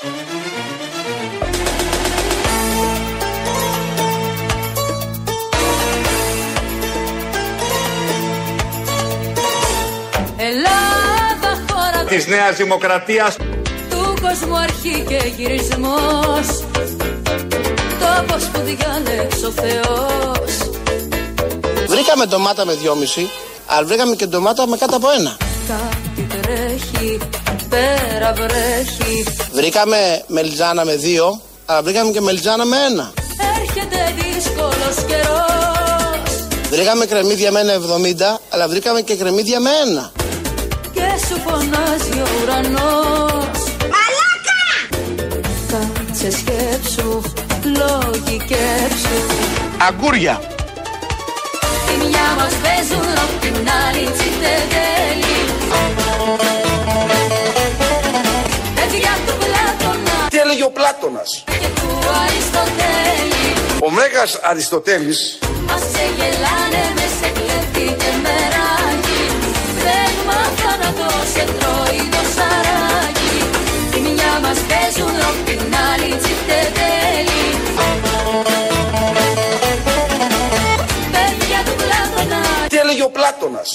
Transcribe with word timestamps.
Ελλάδα 0.00 0.10
χώρα 11.70 12.04
της 12.08 12.26
Νέας 12.26 12.56
Δημοκρατίας. 12.56 13.36
του 13.90 14.14
κόσμου 14.22 14.56
αρχή 14.56 15.04
και 15.08 15.32
γυρισμός. 15.36 16.64
Τόπος 18.00 18.44
που 18.44 18.60
διάλεξε 18.60 19.46
ο 19.46 19.50
Θεός. 19.50 20.70
Βρήκαμε 21.86 22.26
ντομάτα 22.26 22.64
με 22.64 22.74
δυόμιση, 22.74 23.30
αλλά 23.66 23.86
βρήκαμε 23.86 24.14
και 24.16 24.26
ντομάτα 24.26 24.66
με 24.66 24.76
κάτω 24.76 24.96
από 24.96 25.10
ένα. 25.10 25.36
Κάτι 25.68 26.40
τρέχει, 26.42 27.18
πέρα 27.68 28.32
βρέχει 28.32 29.24
Βρήκαμε 29.52 30.22
μελιτζάνα 30.26 30.84
με 30.84 30.94
δύο, 30.94 31.40
αλλά 31.66 31.82
βρήκαμε 31.82 32.10
και 32.10 32.20
μελιτζάνα 32.20 32.64
με 32.64 32.76
ένα. 32.90 33.12
Έρχεται 33.60 34.14
δύσκολος 34.20 34.96
καιρός 35.06 36.46
Βρήκαμε 36.70 37.04
κρεμμύδια 37.06 37.50
με 37.52 37.60
ένα 37.60 37.72
70, 37.72 38.40
αλλά 38.50 38.68
βρήκαμε 38.68 39.00
και 39.00 39.16
κρεμμύδια 39.16 39.60
με 39.60 39.70
ένα. 39.86 40.12
Και 40.92 41.26
σου 41.26 41.40
φωνάζει 41.46 42.20
ο 42.20 42.28
ουρανός 42.42 43.58
Μαλάκα! 43.92 44.62
Κάτσε 45.70 46.30
σκέψου, 46.30 47.22
λόγοι 47.64 48.36
κέψου 48.36 49.20
Αγκούρια. 49.88 50.40
Τη 51.86 52.06
μια 52.06 52.34
μας 52.38 52.52
παίζουν 52.62 53.08
απ' 53.24 53.40
την 53.40 53.54
άλλη 53.54 54.04
τσιτεδέλη 54.16 55.38
Παιδιά 58.90 59.14
του 59.26 59.34
Πλάτωνα. 59.44 60.16
Τι 60.30 60.38
έλεγε 60.38 60.64
ο 60.64 60.72
Πλάτωνας; 60.78 61.30
και 61.62 61.70
του 61.78 61.90
Αριστοτέλη. 62.22 63.46
Ο 63.86 63.90
Μέγας 63.90 64.32
Αριστοτέλης. 64.50 65.38
Μας 65.68 65.82
σε 65.92 66.04
γελάνε 66.16 66.84
με 66.96 67.06
σε 67.18 67.28
κλέφτη 67.36 67.86
και 68.00 68.10
μεράκι. 68.24 69.20
Δεν 69.84 70.12
μάθα 70.28 70.72
να 70.82 70.90
το 70.98 71.08
σε 71.32 71.44
τρώει 71.58 72.02
το 72.14 72.22
σαράκι. 72.34 73.36
Τη 73.92 73.98
μια 74.00 74.32
μας 74.44 74.58
παίζουν 74.68 75.12
ροκ 75.22 75.38
την 75.48 75.62
άλλη 75.88 76.10
τσιτεδέλη 76.22 77.44
Παιδιά 81.14 81.60
του 81.66 81.74
Πλάτωνα. 81.82 82.40
Τι 82.70 82.76
έλεγε 82.82 83.02
ο 83.08 83.10
Πλάτωνας; 83.16 83.70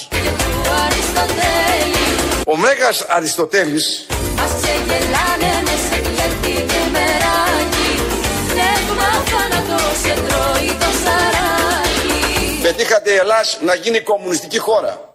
Τρώει 10.27 10.67
το 10.81 10.89
σαράκι 11.03 12.61
πετύχατε 12.61 13.11
η 13.11 13.15
Ελλάς 13.15 13.59
να 13.65 13.75
γίνει 13.75 13.99
κομμουνιστική 13.99 14.59
χώρα. 14.59 15.11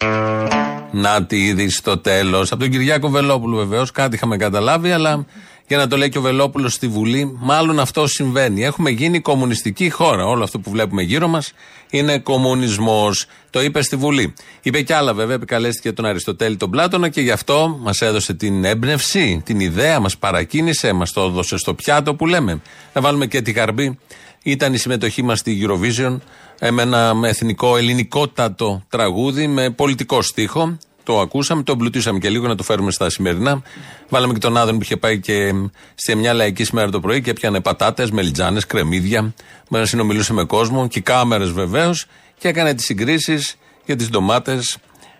Να 0.91 1.25
τη 1.25 1.45
είδη 1.45 1.71
στο 1.71 1.99
τέλος. 1.99 2.53
Από 2.53 2.61
τον 2.61 2.71
Κυριάκο 2.71 3.09
Βελόπουλο 3.09 3.57
βεβαίως. 3.57 3.91
Κάτι 3.91 4.15
είχαμε 4.15 4.37
καταλάβει, 4.37 4.93
αλλά 4.93 5.27
για 5.69 5.77
να 5.77 5.87
το 5.87 5.97
λέει 5.97 6.09
και 6.09 6.19
ο 6.19 6.21
Βελόπουλος 6.21 6.73
στη 6.73 6.89
Βουλή, 6.89 7.37
μάλλον 7.39 7.81
αυτό 7.81 8.07
συμβαίνει. 8.07 8.65
Έχουμε 8.65 8.91
γίνει 8.91 9.21
κομμουνιστική 9.21 9.91
χώρα. 9.91 10.27
Όλο 10.27 10.45
αυτό 10.45 10.59
που 10.59 10.71
βλέπουμε 10.71 11.03
γύρω 11.03 11.29
μας 11.29 11.53
είναι 11.91 12.19
κομμουνισμός. 12.19 13.27
Το 13.51 13.63
είπε 13.63 13.83
στη 13.83 13.97
Βουλή. 13.97 14.35
Είπε 14.63 14.83
κι 14.83 14.93
άλλα 14.93 15.15
βέβαια, 15.15 15.35
επικαλέστηκε 15.35 15.93
τον 15.93 16.05
Αριστοτέλη 16.05 16.57
τον 16.57 16.71
Πλάτωνα 16.71 17.09
και 17.09 17.21
γι' 17.21 17.31
αυτό 17.31 17.79
μας 17.81 18.01
έδωσε 18.01 18.35
την 18.35 18.65
έμπνευση, 18.65 19.43
την 19.45 19.61
ιδέα, 19.61 20.01
μας 20.01 20.19
παρακίνησε, 20.19 20.93
μας 20.93 21.13
το 21.13 21.21
έδωσε 21.21 21.57
στο 21.57 21.75
πιάτο 21.75 22.15
που 22.15 22.27
λέμε. 22.27 22.61
Να 22.93 23.01
βάλουμε 23.01 23.27
και 23.27 23.43
τη 23.43 23.51
γαρμπή. 23.51 23.99
Ήταν 24.43 24.75
η 24.75 24.77
συμμετοχή 24.77 25.23
μας 25.23 25.39
στη 25.39 25.67
Eurovision 25.67 26.19
ε, 26.59 26.71
με 26.71 26.83
ένα 26.83 27.15
εθνικό 27.25 27.77
ελληνικότατο 27.77 28.83
τραγούδι 28.89 29.47
με 29.47 29.71
πολιτικό 29.71 30.23
στίχο. 30.23 30.79
Το 31.09 31.21
ακούσαμε, 31.21 31.63
το 31.63 31.73
εμπλουτίσαμε 31.73 32.19
και 32.19 32.29
λίγο 32.29 32.47
να 32.47 32.55
το 32.55 32.63
φέρουμε 32.63 32.91
στα 32.91 33.11
σημερινά. 33.11 33.63
Βάλαμε 34.09 34.33
και 34.33 34.39
τον 34.39 34.57
Άδων 34.57 34.77
που 34.77 34.83
είχε 34.83 34.97
πάει 34.97 35.21
και 35.21 35.53
σε 35.95 36.15
μια 36.15 36.33
λαϊκή 36.33 36.65
σήμερα 36.65 36.91
το 36.91 37.01
πρωί 37.01 37.21
και 37.23 37.31
έπιανε 37.31 37.61
πατάτες, 37.61 38.11
μελιτζάνες, 38.11 38.67
κρεμμύδια. 38.67 39.35
Με 39.69 39.79
να 39.79 39.85
συνομιλούσε 39.85 40.33
με 40.33 40.45
κόσμο 40.45 40.89
και 40.89 41.01
κάμερες 41.01 41.51
βεβαίως 41.51 42.07
και 42.39 42.49
έκανε 42.49 42.75
τις 42.75 42.85
συγκρίσεις 42.85 43.57
για 43.85 43.97
τις 43.97 44.09
ντομάτες, 44.09 44.79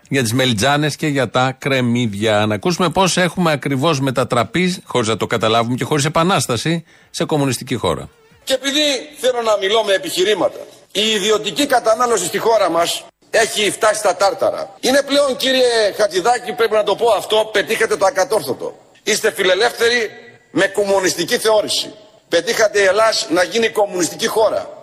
για 0.09 0.21
τις 0.21 0.33
μελιτζάνες 0.33 0.95
και 0.95 1.07
για 1.07 1.29
τα 1.29 1.55
κρεμμύδια. 1.59 2.45
Να 2.45 2.55
ακούσουμε 2.55 2.89
πώς 2.89 3.17
έχουμε 3.17 3.51
ακριβώς 3.51 3.99
μετατραπεί, 3.99 4.83
χωρίς 4.85 5.07
να 5.07 5.17
το 5.17 5.27
καταλάβουμε 5.27 5.75
και 5.75 5.83
χωρίς 5.83 6.05
επανάσταση, 6.05 6.83
σε 7.09 7.25
κομμουνιστική 7.25 7.75
χώρα. 7.75 8.09
Και 8.43 8.53
επειδή 8.53 8.85
θέλω 9.19 9.41
να 9.41 9.57
μιλώ 9.61 9.83
με 9.83 9.93
επιχειρήματα, 9.93 10.59
η 10.91 11.01
ιδιωτική 11.15 11.65
κατανάλωση 11.65 12.25
στη 12.25 12.37
χώρα 12.37 12.69
μας 12.69 13.03
έχει 13.29 13.71
φτάσει 13.71 13.99
στα 13.99 14.15
τάρταρα. 14.15 14.75
Είναι 14.79 15.01
πλέον 15.01 15.35
κύριε 15.35 15.93
Χατζηδάκη, 15.97 16.53
πρέπει 16.53 16.73
να 16.73 16.83
το 16.83 16.95
πω 16.95 17.09
αυτό, 17.09 17.49
πετύχατε 17.51 17.97
το 17.97 18.05
ακατόρθωτο. 18.05 18.77
Είστε 19.03 19.31
φιλελεύθεροι 19.31 20.09
με 20.51 20.67
κομμουνιστική 20.67 21.37
θεώρηση. 21.37 21.93
Πετύχατε 22.29 22.79
η 22.79 22.83
Ελλάς 22.83 23.27
να 23.29 23.43
γίνει 23.43 23.69
κομμουνιστική 23.69 24.27
χώρα. 24.27 24.78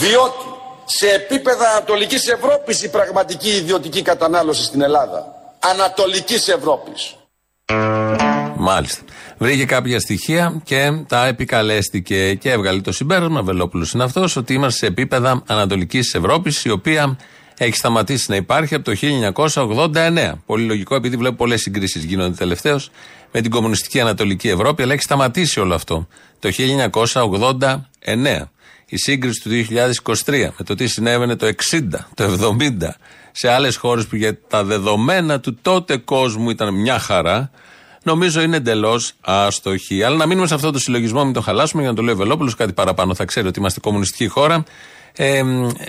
Διότι 0.00 0.44
σε 0.84 1.08
επίπεδα 1.08 1.70
Ανατολικής 1.70 2.28
Ευρώπης 2.28 2.82
η 2.82 2.90
πραγματική 2.90 3.48
ιδιωτική 3.48 4.02
κατανάλωση 4.02 4.64
στην 4.64 4.82
Ελλάδα. 4.82 5.26
Ανατολικής 5.58 6.48
Ευρώπης. 6.48 7.16
Μάλιστα. 8.56 9.02
Βρήκε 9.38 9.64
κάποια 9.64 10.00
στοιχεία 10.00 10.60
και 10.64 10.92
τα 11.08 11.26
επικαλέστηκε 11.26 12.34
και 12.34 12.50
έβγαλε 12.50 12.80
το 12.80 12.92
συμπέρασμα, 12.92 13.42
Βελόπουλος 13.42 13.92
είναι 13.92 14.04
αυτός, 14.04 14.36
ότι 14.36 14.54
είμαστε 14.54 14.78
σε 14.78 14.86
επίπεδα 14.86 15.42
Ανατολικής 15.46 16.14
Ευρώπης, 16.14 16.64
η 16.64 16.70
οποία 16.70 17.16
έχει 17.58 17.76
σταματήσει 17.76 18.30
να 18.30 18.36
υπάρχει 18.36 18.74
από 18.74 18.84
το 18.84 18.94
1989. 18.94 20.42
Πολύ 20.46 20.64
λογικό, 20.64 20.94
επειδή 20.94 21.16
βλέπω 21.16 21.36
πολλές 21.36 21.60
συγκρίσεις 21.60 22.04
γίνονται 22.04 22.34
τελευταίως 22.34 22.90
με 23.32 23.40
την 23.40 23.50
κομμουνιστική 23.50 24.00
Ανατολική 24.00 24.48
Ευρώπη, 24.48 24.82
αλλά 24.82 24.92
έχει 24.92 25.02
σταματήσει 25.02 25.60
όλο 25.60 25.74
αυτό 25.74 26.06
το 26.38 26.48
1989. 26.48 28.50
Η 28.90 28.96
σύγκριση 28.96 29.40
του 29.42 29.50
2023 30.24 30.48
με 30.58 30.64
το 30.64 30.74
τι 30.74 30.86
συνέβαινε 30.86 31.36
το 31.36 31.46
60, 31.46 31.80
το 32.14 32.56
70 32.80 32.88
σε 33.32 33.48
άλλες 33.48 33.76
χώρες 33.76 34.06
που 34.06 34.16
για 34.16 34.38
τα 34.48 34.64
δεδομένα 34.64 35.40
του 35.40 35.58
τότε 35.62 35.96
κόσμου 35.96 36.50
ήταν 36.50 36.74
μια 36.74 36.98
χαρά, 36.98 37.50
νομίζω 38.02 38.40
είναι 38.40 38.56
εντελώς 38.56 39.12
άστοχη. 39.20 40.02
Αλλά 40.02 40.16
να 40.16 40.26
μείνουμε 40.26 40.46
σε 40.46 40.54
αυτό 40.54 40.70
το 40.70 40.78
συλλογισμό, 40.78 41.24
μην 41.24 41.32
το 41.32 41.40
χαλάσουμε 41.40 41.82
για 41.82 41.90
να 41.90 41.96
το 41.96 42.02
λέει 42.02 42.14
ο 42.14 42.16
Βελόπουλος. 42.16 42.54
Κάτι 42.54 42.72
παραπάνω 42.72 43.14
θα 43.14 43.24
ξέρει 43.24 43.46
ότι 43.46 43.58
είμαστε 43.58 43.80
κομμουνιστική 43.80 44.26
χώρα. 44.26 44.64
Ε, 45.16 45.42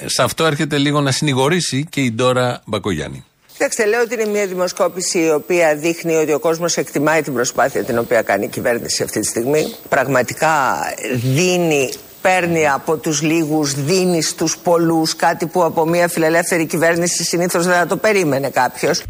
σε 0.05 0.23
αυτό 0.23 0.45
έρχεται 0.45 0.77
λίγο 0.77 1.01
να 1.01 1.11
συνηγορήσει 1.11 1.85
και 1.89 2.01
η 2.01 2.11
Ντόρα 2.11 2.61
Μπακογιάννη. 2.65 3.25
Κοιτάξτε, 3.51 3.85
λέω 3.85 4.01
ότι 4.01 4.13
είναι 4.13 4.25
μια 4.25 4.47
δημοσκόπηση 4.47 5.19
η 5.19 5.29
οποία 5.29 5.75
δείχνει 5.75 6.15
ότι 6.15 6.33
ο 6.33 6.39
κόσμος 6.39 6.77
εκτιμάει 6.77 7.21
την 7.21 7.33
προσπάθεια 7.33 7.83
την 7.83 7.97
οποία 7.97 8.21
κάνει 8.21 8.45
η 8.45 8.47
κυβέρνηση 8.47 9.03
αυτή 9.03 9.19
τη 9.19 9.27
στιγμή. 9.27 9.73
Πραγματικά 9.89 10.79
δίνει, 11.13 11.89
παίρνει 12.21 12.69
από 12.69 12.97
τους 12.97 13.21
λίγους, 13.21 13.73
δίνει 13.73 14.21
στους 14.21 14.57
πολλούς. 14.57 15.15
Κάτι 15.15 15.45
που 15.45 15.63
από 15.63 15.85
μια 15.85 16.07
φιλελεύθερη 16.07 16.65
κυβέρνηση 16.65 17.23
συνήθως 17.23 17.65
δεν 17.65 17.75
θα 17.75 17.85
το 17.85 17.97
περίμενε 17.97 18.49
κάποιος. 18.49 19.01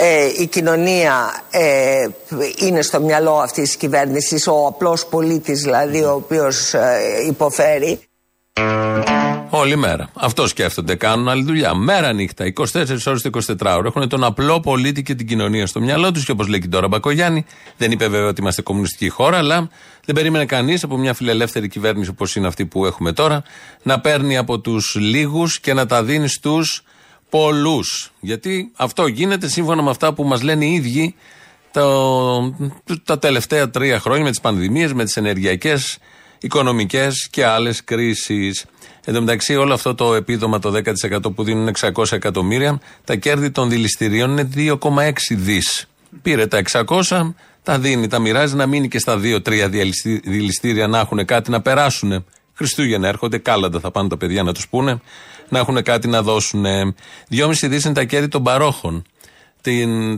Ε, 0.00 0.42
η 0.42 0.46
κοινωνία 0.46 1.42
ε, 1.50 2.06
είναι 2.56 2.82
στο 2.82 3.00
μυαλό 3.00 3.34
αυτής 3.34 3.64
της 3.64 3.76
κυβέρνησης, 3.76 4.46
ο 4.46 4.66
απλός 4.66 5.06
πολίτης 5.06 5.62
δηλαδή 5.62 6.02
ο 6.02 6.12
οποίος 6.12 6.74
ε, 6.74 7.00
υποφέρει. 7.26 8.07
Ο 9.50 9.58
Όλη 9.58 9.76
μέρα. 9.76 10.08
Αυτό 10.14 10.46
σκέφτονται. 10.46 10.94
Κάνουν 10.94 11.28
άλλη 11.28 11.42
δουλειά. 11.42 11.74
Μέρα 11.74 12.12
νύχτα. 12.12 12.44
24 12.44 13.06
ώρες 13.06 13.22
το 13.22 13.30
24 13.32 13.76
ώρο. 13.76 13.86
Έχουν 13.86 14.08
τον 14.08 14.24
απλό 14.24 14.60
πολίτη 14.60 15.02
και 15.02 15.14
την 15.14 15.26
κοινωνία 15.26 15.66
στο 15.66 15.80
μυαλό 15.80 16.12
τους. 16.12 16.24
Και 16.24 16.30
όπως 16.30 16.46
λέει 16.46 16.60
και 16.60 16.68
τώρα 16.68 16.88
Μπακογιάννη, 16.88 17.44
δεν 17.76 17.90
είπε 17.90 18.08
βέβαια 18.08 18.28
ότι 18.28 18.40
είμαστε 18.40 18.62
κομμουνιστική 18.62 19.08
χώρα, 19.08 19.36
αλλά 19.36 19.68
δεν 20.04 20.14
περίμενε 20.14 20.44
κανείς 20.44 20.84
από 20.84 20.96
μια 20.96 21.14
φιλελεύθερη 21.14 21.68
κυβέρνηση 21.68 22.10
όπως 22.10 22.36
είναι 22.36 22.46
αυτή 22.46 22.66
που 22.66 22.86
έχουμε 22.86 23.12
τώρα 23.12 23.42
να 23.82 24.00
παίρνει 24.00 24.36
από 24.36 24.58
τους 24.60 24.94
λίγους 24.98 25.60
και 25.60 25.74
να 25.74 25.86
τα 25.86 26.04
δίνει 26.04 26.28
στους 26.28 26.82
πολλούς. 27.28 28.12
Γιατί 28.20 28.72
αυτό 28.76 29.06
γίνεται 29.06 29.48
σύμφωνα 29.48 29.82
με 29.82 29.90
αυτά 29.90 30.12
που 30.12 30.24
μας 30.24 30.42
λένε 30.42 30.64
οι 30.64 30.72
ίδιοι 30.72 31.14
το, 31.72 32.54
τα 33.04 33.18
τελευταία 33.18 33.70
τρία 33.70 34.00
χρόνια 34.00 34.24
με 34.24 34.30
τις 34.30 34.40
πανδημίες, 34.40 34.92
με 34.92 35.04
τις 35.04 35.16
ενεργειακές, 35.16 35.98
οικονομικές 36.40 37.28
και 37.30 37.44
άλλες 37.44 37.84
κρίσεις. 37.84 38.64
Εν 39.04 39.14
τω 39.14 39.20
μεταξύ, 39.20 39.56
όλο 39.56 39.74
αυτό 39.74 39.94
το 39.94 40.14
επίδομα, 40.14 40.58
το 40.58 40.70
10% 40.70 41.34
που 41.34 41.42
δίνουν 41.42 41.68
600 41.68 42.12
εκατομμύρια, 42.12 42.80
τα 43.04 43.16
κέρδη 43.16 43.50
των 43.50 43.68
δηληστηρίων 43.68 44.30
είναι 44.30 44.48
2,6 44.54 45.10
δις. 45.30 45.86
Πήρε 46.22 46.46
τα 46.46 46.58
600, 46.58 47.34
τα 47.62 47.78
δίνει, 47.78 48.06
τα 48.06 48.18
μοιράζει 48.18 48.54
να 48.54 48.66
μείνει 48.66 48.88
και 48.88 48.98
στα 48.98 49.20
2-3 49.22 49.68
δηληστήρια 50.22 50.86
να 50.86 50.98
έχουν 50.98 51.24
κάτι 51.24 51.50
να 51.50 51.60
περάσουν. 51.60 52.24
Χριστούγεννα 52.54 53.08
έρχονται, 53.08 53.38
κάλαντα 53.38 53.80
θα 53.80 53.90
πάνε 53.90 54.08
τα 54.08 54.16
παιδιά 54.16 54.42
να 54.42 54.52
τους 54.52 54.68
πούνε, 54.68 55.00
να 55.48 55.58
έχουν 55.58 55.82
κάτι 55.82 56.08
να 56.08 56.22
δώσουν. 56.22 56.64
2,5 57.30 57.68
δις 57.68 57.84
είναι 57.84 57.94
τα 57.94 58.04
κέρδη 58.04 58.28
των 58.28 58.42
παρόχων 58.42 59.04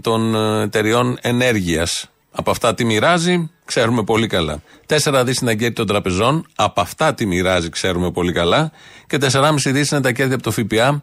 των 0.00 0.34
εταιριών 0.62 1.18
ενέργειας. 1.20 2.10
Από 2.32 2.50
αυτά 2.50 2.74
τι 2.74 2.84
μοιράζει, 2.84 3.50
ξέρουμε 3.64 4.04
πολύ 4.04 4.26
καλά. 4.26 4.62
4 4.86 5.22
δις 5.24 5.38
είναι 5.38 5.50
τα 5.50 5.56
κέρδη 5.56 5.74
των 5.74 5.86
τραπεζών, 5.86 6.46
από 6.54 6.80
αυτά 6.80 7.14
τι 7.14 7.26
μοιράζει, 7.26 7.68
ξέρουμε 7.68 8.10
πολύ 8.10 8.32
καλά. 8.32 8.72
Και 9.06 9.18
4,5 9.20 9.72
δις 9.72 9.90
είναι 9.90 10.00
τα 10.00 10.12
κέρδη 10.12 10.34
από 10.34 10.42
το 10.42 10.50
ΦΠΑ, 10.50 11.02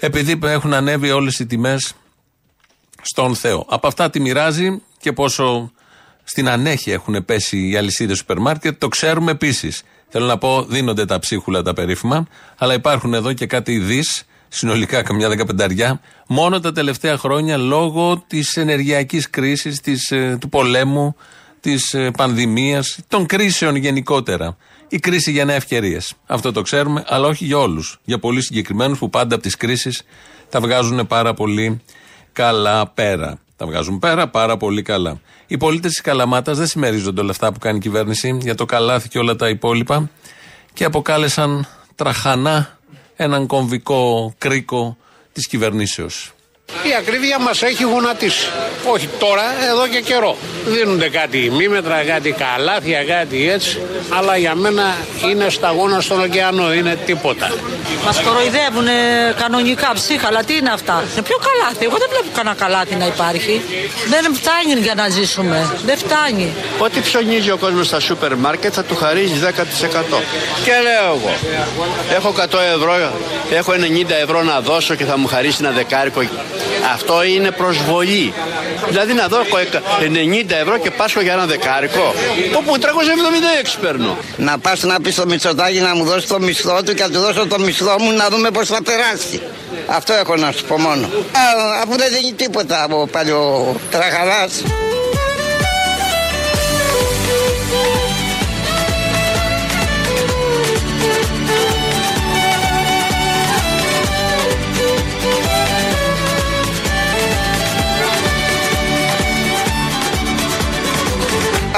επειδή 0.00 0.38
έχουν 0.42 0.74
ανέβει 0.74 1.10
όλες 1.10 1.38
οι 1.38 1.46
τιμές 1.46 1.94
στον 3.02 3.34
Θεό. 3.34 3.66
Από 3.68 3.86
αυτά 3.86 4.10
τι 4.10 4.20
μοιράζει 4.20 4.82
και 5.00 5.12
πόσο 5.12 5.72
στην 6.24 6.48
ανέχεια 6.48 6.92
έχουν 6.92 7.24
πέσει 7.24 7.68
οι 7.68 7.76
αλυσίδες 7.76 8.16
σούπερ 8.16 8.38
μάρκετ, 8.38 8.80
το 8.80 8.88
ξέρουμε 8.88 9.30
επίσης. 9.30 9.82
Θέλω 10.08 10.26
να 10.26 10.38
πω, 10.38 10.64
δίνονται 10.68 11.04
τα 11.04 11.18
ψίχουλα 11.18 11.62
τα 11.62 11.72
περίφημα, 11.72 12.26
αλλά 12.56 12.74
υπάρχουν 12.74 13.14
εδώ 13.14 13.32
και 13.32 13.46
κάτι 13.46 13.78
δις 13.78 14.24
συνολικά 14.48 15.02
καμιά 15.02 15.28
δεκαπενταριά, 15.28 16.00
μόνο 16.26 16.60
τα 16.60 16.72
τελευταία 16.72 17.16
χρόνια 17.16 17.56
λόγω 17.56 18.24
της 18.26 18.56
ενεργειακής 18.56 19.30
κρίσης, 19.30 20.10
ε, 20.10 20.36
του 20.40 20.48
πολέμου, 20.48 21.16
της 21.60 21.94
ε, 21.94 22.10
πανδημίας, 22.10 22.98
των 23.08 23.26
κρίσεων 23.26 23.76
γενικότερα. 23.76 24.56
Η 24.88 24.98
κρίση 24.98 25.30
για 25.30 25.44
νέα 25.44 25.56
ευκαιρίες. 25.56 26.14
Αυτό 26.26 26.52
το 26.52 26.62
ξέρουμε, 26.62 27.04
αλλά 27.06 27.26
όχι 27.26 27.44
για 27.44 27.58
όλους. 27.58 27.98
Για 28.04 28.18
πολύ 28.18 28.42
συγκεκριμένους 28.42 28.98
που 28.98 29.10
πάντα 29.10 29.34
από 29.34 29.44
τις 29.44 29.56
κρίσεις 29.56 30.02
τα 30.48 30.60
βγάζουν 30.60 31.06
πάρα 31.06 31.34
πολύ 31.34 31.80
καλά 32.32 32.86
πέρα. 32.86 33.38
Τα 33.56 33.66
βγάζουν 33.66 33.98
πέρα 33.98 34.28
πάρα 34.28 34.56
πολύ 34.56 34.82
καλά. 34.82 35.20
Οι 35.46 35.56
πολίτες 35.56 35.90
της 35.90 36.00
Καλαμάτας 36.00 36.58
δεν 36.58 36.66
συμμερίζονται 36.66 37.20
όλα 37.20 37.30
αυτά 37.30 37.52
που 37.52 37.58
κάνει 37.58 37.76
η 37.76 37.80
κυβέρνηση 37.80 38.38
για 38.40 38.54
το 38.54 38.64
καλάθι 38.64 39.08
και 39.08 39.18
όλα 39.18 39.36
τα 39.36 39.48
υπόλοιπα 39.48 40.10
και 40.72 40.84
αποκάλεσαν 40.84 41.66
τραχανά 41.94 42.75
έναν 43.16 43.46
κομβικό 43.46 44.34
κρίκο 44.38 44.96
της 45.32 45.46
κυβερνήσεως. 45.48 46.35
Η 46.82 46.94
ακρίβεια 46.98 47.38
μας 47.38 47.62
έχει 47.62 47.82
γονατίσει. 47.82 48.48
Όχι 48.92 49.08
τώρα, 49.18 49.42
εδώ 49.70 49.86
και 49.86 50.00
καιρό. 50.00 50.36
Δίνονται 50.66 51.08
κάτι 51.08 51.50
μήμετρα, 51.56 52.02
κάτι 52.02 52.30
καλάθια, 52.30 53.04
κάτι 53.04 53.50
έτσι. 53.50 53.80
Αλλά 54.08 54.36
για 54.36 54.54
μένα 54.54 54.96
είναι 55.30 55.48
σταγόνα 55.50 56.00
στον 56.00 56.20
ωκεανό, 56.20 56.74
είναι 56.74 56.98
τίποτα. 57.06 57.52
Μας 58.04 58.20
κοροϊδεύουν 58.20 58.86
κανονικά 59.40 59.90
ψύχα, 59.94 60.26
αλλά 60.26 60.44
τι 60.44 60.54
είναι 60.56 60.70
αυτά; 60.70 61.04
Είναι 61.12 61.22
πιο 61.22 61.36
καλάθι. 61.46 61.84
Εγώ 61.84 61.96
δεν 61.96 62.08
βλέπω 62.10 62.28
κανένα 62.36 62.54
καλάθι 62.54 62.94
να 62.94 63.06
υπάρχει. 63.06 63.62
Δεν 64.08 64.34
φτάνει 64.34 64.80
για 64.80 64.94
να 64.94 65.08
ζήσουμε. 65.08 65.66
Δεν 65.84 65.96
φτάνει. 65.96 66.52
Ό,τι 66.78 67.00
ψωνίζει 67.00 67.50
ο 67.50 67.56
κόσμος 67.56 67.86
στα 67.86 68.00
σούπερ 68.00 68.36
μάρκετ 68.36 68.72
θα 68.74 68.84
του 68.84 68.96
χαρίζει 68.96 69.34
10%. 69.40 70.22
Και 70.64 70.72
λέω 70.82 71.06
εγώ, 71.16 71.32
έχω 72.16 72.34
100 72.36 72.58
ευρώ, 72.76 73.12
έχω 73.50 73.72
90 73.72 74.10
ευρώ 74.22 74.42
να 74.42 74.60
δώσω 74.60 74.94
και 74.94 75.04
θα 75.04 75.18
μου 75.18 75.26
χαρίσει 75.26 75.56
ένα 75.60 75.70
δεκάρικο 75.70 76.20
αυτό 76.94 77.22
είναι 77.24 77.50
προσβολή. 77.50 78.32
Δηλαδή 78.88 79.12
να 79.12 79.26
δω 79.28 79.38
90 80.00 80.50
ευρώ 80.62 80.78
και 80.78 80.90
πάσχω 80.90 81.20
για 81.20 81.32
ένα 81.32 81.46
δεκάρικο. 81.46 82.14
Όπου 82.56 82.78
376 82.78 83.78
παίρνω. 83.80 84.16
Να 84.36 84.58
πας 84.58 84.82
να 84.82 85.00
πεις 85.00 85.14
στο 85.14 85.26
Μητσοτάκη 85.26 85.80
να 85.80 85.94
μου 85.94 86.04
δώσεις 86.04 86.26
το 86.26 86.40
μισθό 86.40 86.82
του 86.82 86.94
και 86.94 87.02
να 87.02 87.10
του 87.10 87.20
δώσω 87.20 87.46
το 87.46 87.58
μισθό 87.58 87.96
μου 88.00 88.12
να 88.12 88.28
δούμε 88.28 88.50
πώς 88.50 88.68
θα 88.68 88.82
περάσει. 88.82 89.40
Αυτό 89.86 90.12
έχω 90.12 90.36
να 90.36 90.52
σου 90.52 90.64
πω 90.64 90.78
μόνο. 90.78 91.06
Α, 91.06 91.40
αφού 91.82 91.96
δεν 91.96 92.08
δίνει 92.12 92.32
τίποτα 92.32 92.82
από 92.82 93.08
παλιό 93.12 93.74
τραχαλάς. 93.90 94.62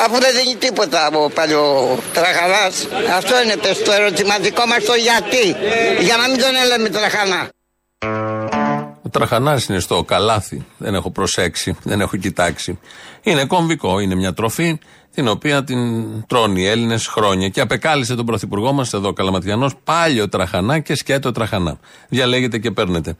Αφού 0.04 0.20
δεν 0.20 0.32
δίνει 0.36 0.56
τίποτα 0.56 1.06
από 1.06 1.30
παλιό 1.34 1.98
τραχαλάς. 2.12 2.88
Αυτό 3.16 3.42
είναι 3.42 3.54
το 3.84 3.92
ερωτηματικό 3.92 4.66
μας 4.66 4.84
το 4.84 4.94
γιατί. 4.94 5.46
Για 6.04 6.16
να 6.16 6.28
μην 6.28 6.38
τον 6.40 6.50
λέμε 6.68 6.88
τραχανά. 6.88 7.48
Ο 9.02 9.08
τραχανάς 9.10 9.66
είναι 9.66 9.78
στο 9.78 10.04
καλάθι. 10.04 10.66
Δεν 10.76 10.94
έχω 10.94 11.10
προσέξει, 11.10 11.76
δεν 11.82 12.00
έχω 12.00 12.16
κοιτάξει. 12.16 12.78
Είναι 13.22 13.44
κομβικό, 13.44 13.98
είναι 13.98 14.14
μια 14.14 14.32
τροφή 14.32 14.78
την 15.14 15.28
οποία 15.28 15.64
την 15.64 15.78
τρώνε 16.26 16.60
οι 16.60 16.66
Έλληνες 16.66 17.06
χρόνια. 17.06 17.48
Και 17.48 17.60
απεκάλυψε 17.60 18.14
τον 18.14 18.26
πρωθυπουργό 18.26 18.72
μας 18.72 18.92
εδώ, 18.92 19.12
Καλαματιανός, 19.12 19.72
πάλιο 19.84 20.28
τραχανά 20.28 20.78
και 20.78 20.94
σκέτο 20.94 21.32
τραχανά. 21.32 21.78
Διαλέγετε 22.08 22.58
και 22.58 22.70
παίρνετε. 22.70 23.16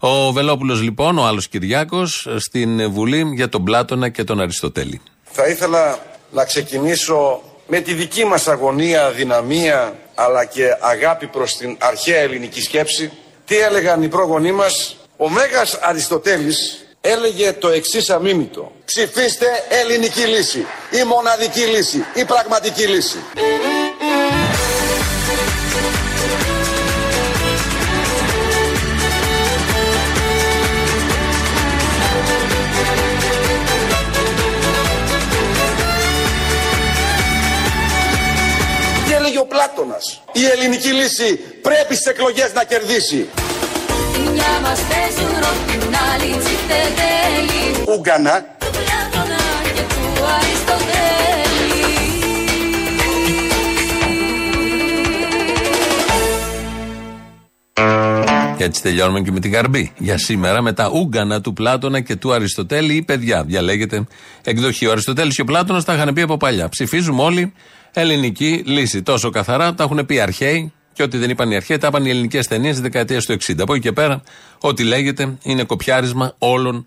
Ο 0.00 0.32
Βελόπουλος 0.32 0.82
λοιπόν, 0.82 1.18
ο 1.18 1.24
άλλος 1.24 1.48
Κυριάκος, 1.48 2.28
στην 2.36 2.90
Βουλή 2.90 3.32
για 3.34 3.48
τον 3.48 3.64
Πλάτωνα 3.64 4.08
και 4.08 4.24
τον 4.24 4.40
Αριστοτέλη. 4.40 5.00
Θα 5.22 5.46
ήθελα 5.48 5.98
να 6.32 6.44
ξεκινήσω 6.44 7.42
με 7.66 7.80
τη 7.80 7.92
δική 7.94 8.24
μας 8.24 8.48
αγωνία, 8.48 9.10
δυναμία 9.10 9.96
αλλά 10.14 10.44
και 10.44 10.76
αγάπη 10.80 11.26
προς 11.26 11.56
την 11.56 11.76
αρχαία 11.80 12.18
ελληνική 12.18 12.62
σκέψη. 12.62 13.12
Τι 13.46 13.58
έλεγαν 13.58 14.02
οι 14.02 14.08
πρόγονοί 14.08 14.52
μας; 14.52 14.96
Ο 15.16 15.28
Μέγας 15.28 15.78
Αριστοτέλης 15.80 16.86
έλεγε 17.00 17.52
το 17.52 17.68
εξής 17.68 18.10
αμίμητο. 18.10 18.72
Ψηφίστε 18.84 19.46
ελληνική 19.68 20.20
λύση. 20.20 20.66
Η 20.90 21.04
μοναδική 21.04 21.60
λύση. 21.60 22.04
Η 22.14 22.24
πραγματική 22.24 22.86
λύση. 22.86 23.18
Πλάτωνας. 40.02 40.22
Η 40.32 40.44
ελληνική 40.44 40.88
λύση 40.88 41.38
πρέπει 41.62 41.94
στις 41.94 42.06
εκλογές 42.06 42.52
να 42.54 42.64
κερδίσει. 42.64 43.28
Ούγκανα. 47.96 48.44
Και 58.56 58.64
έτσι 58.68 58.82
τελειώνουμε 58.82 59.20
και 59.20 59.32
με 59.32 59.40
την 59.40 59.52
καρμπή. 59.52 59.92
Για 59.98 60.18
σήμερα 60.18 60.62
με 60.62 60.72
τα 60.72 60.90
Ούγκανα 60.94 61.40
του 61.40 61.52
Πλάτωνα 61.52 62.00
και 62.00 62.16
του 62.16 62.32
Αριστοτέλη 62.32 62.94
ή 62.94 63.02
παιδιά. 63.02 63.44
Διαλέγεται 63.44 64.06
εκδοχή. 64.44 64.86
Ο 64.86 64.90
Αριστοτέλης 64.90 65.34
και 65.34 65.40
ο 65.40 65.44
Πλάτωνας 65.44 65.84
τα 65.84 65.94
είχαν 65.94 66.14
πει 66.14 66.20
από 66.20 66.36
παλιά. 66.36 66.68
Ψηφίζουμε 66.68 67.22
όλοι 67.22 67.52
ελληνική 67.92 68.62
λύση. 68.66 69.02
Τόσο 69.02 69.30
καθαρά 69.30 69.74
τα 69.74 69.84
έχουν 69.84 70.06
πει 70.06 70.20
αρχαίοι 70.20 70.72
και 70.92 71.02
ό,τι 71.02 71.18
δεν 71.18 71.30
είπαν 71.30 71.50
οι 71.50 71.56
αρχαίοι 71.56 71.78
τα 71.78 71.86
είπαν 71.86 72.04
οι 72.04 72.10
ελληνικές 72.10 72.46
ταινίες 72.46 72.72
της 72.72 72.82
δεκαετίας 72.82 73.26
του 73.26 73.32
60. 73.32 73.54
Από 73.60 73.74
εκεί 73.74 73.82
και 73.82 73.92
πέρα, 73.92 74.22
ό,τι 74.60 74.84
λέγεται 74.84 75.38
είναι 75.42 75.64
κοπιάρισμα 75.64 76.34
όλων 76.38 76.86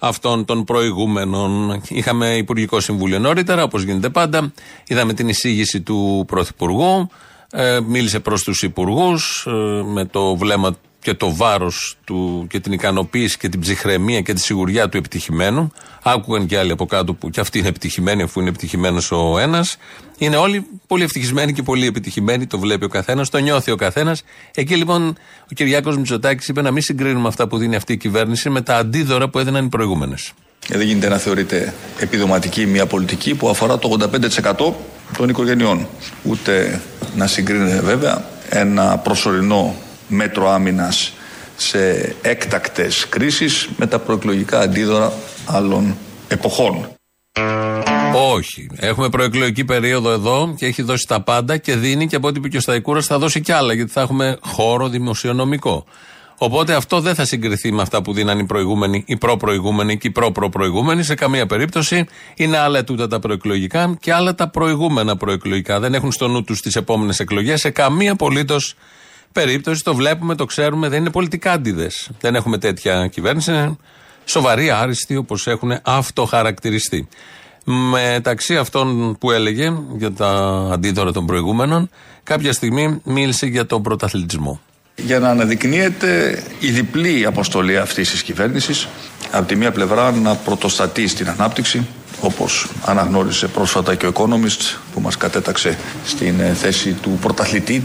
αυτών 0.00 0.44
των 0.44 0.64
προηγούμενων. 0.64 1.80
Είχαμε 1.88 2.36
Υπουργικό 2.36 2.80
Συμβούλιο 2.80 3.18
νωρίτερα, 3.18 3.62
όπως 3.62 3.82
γίνεται 3.82 4.08
πάντα. 4.08 4.52
Είδαμε 4.86 5.12
την 5.12 5.28
εισήγηση 5.28 5.80
του 5.80 6.24
Πρωθυπουργού. 6.26 7.08
Ε, 7.52 7.80
μίλησε 7.86 8.20
προς 8.20 8.42
τους 8.42 8.62
υπουργούς 8.62 9.46
ε, 9.46 9.50
με 9.84 10.04
το 10.04 10.36
βλέμμα 10.36 10.76
και 11.02 11.14
το 11.14 11.34
βάρος 11.34 11.96
του 12.04 12.46
και 12.50 12.60
την 12.60 12.72
ικανοποίηση 12.72 13.38
και 13.38 13.48
την 13.48 13.60
ψυχραιμία 13.60 14.20
και 14.20 14.32
τη 14.32 14.40
σιγουριά 14.40 14.88
του 14.88 14.96
επιτυχημένου. 14.96 15.72
Άκουγαν 16.02 16.46
και 16.46 16.58
άλλοι 16.58 16.72
από 16.72 16.86
κάτω 16.86 17.14
που 17.14 17.30
και 17.30 17.40
αυτοί 17.40 17.58
είναι 17.58 17.68
επιτυχημένοι, 17.68 18.22
αφού 18.22 18.40
είναι 18.40 18.48
επιτυχημένος 18.48 19.12
ο 19.12 19.38
ένας. 19.38 19.76
Είναι 20.18 20.36
όλοι 20.36 20.66
πολύ 20.86 21.02
ευτυχισμένοι 21.02 21.52
και 21.52 21.62
πολύ 21.62 21.86
επιτυχημένοι. 21.86 22.46
Το 22.46 22.58
βλέπει 22.58 22.84
ο 22.84 22.88
καθένας, 22.88 23.28
το 23.28 23.38
νιώθει 23.38 23.70
ο 23.70 23.76
καθένας. 23.76 24.22
Εκεί 24.54 24.76
λοιπόν 24.76 25.08
ο 25.44 25.54
Κυριάκος 25.54 25.96
Μητσοτάκης 25.96 26.48
είπε 26.48 26.62
να 26.62 26.70
μην 26.70 26.82
συγκρίνουμε 26.82 27.28
αυτά 27.28 27.48
που 27.48 27.58
δίνει 27.58 27.76
αυτή 27.76 27.92
η 27.92 27.96
κυβέρνηση 27.96 28.50
με 28.50 28.60
τα 28.60 28.76
αντίδωρα 28.76 29.28
που 29.28 29.38
έδιναν 29.38 29.64
οι 29.64 29.68
προηγούμενες. 29.68 30.32
Ε, 30.68 30.76
Δεν 30.76 30.86
γίνεται 30.86 31.08
να 31.08 31.18
θεωρείται 31.18 31.74
επιδοματική 31.98 32.66
μια 32.66 32.86
πολιτική 32.86 33.34
που 33.34 33.48
αφορά 33.48 33.78
το 33.78 33.88
85% 33.88 34.72
των 35.16 35.28
οικογενειών. 35.28 35.88
Ούτε 36.22 36.80
να 37.16 37.26
συγκρίνεται 37.26 37.80
βέβαια 37.80 38.24
ένα 38.48 38.98
προσωρινό 38.98 39.74
μέτρο 40.10 40.50
άμυνας 40.50 41.12
σε 41.56 42.14
έκτακτες 42.22 43.06
κρίσεις 43.08 43.68
με 43.76 43.86
τα 43.86 43.98
προεκλογικά 43.98 44.60
αντίδωρα 44.60 45.12
άλλων 45.46 45.96
εποχών. 46.28 46.88
Όχι. 48.14 48.70
Έχουμε 48.76 49.08
προεκλογική 49.08 49.64
περίοδο 49.64 50.10
εδώ 50.10 50.54
και 50.56 50.66
έχει 50.66 50.82
δώσει 50.82 51.06
τα 51.08 51.22
πάντα 51.22 51.56
και 51.56 51.76
δίνει 51.76 52.06
και 52.06 52.16
από 52.16 52.28
ό,τι 52.28 52.38
είπε 52.38 52.48
και 52.48 52.56
ο 52.56 52.60
Σταϊκούρας 52.60 53.06
θα 53.06 53.18
δώσει 53.18 53.40
κι 53.40 53.52
άλλα 53.52 53.72
γιατί 53.72 53.92
θα 53.92 54.00
έχουμε 54.00 54.38
χώρο 54.40 54.88
δημοσιονομικό. 54.88 55.84
Οπότε 56.42 56.74
αυτό 56.74 57.00
δεν 57.00 57.14
θα 57.14 57.24
συγκριθεί 57.24 57.72
με 57.72 57.82
αυτά 57.82 58.02
που 58.02 58.12
δίναν 58.12 58.38
οι 58.38 58.46
προηγούμενοι, 58.46 59.04
οι 59.06 59.16
προ-προηγούμενοι 59.16 59.98
και 59.98 60.06
οι 60.06 60.10
προ-προ-προηγούμενοι. 60.10 61.02
Σε 61.02 61.14
καμία 61.14 61.46
περίπτωση 61.46 62.06
είναι 62.36 62.58
άλλα 62.58 62.84
τούτα 62.84 63.06
τα 63.06 63.18
προεκλογικά 63.18 63.96
και 64.00 64.12
άλλα 64.12 64.34
τα 64.34 64.48
προηγούμενα 64.48 65.16
προεκλογικά. 65.16 65.80
Δεν 65.80 65.94
έχουν 65.94 66.12
στο 66.12 66.28
νου 66.28 66.44
τους 66.44 66.60
τις 66.60 66.76
επόμενες 66.76 67.20
εκλογές 67.20 67.60
σε 67.60 67.70
καμία 67.70 68.12
απολύτως 68.12 68.74
περίπτωση. 69.32 69.84
Το 69.84 69.94
βλέπουμε, 69.94 70.34
το 70.34 70.44
ξέρουμε, 70.44 70.88
δεν 70.88 71.00
είναι 71.00 71.10
πολιτικάντιδες. 71.10 72.10
Δεν 72.20 72.34
έχουμε 72.34 72.58
τέτοια 72.58 73.06
κυβέρνηση. 73.06 73.50
Είναι 73.50 73.76
σοβαροί, 74.24 74.70
άριστοι, 74.70 75.16
όπως 75.16 75.46
έχουν 75.46 75.78
αυτοχαρακτηριστεί. 75.82 77.08
Μεταξύ 77.64 78.56
αυτών 78.56 79.16
που 79.18 79.30
έλεγε 79.30 79.72
για 79.96 80.12
τα 80.12 80.28
αντίδωρα 80.72 81.12
των 81.12 81.26
προηγούμενων, 81.26 81.90
κάποια 82.22 82.52
στιγμή 82.52 83.00
μίλησε 83.04 83.46
για 83.46 83.66
τον 83.66 83.82
πρωταθλητισμό. 83.82 84.60
Για 84.96 85.18
να 85.18 85.28
αναδεικνύεται 85.28 86.42
η 86.60 86.70
διπλή 86.70 87.26
αποστολή 87.26 87.78
αυτής 87.78 88.10
της 88.10 88.22
κυβέρνησης 88.22 88.88
από 89.30 89.46
τη 89.46 89.56
μία 89.56 89.72
πλευρά 89.72 90.10
να 90.12 90.34
πρωτοστατεί 90.34 91.08
στην 91.08 91.28
ανάπτυξη 91.28 91.86
όπως 92.20 92.68
αναγνώρισε 92.84 93.46
πρόσφατα 93.46 93.94
και 93.94 94.06
ο 94.06 94.12
Economist 94.14 94.78
που 94.92 95.00
μας 95.00 95.16
κατέταξε 95.16 95.78
στην 96.04 96.40
ε, 96.40 96.54
θέση 96.54 96.92
του 96.92 97.18
πρωταθλητή 97.20 97.84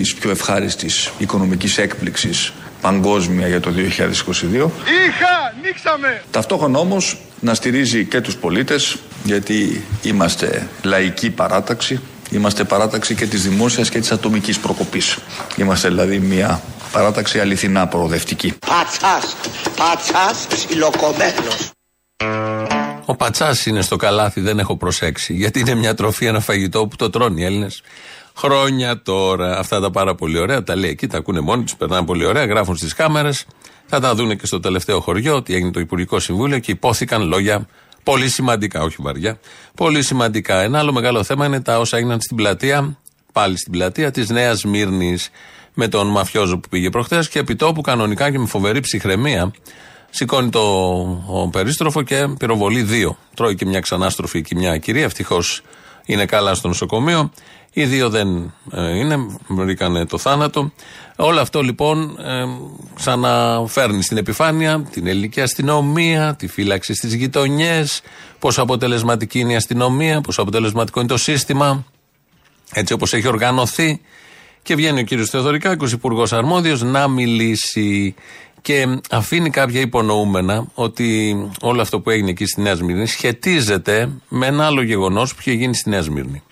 της 0.00 0.14
πιο 0.14 0.30
ευχάριστης 0.30 1.10
οικονομικής 1.18 1.78
έκπληξης 1.78 2.52
παγκόσμια 2.80 3.48
για 3.48 3.60
το 3.60 3.70
2022 3.70 3.74
Είχα, 3.74 5.54
νίξαμε. 5.62 6.22
Ταυτόχρονα 6.30 6.78
όμως 6.78 7.20
να 7.40 7.54
στηρίζει 7.54 8.04
και 8.04 8.20
τους 8.20 8.36
πολίτες 8.36 8.96
γιατί 9.24 9.84
είμαστε 10.02 10.68
λαϊκή 10.82 11.30
παράταξη 11.30 12.00
Είμαστε 12.30 12.64
παράταξη 12.64 13.14
και 13.14 13.26
της 13.26 13.42
δημόσιας 13.42 13.90
και 13.90 14.00
της 14.00 14.12
ατομικής 14.12 14.58
προκοπής. 14.58 15.18
Είμαστε 15.56 15.88
δηλαδή 15.88 16.18
μια 16.18 16.62
παράταξη 16.92 17.40
αληθινά 17.40 17.86
προοδευτική. 17.86 18.54
Πατσάς, 18.66 19.36
πατσάς 19.76 20.46
ψιλοκομμένος. 20.46 21.70
Ο 23.04 23.16
πατσάς 23.16 23.66
είναι 23.66 23.82
στο 23.82 23.96
καλάθι, 23.96 24.40
δεν 24.40 24.58
έχω 24.58 24.76
προσέξει. 24.76 25.34
Γιατί 25.34 25.60
είναι 25.60 25.74
μια 25.74 25.94
τροφή, 25.94 26.26
ένα 26.26 26.40
φαγητό 26.40 26.86
που 26.86 26.96
το 26.96 27.10
τρώνε 27.10 27.40
οι 27.40 27.44
Έλληνες 27.44 27.82
χρόνια 28.40 29.02
τώρα. 29.02 29.58
Αυτά 29.58 29.80
τα 29.80 29.90
πάρα 29.90 30.14
πολύ 30.14 30.38
ωραία 30.38 30.62
τα 30.62 30.76
λέει 30.76 30.90
εκεί, 30.90 31.06
τα 31.06 31.18
ακούνε 31.18 31.40
μόνοι 31.40 31.62
τους, 31.62 31.76
περνάνε 31.76 32.06
πολύ 32.06 32.24
ωραία, 32.24 32.44
γράφουν 32.44 32.76
στις 32.76 32.94
κάμερες. 32.94 33.46
Θα 33.86 34.00
τα 34.00 34.14
δούνε 34.14 34.34
και 34.34 34.46
στο 34.46 34.60
τελευταίο 34.60 35.00
χωριό, 35.00 35.34
ότι 35.34 35.54
έγινε 35.54 35.70
το 35.70 35.80
Υπουργικό 35.80 36.18
Συμβούλιο 36.18 36.58
και 36.58 36.70
υπόθηκαν 36.70 37.28
λόγια 37.28 37.66
πολύ 38.02 38.28
σημαντικά, 38.28 38.82
όχι 38.82 38.96
βαριά. 38.98 39.38
Πολύ 39.74 40.02
σημαντικά. 40.02 40.60
Ένα 40.60 40.78
άλλο 40.78 40.92
μεγάλο 40.92 41.22
θέμα 41.22 41.46
είναι 41.46 41.60
τα 41.60 41.78
όσα 41.78 41.96
έγιναν 41.96 42.20
στην 42.20 42.36
πλατεία, 42.36 42.98
πάλι 43.32 43.58
στην 43.58 43.72
πλατεία 43.72 44.10
της 44.10 44.28
Νέας 44.28 44.64
Μύρνης 44.64 45.30
με 45.74 45.88
τον 45.88 46.06
μαφιόζο 46.06 46.58
που 46.58 46.68
πήγε 46.68 46.90
προχθές 46.90 47.28
και 47.28 47.38
επιτόπου 47.38 47.80
κανονικά 47.80 48.30
και 48.30 48.38
με 48.38 48.46
φοβερή 48.46 48.80
ψυχραιμία 48.80 49.52
σηκώνει 50.10 50.50
το 50.50 50.60
ο 51.26 51.48
περίστροφο 51.48 52.02
και 52.02 52.28
πυροβολεί 52.38 52.82
δύο. 52.82 53.18
Τρώει 53.34 53.54
και 53.54 53.66
μια 53.66 53.80
ξανάστροφη 53.80 54.42
και 54.42 54.54
μια 54.54 54.78
κυρία. 54.78 55.04
Ευτυχώς 55.04 55.62
είναι 56.04 56.26
καλά 56.26 56.54
στο 56.54 56.68
νοσοκομείο. 56.68 57.30
Οι 57.72 57.84
δύο 57.84 58.08
δεν 58.08 58.54
ε, 58.72 58.98
είναι, 58.98 59.16
βρήκανε 59.48 60.06
το 60.06 60.18
θάνατο. 60.18 60.72
Όλο 61.16 61.40
αυτό 61.40 61.62
λοιπόν 61.62 62.18
ε, 62.18 62.44
ξαναφέρνει 62.94 64.02
στην 64.02 64.16
επιφάνεια 64.16 64.80
την 64.90 65.06
ελληνική 65.06 65.40
αστυνομία, 65.40 66.34
τη 66.38 66.46
φύλαξη 66.46 66.94
στις 66.94 67.14
γειτονιές, 67.14 68.02
πόσο 68.38 68.62
αποτελεσματική 68.62 69.38
είναι 69.38 69.52
η 69.52 69.56
αστυνομία, 69.56 70.20
πόσο 70.20 70.42
αποτελεσματικό 70.42 71.00
είναι 71.00 71.08
το 71.08 71.16
σύστημα, 71.16 71.84
έτσι 72.72 72.92
όπως 72.92 73.12
έχει 73.12 73.28
οργανωθεί. 73.28 74.00
Και 74.62 74.74
βγαίνει 74.74 75.00
ο 75.00 75.02
κύριος 75.02 75.30
Θεοδωρικάκος, 75.30 75.92
υπουργός 75.92 76.32
αρμόδιος, 76.32 76.82
να 76.82 77.08
μιλήσει 77.08 78.14
και 78.62 79.00
αφήνει 79.10 79.50
κάποια 79.50 79.80
υπονοούμενα 79.80 80.66
ότι 80.74 81.36
όλο 81.60 81.80
αυτό 81.80 82.00
που 82.00 82.10
έγινε 82.10 82.30
εκεί 82.30 82.46
στη 82.46 82.60
Νέα 82.60 82.74
Σμύρνη 82.74 83.06
σχετίζεται 83.06 84.10
με 84.28 84.46
ένα 84.46 84.66
άλλο 84.66 84.82
γεγονός 84.82 85.34
που 85.34 85.40
είχε 85.40 85.52
γίνει 85.52 85.74
στη 85.74 85.90
Νέα 85.90 86.02
Σμύρνη. 86.02 86.42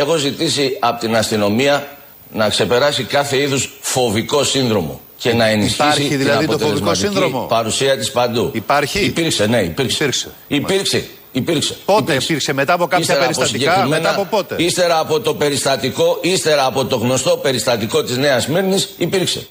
Έχω 0.00 0.16
ζητήσει 0.16 0.76
από 0.80 1.00
την 1.00 1.16
αστυνομία 1.16 1.86
να 2.32 2.48
ξεπεράσει 2.48 3.02
κάθε 3.04 3.36
είδους 3.40 3.70
φοβικό 3.80 4.44
σύνδρομο 4.44 5.00
και 5.16 5.32
να 5.32 5.46
ενισχύσει 5.46 5.82
Υπάρχει 5.88 6.16
δηλαδή 6.16 6.46
την 6.46 6.50
το 6.50 6.58
φοβικό 6.58 6.74
αποτελεσματική 6.74 7.06
σύνδρομο; 7.06 7.46
παρουσία 7.46 7.96
της 7.98 8.10
παντού. 8.10 8.50
Υπάρχει; 8.54 8.98
Υπήρξε, 9.04 9.46
ναι, 9.46 9.60
υπήρξε. 9.60 9.94
Υπήρξε. 9.96 10.30
Υπήρξε. 10.48 11.04
υπήρξε. 11.32 11.76
Πότε 11.84 12.14
υπήρξε, 12.14 12.52
μετά 12.52 12.72
από 12.72 12.82
κάποια 12.84 12.98
Ύστερα 12.98 13.20
περιστατικά, 13.20 13.58
συγκεκριμένα- 13.58 13.88
μετά 13.96 14.10
από 14.10 14.24
πότε; 14.30 14.54
Ύστερα 14.58 14.98
από 14.98 15.20
το 15.20 15.34
περιστατικό, 15.34 16.18
ύστερα 16.22 16.64
από 16.64 16.84
το 16.84 16.96
γνωστό 16.96 17.36
περιστατικό 17.36 18.02
της 18.02 18.16
Νέας 18.16 18.46
Μύρνης, 18.48 18.94
υπήρξε. 18.98 19.46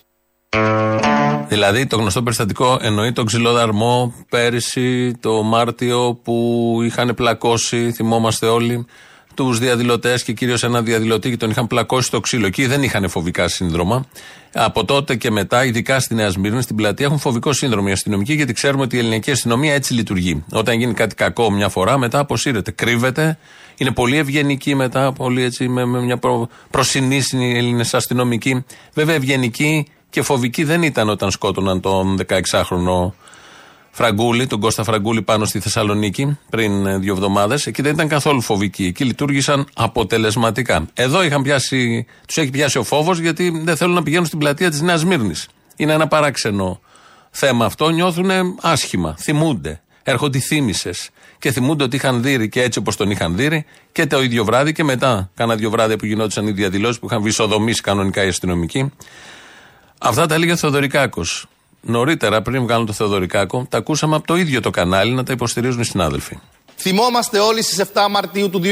Δηλαδή 1.47 1.85
το 1.87 1.95
γνωστό 1.97 2.23
περιστατικό 2.23 2.77
εννοεί 2.81 3.11
τον 3.11 3.25
ξυλοδαρμό 3.25 4.13
πέρυσι 4.29 5.13
το 5.19 5.43
Μάρτιο 5.43 6.19
που 6.23 6.77
είχαν 6.83 7.13
πλακώσει, 7.15 7.91
θυμόμαστε 7.91 8.45
όλοι, 8.45 8.85
τους 9.33 9.59
διαδηλωτές 9.59 10.23
και 10.23 10.33
κυρίως 10.33 10.63
ένα 10.63 10.81
διαδηλωτή 10.81 11.29
και 11.29 11.37
τον 11.37 11.49
είχαν 11.49 11.67
πλακώσει 11.67 12.07
στο 12.07 12.19
ξύλο. 12.19 12.45
Εκεί 12.45 12.65
δεν 12.65 12.83
είχαν 12.83 13.09
φοβικά 13.09 13.47
σύνδρομα. 13.47 14.05
Από 14.53 14.85
τότε 14.85 15.15
και 15.15 15.31
μετά, 15.31 15.65
ειδικά 15.65 15.99
στη 15.99 16.15
Νέα 16.15 16.29
Σμύρνη, 16.29 16.61
στην 16.61 16.75
πλατεία, 16.75 17.05
έχουν 17.05 17.19
φοβικό 17.19 17.53
σύνδρομο 17.53 17.87
οι 17.89 17.91
αστυνομικοί 17.91 18.33
γιατί 18.33 18.53
ξέρουμε 18.53 18.83
ότι 18.83 18.95
η 18.95 18.99
ελληνική 18.99 19.31
αστυνομία 19.31 19.73
έτσι 19.73 19.93
λειτουργεί. 19.93 20.43
Όταν 20.51 20.79
γίνει 20.79 20.93
κάτι 20.93 21.15
κακό 21.15 21.51
μια 21.51 21.69
φορά, 21.69 21.97
μετά 21.97 22.19
αποσύρεται, 22.19 22.71
κρύβεται. 22.71 23.37
Είναι 23.77 23.91
πολύ 23.91 24.17
ευγενική 24.17 24.75
μετά, 24.75 25.13
πολύ 25.13 25.43
έτσι, 25.43 25.67
με, 25.67 25.85
με 25.85 26.01
μια 26.01 26.17
προ, 26.17 26.49
προσυνήσινη 26.69 27.57
Έλληνες 27.57 27.93
αστυνομικοί. 27.93 28.65
Βέβαια, 28.93 29.15
ευγενική 29.15 29.87
και 30.09 30.21
φοβική 30.21 30.63
δεν 30.63 30.83
ήταν 30.83 31.09
όταν 31.09 31.31
σκότωναν 31.31 31.81
τον 31.81 32.19
16χρονο 32.27 33.11
Φραγκούλη, 33.99 34.47
τον 34.47 34.59
Κώστα 34.59 34.83
Φραγκούλη 34.83 35.21
πάνω 35.21 35.45
στη 35.45 35.59
Θεσσαλονίκη 35.59 36.37
πριν 36.49 36.85
ε, 36.85 36.97
δύο 36.97 37.13
εβδομάδες. 37.13 37.67
Εκεί 37.67 37.81
δεν 37.81 37.93
ήταν 37.93 38.07
καθόλου 38.07 38.41
φοβικοί. 38.41 38.85
Εκεί 38.85 39.03
λειτουργήσαν 39.03 39.67
αποτελεσματικά. 39.75 40.85
Εδώ 40.93 41.23
είχαν 41.23 41.41
πιάσει, 41.41 42.05
τους 42.27 42.37
έχει 42.37 42.49
πιάσει 42.49 42.77
ο 42.77 42.83
φόβος 42.83 43.19
γιατί 43.19 43.61
δεν 43.63 43.77
θέλουν 43.77 43.93
να 43.93 44.03
πηγαίνουν 44.03 44.25
στην 44.25 44.39
πλατεία 44.39 44.69
της 44.69 44.81
Νέας 44.81 45.05
Μύρνη. 45.05 45.33
Είναι 45.75 45.93
ένα 45.93 46.07
παράξενο 46.07 46.79
θέμα 47.29 47.65
αυτό. 47.65 47.89
Νιώθουν 47.89 48.29
άσχημα. 48.61 49.15
Θυμούνται. 49.19 49.81
Έρχονται 50.03 50.37
οι 50.37 50.41
θύμησες. 50.41 51.09
Και 51.39 51.51
θυμούνται 51.51 51.83
ότι 51.83 51.95
είχαν 51.95 52.21
δει 52.21 52.49
και 52.49 52.61
έτσι 52.61 52.79
όπως 52.79 52.95
τον 52.95 53.11
είχαν 53.11 53.35
δει 53.35 53.65
και 53.91 54.05
το 54.05 54.21
ίδιο 54.21 54.43
βράδυ 54.43 54.71
και 54.71 54.83
μετά. 54.83 55.29
Κάνα 55.35 55.55
δύο 55.55 55.69
βράδια 55.69 55.95
που 55.95 56.05
γινόντουσαν 56.05 56.47
οι 56.47 56.51
διαδηλώσεις 56.51 56.99
που 56.99 57.05
είχαν 57.05 57.21
βυσοδομήσει 57.21 57.81
κανονικά 57.81 58.23
οι 58.23 58.27
αστυνομικοί. 58.27 58.91
Αυτά 59.99 60.25
τα 60.25 60.35
έλεγε 60.35 60.51
ο 60.51 60.55
Θεοδωρικάκος. 60.55 61.47
Νωρίτερα, 61.81 62.41
πριν 62.41 62.61
βγάλουν 62.61 62.85
το 62.85 62.93
Θεοδωρικάκο, 62.93 63.65
τα 63.69 63.77
ακούσαμε 63.77 64.15
από 64.15 64.27
το 64.27 64.35
ίδιο 64.35 64.61
το 64.61 64.69
κανάλι 64.69 65.11
να 65.13 65.23
τα 65.23 65.31
υποστηρίζουν 65.33 65.81
οι 65.81 65.85
συνάδελφοι. 65.85 66.37
Θυμόμαστε 66.81 67.39
όλοι 67.39 67.63
στις 67.63 67.81
7 67.93 68.05
Μαρτίου 68.09 68.49
του 68.49 68.61
2021, 68.63 68.67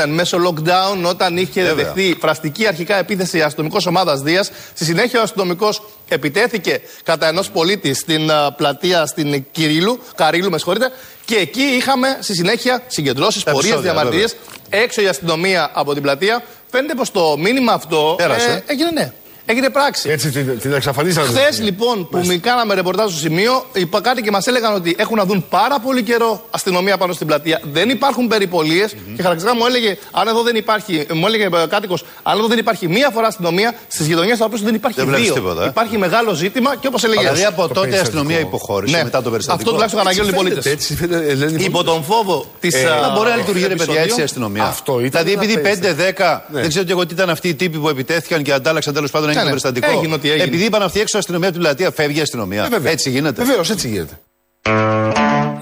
εν 0.00 0.10
μέσω 0.10 0.38
lockdown, 0.46 1.04
όταν 1.08 1.36
είχε 1.36 1.62
Βέβαια. 1.62 1.84
δεχθεί 1.84 2.16
φραστική 2.20 2.66
αρχικά 2.66 2.96
επίθεση 2.96 3.42
αστυνομικός 3.42 3.86
ομάδας 3.86 4.20
Δίας. 4.20 4.50
Στη 4.74 4.84
συνέχεια, 4.84 5.20
ο 5.20 5.22
αστυνομικός 5.22 5.82
επιτέθηκε 6.08 6.80
κατά 7.02 7.26
ενός 7.28 7.50
πολίτη 7.50 7.94
στην 7.94 8.30
α, 8.30 8.52
πλατεία 8.52 9.06
στην 9.06 9.44
Κυρίλου, 9.52 9.98
Καρίλου, 10.16 10.50
με 10.50 10.56
συγχωρείτε, 10.58 10.90
και 11.24 11.34
εκεί 11.36 11.62
είχαμε 11.62 12.18
στη 12.20 12.34
συνέχεια 12.34 12.82
συγκεντρώσεις, 12.86 13.42
Τα 13.42 13.50
πορείες, 13.50 13.72
επεισόδια, 13.72 13.92
διαμαρτυρίες. 13.92 14.36
Έξω 14.68 15.02
η 15.02 15.06
αστυνομία 15.06 15.70
από 15.74 15.92
την 15.94 16.02
πλατεία. 16.02 16.42
Φαίνεται 16.70 16.94
πως 16.94 17.10
το 17.10 17.36
μήνυμα 17.38 17.72
αυτό 17.72 18.14
Πέρασε. 18.16 18.50
ε, 18.66 18.72
έγινε 18.72 18.90
ναι. 18.90 19.12
Έγινε 19.48 19.70
πράξη. 19.70 20.10
Έτσι 20.10 20.30
την, 20.30 20.58
την 20.60 20.72
εξαφανίσατε. 20.72 21.26
Χθες 21.28 21.60
λοιπόν 21.60 22.08
που 22.08 22.18
μη 22.26 22.38
κάναμε 22.38 22.74
ρεπορτάζ 22.74 23.10
στο 23.10 23.20
σημείο, 23.20 23.64
είπα 23.72 24.00
κάτι 24.00 24.22
και 24.22 24.30
μας 24.30 24.46
έλεγαν 24.46 24.74
ότι 24.74 24.94
έχουν 24.98 25.16
να 25.16 25.24
δουν 25.24 25.44
πάρα 25.48 25.78
πολύ 25.80 26.02
καιρό 26.02 26.42
αστυνομία 26.50 26.96
πάνω 26.96 27.12
στην 27.12 27.26
πλατεία. 27.26 27.60
Δεν 27.72 27.88
υπάρχουν 27.90 28.26
περιπολίες 28.26 28.90
και 28.90 29.22
χαρακτηριστικά 29.22 29.54
μου 29.54 29.66
έλεγε, 29.66 29.96
αν 30.10 30.28
εδώ 30.28 30.42
δεν 30.42 30.56
υπάρχει, 30.56 31.06
μου 31.12 31.26
έλεγε 31.26 31.48
κάτοικος, 31.68 32.04
αν 32.22 32.38
εδώ 32.38 32.46
δεν 32.46 32.58
υπάρχει 32.58 32.88
μία 32.88 33.10
φορά 33.12 33.26
αστυνομία, 33.26 33.74
στις 33.88 34.06
γειτονιές 34.06 34.38
θα 34.38 34.48
δεν 34.62 34.74
υπάρχει 34.74 34.96
Δεν 34.98 35.06
βλέπεις 35.06 35.24
δύο. 35.26 35.34
τίποτα, 35.34 35.64
ε; 35.64 35.66
Υπάρχει 35.66 35.98
μεγάλο 35.98 36.32
ζήτημα 36.34 36.76
και 36.76 36.86
όπως 36.86 37.04
έλεγε. 37.04 37.20
Δηλαδή 37.20 37.42
ο- 37.44 37.48
από 37.48 37.68
τότε 37.74 37.96
η 37.96 37.98
αστυνομία 37.98 38.38
υποχώρησε 38.40 38.96
Ναι. 38.96 39.02
μετά 39.02 39.22
το 39.22 39.30
περιστατικό. 39.30 39.60
Αυτό 39.62 39.70
τουλάχιστον 39.72 40.00
αναγγέλνουν 40.00 40.32
οι 40.32 40.36
πολίτες. 40.36 40.64
Έτσι 40.66 40.96
φαίνεται, 40.96 41.34
λένε 41.34 41.60
οι 41.60 41.64
Υπό 41.64 41.84
τον 41.84 42.04
φόβο 42.04 42.46
της. 42.60 42.74
Ε, 42.74 42.78
δεν 42.78 43.12
μπορεί 43.14 43.28
να 43.30 43.36
λειτουργεί 43.36 43.66
ρε 43.66 43.74
παιδιά 43.74 44.00
έτσι 44.00 44.20
η 44.20 44.22
αστυνομία. 44.22 44.64
Αυτό 44.64 45.00
ήταν 45.00 45.24
δηλαδή, 45.24 45.46
να 45.46 45.52
επειδή 45.52 45.60
παίζει. 45.62 45.80
5-10, 45.80 46.44
Ναι. 46.52 46.60
δεν 46.60 46.68
ξέρω 46.68 46.84
και 46.84 46.92
εγώ 46.92 47.06
τι 47.06 47.14
ήταν 47.14 47.30
αυτοί 47.30 47.48
οι 47.48 47.54
τύποι 47.54 47.78
που 47.78 47.88
επιτέθηκαν 47.88 48.42
και 48.42 48.52
αντάλλαξαν 48.52 48.94
τέλος 48.94 49.10
πάντων 49.10 49.30
έγινε 49.38 49.50
Ναι, 49.52 49.60
το 49.60 49.66
ναι. 49.66 49.70
περιστατικό. 49.72 49.98
Έγινε 49.98 50.14
ό,τι 50.14 50.30
έγινε. 50.30 50.44
Επειδή 50.44 50.64
είπαν 50.64 50.82
αυτοί 50.82 51.00
έξω 51.00 51.18
αστυνομία 51.18 51.48
από 51.48 51.56
την 51.56 51.66
πλατεία, 51.66 51.90
φεύγει 51.90 52.18
η 52.18 52.22
αστυνομία. 52.22 52.68
έτσι 52.82 53.10
γίνεται. 53.10 53.44
Βεβαίως, 53.44 53.70
έτσι 53.70 53.88
γίνεται. 53.88 54.18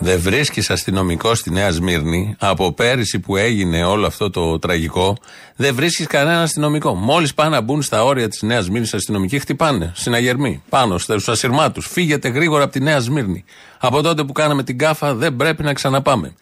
Δεν 0.00 0.20
βρίσκεις 0.20 0.70
αστυνομικό 0.70 1.34
στη 1.34 1.50
Νέα 1.50 1.70
Σμύρνη 1.70 2.36
από 2.38 2.72
πέρυσι 2.72 3.18
που 3.18 3.36
έγινε 3.36 3.84
όλο 3.84 4.06
αυτό 4.06 4.30
το 4.30 4.58
τραγικό. 4.58 5.16
Δεν 5.56 5.74
βρίσκεις 5.74 6.06
κανένα 6.06 6.42
αστυνομικό. 6.42 6.94
Μόλις 6.94 7.34
πάνε 7.34 7.50
να 7.50 7.60
μπουν 7.60 7.82
στα 7.82 8.04
όρια 8.04 8.28
της 8.28 8.42
Νέας 8.42 8.64
Σμύρνης, 8.64 8.94
αστυνομικοί 8.94 9.38
χτυπάνε. 9.38 9.92
Συναγερμοί. 9.94 10.62
Πάνω 10.68 10.98
στου 10.98 11.30
ασυρμάτου. 11.32 11.80
Φύγετε 11.80 12.28
γρήγορα 12.28 12.62
από 12.62 12.72
τη 12.72 12.80
Νέα 12.80 13.00
Σμύρνη. 13.00 13.44
Από 13.78 14.02
τότε 14.02 14.24
που 14.24 14.32
κάναμε 14.32 14.62
την 14.62 14.78
κάφα 14.78 15.14
δεν 15.14 15.36
πρέπει 15.36 15.62
να 15.62 15.72
ξαναπάμε. 15.72 16.34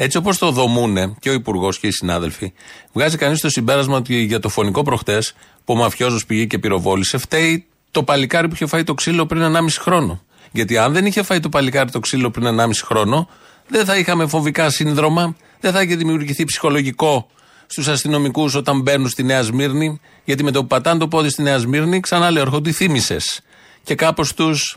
Έτσι 0.00 0.16
όπως 0.16 0.38
το 0.38 0.50
δομούνε 0.50 1.14
και 1.20 1.30
ο 1.30 1.32
Υπουργός 1.32 1.78
και 1.78 1.86
οι 1.86 1.90
συνάδελφοι, 1.90 2.52
βγάζει 2.92 3.16
κανείς 3.16 3.40
το 3.40 3.50
συμπέρασμα 3.50 3.96
ότι 3.96 4.22
για 4.22 4.40
το 4.40 4.48
φωνικό 4.48 4.82
προχτές 4.82 5.34
που 5.64 5.72
ο 5.72 5.76
Μαφιόζος 5.76 6.26
πήγε 6.26 6.44
και 6.44 6.58
πυροβόλησε, 6.58 7.18
φταίει 7.18 7.66
το 7.90 8.02
παλικάρι 8.02 8.48
που 8.48 8.54
είχε 8.54 8.66
φάει 8.66 8.84
το 8.84 8.94
ξύλο 8.94 9.26
πριν 9.26 9.56
1,5 9.56 9.66
χρόνο. 9.78 10.22
Γιατί 10.52 10.78
αν 10.78 10.92
δεν 10.92 11.06
είχε 11.06 11.22
φάει 11.22 11.40
το 11.40 11.48
παλικάρι 11.48 11.90
το 11.90 11.98
ξύλο 11.98 12.30
πριν 12.30 12.60
1,5 12.60 12.70
χρόνο, 12.84 13.28
δεν 13.68 13.84
θα 13.84 13.98
είχαμε 13.98 14.26
φοβικά 14.26 14.70
σύνδρομα, 14.70 15.36
δεν 15.60 15.72
θα 15.72 15.82
είχε 15.82 15.96
δημιουργηθεί 15.96 16.44
ψυχολογικό 16.44 17.26
στους 17.66 17.88
αστυνομικούς 17.88 18.54
όταν 18.54 18.80
μπαίνουν 18.80 19.08
στη 19.08 19.22
Νέα 19.22 19.42
Σμύρνη. 19.42 20.00
Γιατί 20.24 20.44
με 20.44 20.50
το 20.50 20.60
που 20.60 20.66
πατάνε 20.66 20.98
το 20.98 21.08
πόδι 21.08 21.28
στη 21.28 21.42
Νέα 21.42 21.58
Σμύρνη, 21.58 22.00
ξανά 22.00 22.30
λέω, 22.30 22.42
έρχονται 22.42 22.68
οι 22.68 22.72
θύμησες. 22.72 23.40
Και 23.82 23.94
κάπως 23.94 24.34
τους 24.34 24.76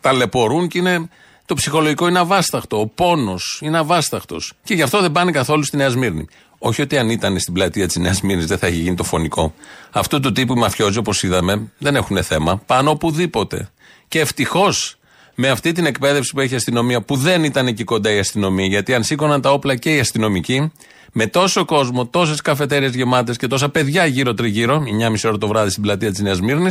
ταλαιπωρούν 0.00 0.68
και 0.68 0.78
είναι. 0.78 1.08
Το 1.52 1.58
ψυχολογικό 1.58 2.08
είναι 2.08 2.18
αβάσταχτο. 2.18 2.80
Ο 2.80 2.86
πόνος 2.86 3.58
είναι 3.62 3.78
αβάσταχτος. 3.78 4.52
Και 4.64 4.74
γι' 4.74 4.82
αυτό 4.82 5.00
δεν 5.00 5.12
πάνε 5.12 5.30
καθόλου 5.30 5.64
στη 5.64 5.76
Νέα 5.76 5.88
Σμύρνη. 5.88 6.26
Όχι 6.58 6.82
ότι 6.82 6.98
αν 6.98 7.10
ήταν 7.10 7.38
στην 7.38 7.52
πλατεία 7.52 7.86
της 7.86 7.96
Νέας 7.96 8.16
Σμύρνης 8.16 8.46
δεν 8.46 8.58
θα 8.58 8.66
είχε 8.66 8.80
γίνει 8.80 8.96
το 8.96 9.04
φωνικό. 9.04 9.54
Αυτού 9.90 10.20
του 10.20 10.32
τύπου 10.32 10.52
οι 10.52 10.58
μαφιόζοι, 10.58 10.98
όπως 10.98 11.22
είδαμε, 11.22 11.72
δεν 11.78 11.96
έχουν 11.96 12.22
θέμα. 12.22 12.62
Πάνω 12.66 12.90
οπουδήποτε. 12.90 13.70
Και 14.08 14.20
ευτυχώς 14.20 14.98
με 15.34 15.48
αυτή 15.48 15.72
την 15.72 15.86
εκπαίδευση 15.86 16.32
που 16.32 16.40
έχει 16.40 16.52
η 16.52 16.56
αστυνομία, 16.56 17.02
που 17.02 17.16
δεν 17.16 17.44
ήταν 17.44 17.66
εκεί 17.66 17.84
κοντά 17.84 18.10
η 18.10 18.18
αστυνομία, 18.18 18.66
γιατί 18.66 18.94
αν 18.94 19.02
σήκωναν 19.02 19.40
τα 19.40 19.52
όπλα 19.52 19.76
και 19.76 19.94
οι 19.94 20.00
αστυνομικοί, 20.00 20.72
με 21.12 21.26
τόσο 21.26 21.64
κόσμο, 21.64 22.06
τόσες 22.06 22.40
καφετέρειες 22.40 22.94
γεμάτες 22.94 23.36
και 23.36 23.46
τόσα 23.46 23.68
παιδιά 23.68 24.06
γύρω-τριγύρω, 24.06 24.82
9.30 25.00 25.28
ώρα 25.28 25.38
το 25.38 25.48
βράδυ 25.48 25.70
στην 25.70 25.82
πλατεία 25.82 26.10
της 26.10 26.20
Νέας 26.20 26.40
Μύρνη, 26.40 26.70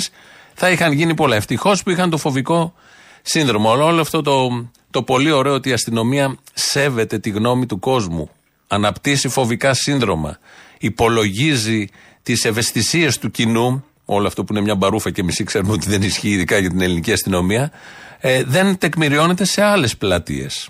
θα 0.54 0.70
είχαν 0.70 0.92
γίνει 0.92 1.14
πολλά. 1.14 1.36
Ευτυχώς 1.36 1.84
που 1.84 1.90
είχαν 1.90 2.10
το 2.10 2.18
φοβικό 2.18 2.74
σύνδρομο. 3.22 3.70
Όλο, 3.70 3.86
όλο 3.86 4.02
αυτό 4.02 4.22
το, 4.22 4.66
το 4.92 5.04
πολύ 5.04 5.32
ωραίο 5.32 5.54
ότι 5.54 5.70
η 5.70 5.74
αστυνομία 5.74 6.38
σέβεται 6.54 7.20
τη 7.20 7.30
γνώμη 7.30 7.66
του 7.66 7.80
κόσμου, 7.80 8.30
αναπτύσσει 8.68 9.28
φοβικά 9.28 9.74
σύνδρομα, 9.74 10.40
υπολογίζει 10.78 11.88
τις 12.24 12.46
ευαισθησίες 12.46 13.18
του 13.18 13.32
κοινού, 13.32 13.86
όλο 14.06 14.28
αυτό 14.28 14.44
που 14.44 14.54
είναι 14.54 14.62
μια 14.62 14.76
μπαρούφα 14.76 15.12
και 15.12 15.24
μισή 15.24 15.44
ξέρουμε 15.44 15.72
ότι 15.72 15.90
δεν 15.90 16.02
ισχύει 16.02 16.30
ειδικά 16.30 16.58
για 16.58 16.70
την 16.70 16.82
ελληνική 16.82 17.12
αστυνομία, 17.12 17.72
ε, 18.20 18.44
δεν 18.44 18.78
τεκμηριώνεται 18.78 19.46
σε 19.46 19.62
άλλες 19.62 19.98
πλατείες. 19.98 20.70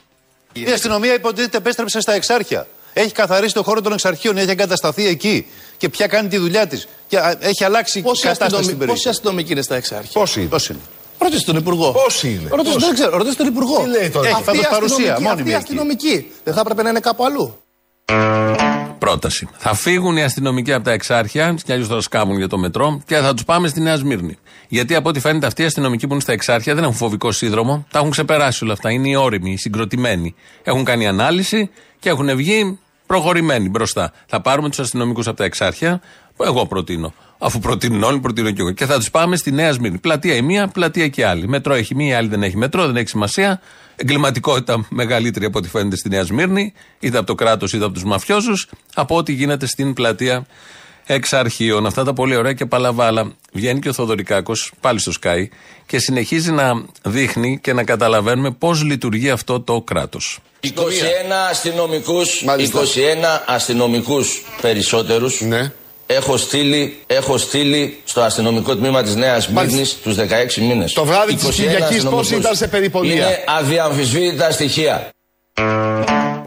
Η 0.53 0.71
αστυνομία 0.71 1.13
υποτίθεται 1.13 1.57
επέστρεψε 1.57 1.99
στα 1.99 2.13
εξάρχεια. 2.13 2.67
Έχει 2.93 3.11
καθαρίσει 3.11 3.53
το 3.53 3.63
χώρο 3.63 3.81
των 3.81 3.93
εξαρχείων, 3.93 4.37
έχει 4.37 4.49
εγκατασταθεί 4.49 5.07
εκεί 5.07 5.45
και 5.77 5.89
πια 5.89 6.07
κάνει 6.07 6.27
τη 6.27 6.37
δουλειά 6.37 6.67
της. 6.67 6.87
Και 7.07 7.17
α, 7.17 7.37
έχει 7.39 7.63
αλλάξει 7.63 7.99
η 7.99 8.01
Πόσοι 8.01 8.21
κατάσταση 8.21 8.49
στην 8.49 8.57
αστυνομικοί, 8.57 8.79
περιοχή. 8.79 9.03
πόσοι 9.03 9.09
αστυνομικοί 9.09 9.51
είναι 9.51 9.61
στα 9.61 9.75
εξάρχεια; 9.75 10.11
Πόσοι 10.13 10.39
είναι; 10.39 10.49
Πώς 10.49 10.69
είναι; 10.69 10.79
Ρωτήστε 11.21 11.51
τον 11.51 11.61
Υπουργό. 11.61 11.91
Πόσοι 11.91 12.27
είναι; 12.29 12.49
Ρωτήστε, 12.49 12.73
Πόσοι; 12.73 12.85
δεν 12.85 12.93
ξέρω, 12.93 13.17
ρωτήστε 13.17 13.43
τον 13.43 13.51
Υπουργό. 13.53 13.83
Τι 13.83 13.89
λέει 13.89 14.09
τώρα; 14.09 14.27
Έχει 14.27 14.35
Αυτή 14.35 14.45
πάντως 14.45 14.65
η 14.65 14.69
παρουσία, 14.69 14.95
αστυνομική- 14.97 15.23
μόνιμη 15.27 15.41
Αυτή 15.41 15.49
η 15.49 15.53
εκεί. 15.53 15.63
αστυνομική 15.63 16.31
δεν 16.43 16.53
θα 16.53 16.59
έπρεπε 16.59 16.81
να 16.83 16.89
είναι 16.89 16.99
κάπου 16.99 17.25
αλλού. 17.25 17.55
Πρόταση. 18.99 19.47
Θα 19.57 19.73
φύγουν 19.73 20.17
οι 20.17 20.23
αστυνομικοί 20.23 20.73
από 20.73 20.83
τα 20.83 20.91
εξάρχεια, 20.91 21.55
κι 21.65 21.71
αλλιώς 21.71 21.87
θα 21.87 22.01
σκάβουν 22.01 22.37
για 22.37 22.47
το 22.47 22.57
μετρό, 22.57 23.01
και 23.05 23.15
θα 23.15 23.33
τους 23.33 23.43
πάμε 23.45 23.67
στη 23.67 23.81
Νέα 23.81 23.95
Σμύρνη. 23.95 24.37
Γιατί 24.67 24.95
από 24.95 25.09
ό,τι 25.09 25.19
φαίνεται 25.19 25.45
αυτοί 25.45 25.61
οι 25.61 25.65
αστυνομικοί 25.65 26.07
που 26.07 26.13
είναι 26.13 26.21
στα 26.21 26.31
εξάρχεια 26.31 26.73
δεν 26.75 26.83
έχουν 26.83 26.95
φοβικό 26.95 27.31
σύνδρομο, 27.31 27.85
τα 27.91 27.99
έχουν 27.99 28.11
ξεπεράσει 28.11 28.63
όλα 28.63 28.73
αυτά. 28.73 28.91
Είναι 28.91 29.09
οι 29.09 29.15
όριμοι, 29.15 29.51
οι 29.51 29.57
συγκροτημένοι. 29.57 30.35
Έχουν 30.63 30.83
κάνει 30.83 31.07
ανάλυση 31.07 31.69
και 31.99 32.09
έχουν 32.09 32.35
βγει 32.35 32.79
προχωρημένοι 33.05 33.69
μπροστά. 33.69 34.11
Θα 34.25 34.41
πάρουμε 34.41 34.69
τους 34.69 34.79
αστυνομικούς 34.79 35.27
από 35.27 35.37
τα 35.37 35.43
εξάρχεια, 35.43 36.01
που 36.35 36.43
εγώ 36.43 36.65
προτείνω. 36.65 37.13
Αφού 37.43 37.59
προτείνουν 37.59 38.03
όλοι, 38.03 38.19
προτείνω 38.19 38.51
και 38.51 38.61
εγώ. 38.61 38.71
Και 38.71 38.85
θα 38.85 38.97
τους 38.97 39.11
πάμε 39.11 39.35
στη 39.35 39.51
Νέα 39.51 39.71
Σμύρνη. 39.71 39.97
Πλατεία 39.97 40.35
η 40.35 40.41
μία, 40.41 40.67
πλατεία 40.67 41.07
και 41.07 41.21
η 41.21 41.23
άλλη. 41.23 41.47
Μετρό 41.47 41.73
έχει 41.73 41.95
μία, 41.95 42.07
η 42.07 42.13
άλλη 42.13 42.27
δεν 42.27 42.43
έχει 42.43 42.57
μετρό, 42.57 42.85
δεν 42.85 42.95
έχει 42.95 43.07
σημασία. 43.09 43.61
Εγκληματικότητα 43.95 44.85
μεγαλύτερη 44.89 45.45
από 45.45 45.57
ό,τι 45.57 45.69
φαίνεται 45.69 45.95
στη 45.95 46.09
Νέα 46.09 46.23
Σμύρνη, 46.23 46.73
είτε 46.99 47.17
από 47.17 47.27
το 47.27 47.35
κράτος 47.35 47.73
είτε 47.73 47.83
από 47.83 47.93
τους 47.93 48.03
μαφιόζους, 48.03 48.69
από 48.93 49.15
ό,τι 49.15 49.33
γίνεται 49.33 49.65
στην 49.65 49.93
πλατεία 49.93 50.45
εξ 51.05 51.33
αρχείων. 51.33 51.85
Αυτά 51.85 52.03
τα 52.03 52.13
πολύ 52.13 52.35
ωραία 52.35 52.53
και 52.53 52.65
παλαβάλα. 52.65 53.31
Βγαίνει 53.53 53.79
και 53.79 53.89
ο 53.89 53.93
Θοδωρικάκος, 53.93 54.71
πάλι 54.81 54.99
στο 54.99 55.11
Sky, 55.21 55.45
και 55.85 55.99
συνεχίζει 55.99 56.51
να 56.51 56.85
δείχνει 57.03 57.59
και 57.61 57.73
να 57.73 57.83
καταλαβαίνουμε 57.83 58.51
πώς 58.51 58.83
λειτουργεί 58.83 59.29
αυτό 59.29 59.61
το 59.61 59.81
κράτος. 59.81 60.39
21 60.59 60.69
αστυνομικούς, 61.49 62.43
Μάλιστα. 62.43 62.79
21 62.79 63.43
αστυνομικούς 63.47 64.43
περισσότερους 64.61 65.41
Ναι. 65.41 65.71
Έχω, 66.15 66.37
στείλει, 66.37 66.97
έχω 67.07 67.37
στείλει 67.37 67.99
στο 68.03 68.21
αστυνομικό 68.21 68.75
τμήμα 68.75 69.03
της 69.03 69.15
Νέας 69.15 69.47
Μάλιστα. 69.47 69.77
Μύρνης 69.77 69.97
τους 70.01 70.15
16 70.15 70.61
μήνες. 70.61 70.93
Το 70.93 71.05
βράδυ 71.05 71.35
της 71.35 71.43
21 71.43 71.51
Κυριακής 71.51 71.83
αστυνομικούς. 71.83 72.27
πόσοι 72.27 72.35
ήταν 72.35 72.55
σε 72.55 72.67
περιπολία; 72.67 73.13
Είναι 73.13 73.43
αδιαμφισβήτητα 73.47 74.51
στοιχεία. 74.51 75.09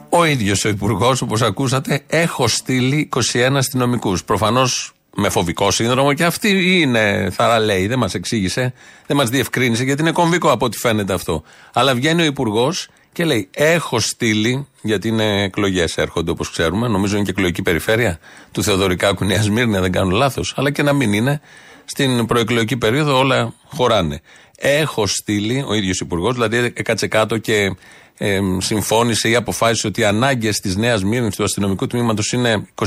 Ο 0.09 0.25
ίδιος 0.25 0.65
ο 0.65 0.69
Υπουργός, 0.69 1.23
όπως 1.23 1.43
ακούσατε, 1.43 2.03
έχω 2.07 2.49
στείλει 2.49 3.09
21 3.33 3.57
αστυνομικούς. 3.57 4.25
Προφανώς 4.25 4.93
με 5.17 5.29
φοβικό 5.29 5.71
σύνδρομο 5.71 6.13
και 6.13 6.25
αυτή 6.25 6.81
είναι 6.81 7.31
θαραλέη. 7.33 7.87
Δεν 7.87 7.99
μας 7.99 8.15
εξήγησε, 8.15 8.73
δεν 9.07 9.17
μας 9.17 9.29
διευκρίνησε 9.29 9.85
γιατί 9.85 10.03
είναι 10.03 10.13
κομβικό 10.13 10.51
από 10.51 10.65
ό,τι 10.65 10.79
φαίνεται 10.79 11.13
αυτό. 11.13 11.43
Αλλά 11.73 11.95
βγαίνει 11.95 12.23
ο 12.23 12.25
Υπουργός 12.25 12.89
και 13.15 13.25
λέει: 13.25 13.49
Έχω 13.55 14.01
στείλει, 14.01 14.67
γιατί 14.83 15.09
είναι 15.09 15.43
εκλογές 15.43 15.97
έρχονται 15.97 16.31
όπως 16.31 16.51
ξέρουμε. 16.51 16.89
Νομίζω 16.89 17.15
είναι 17.15 17.25
και 17.25 17.31
εκλογική 17.31 17.63
περιφέρεια 17.63 18.19
του 18.53 18.63
Θεοδωρικάκου 18.63 19.25
Νέας 19.25 19.51
Μύρνη, 19.51 19.77
αν 19.77 19.83
δεν 19.83 19.93
κάνω 19.93 20.11
λάθος. 20.11 20.55
Αλλά 20.57 20.71
και 20.71 20.83
να 20.83 20.93
μην 20.93 21.13
είναι, 21.13 21.41
στην 21.85 22.27
προεκλογική 22.27 22.77
περίοδο 22.77 23.19
όλα 23.19 23.53
χωράνε. 23.67 24.21
Έχω 24.57 25.07
στείλει, 25.07 25.65
ο 25.69 25.75
ίδιος 25.75 26.01
Υπουργός, 26.01 26.35
δηλαδή 26.35 26.57
έκατσε 26.57 27.07
κάτω 27.07 27.39
και 27.39 27.77
ε, 28.19 28.41
συμφώνησε 28.59 29.29
ή 29.29 29.35
αποφάσισε 29.35 29.87
ότι 29.87 30.01
οι 30.01 30.05
ανάγκες 30.05 30.61
της 30.61 30.77
Νέας 30.77 31.05
Μύρνη 31.05 31.31
του 31.31 31.45
αστυνομικού 31.45 31.87
τμήματος 31.87 32.33
είναι 32.33 32.67
21 32.75 32.85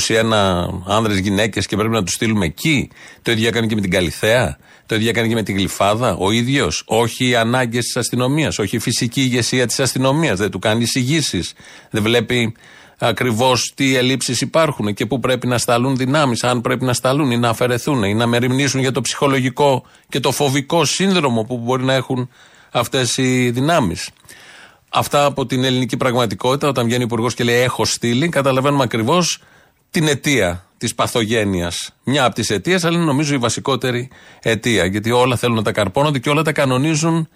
άνδρες 0.86 1.18
γυναίκες 1.18 1.68
και 1.68 1.76
πρέπει 1.76 1.94
να 1.94 2.04
τους 2.04 2.14
στείλουμε 2.14 2.46
εκεί. 2.46 2.90
Το 3.22 3.32
ίδιο 3.32 3.48
έκανε 3.48 3.68
και 3.68 3.76
με 3.76 3.82
την 3.82 3.92
Καλιθέα. 3.92 4.58
Το 4.88 4.96
ίδιο 4.96 5.10
έκανε 5.10 5.28
και 5.28 5.34
με 5.34 5.44
την 5.44 5.56
Γλυφάδα. 5.56 6.16
Ο 6.20 6.32
ίδιος. 6.32 6.84
Όχι 6.86 7.28
οι 7.28 7.36
ανάγκες 7.36 7.84
της 7.86 7.98
αστυνομίας. 7.98 8.60
Όχι 8.60 8.76
η 8.76 8.80
φυσική 8.80 9.22
ηγεσία 9.22 9.68
της 9.68 9.80
αστυνομίας. 9.80 10.38
Δεν 10.38 10.52
του 10.52 10.60
κάνει 10.60 10.84
εισηγήσει. 10.84 11.44
Δεν 11.90 12.04
βλέπει 12.04 12.56
ακριβώς 12.98 13.74
τι 13.76 13.96
ελλείψεις 13.96 14.42
υπάρχουν 14.42 14.94
και 14.94 15.06
πού 15.06 15.20
πρέπει 15.20 15.48
να 15.48 15.58
σταλούν 15.58 15.96
δυνάμεις, 15.96 16.44
αν 16.44 16.62
πρέπει 16.62 16.86
να 16.86 16.94
σταλούν 16.94 17.32
ή 17.32 17.38
να 17.38 17.50
αφαιρεθούν 17.50 18.04
ή 18.04 18.14
να 18.14 18.28
μεριμνήσουν 18.28 18.80
για 18.80 18.92
το 18.92 19.02
ψυχολογικό 19.02 19.86
και 20.10 20.20
το 20.20 20.32
φοβικό 20.32 20.86
σύνδρομο 20.86 21.44
που 21.44 21.58
μπορεί 21.58 21.84
να 21.84 21.94
έχουν 21.94 22.30
αυτές 22.72 23.18
οι 23.18 23.50
δυνάμεις. 23.50 24.10
Αυτά 24.90 25.26
από 25.26 25.46
την 25.46 25.64
ελληνική 25.64 25.98
πραγματικότητα, 25.98 26.68
όταν 26.68 26.86
βγαίνει 26.86 27.02
ο 27.02 27.06
Υπουργός 27.06 27.34
και 27.34 27.44
λέει 27.44 27.62
Έχω 27.62 27.86
στείλει, 27.86 28.30
καταλαβαίνουμε 28.30 28.84
ακριβώς 28.84 29.42
την 29.90 30.08
αιτία 30.08 30.67
της 30.78 30.96
παθογένειας. 30.96 31.92
Μια 32.04 32.26
από 32.26 32.36
τις 32.36 32.50
αιτίες, 32.50 32.84
αλλά 32.84 32.96
είναι 32.96 33.06
νομίζω 33.06 33.34
η 33.34 33.38
βασικότερη 33.38 34.10
αιτία. 34.42 34.86
Γιατί 34.86 35.12
όλα 35.12 35.36
θέλουν 35.36 35.56
να 35.56 35.62
τα 35.62 35.72
καρπώνονται 35.72 36.20
και 36.20 36.30
όλα 36.30 36.42
τα 36.42 36.52
κανονίζουν 36.52 37.30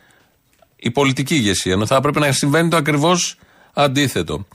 η 0.75 0.91
πολιτική 0.91 1.35
ηγεσία. 1.35 1.73
Ενώ 1.73 1.85
θα 1.85 1.95
έπρεπε 1.95 2.19
να 2.19 2.31
συμβαίνει 2.31 2.69
το 2.69 2.77
ακριβώς 2.77 3.37
αντίθετο. 3.73 4.45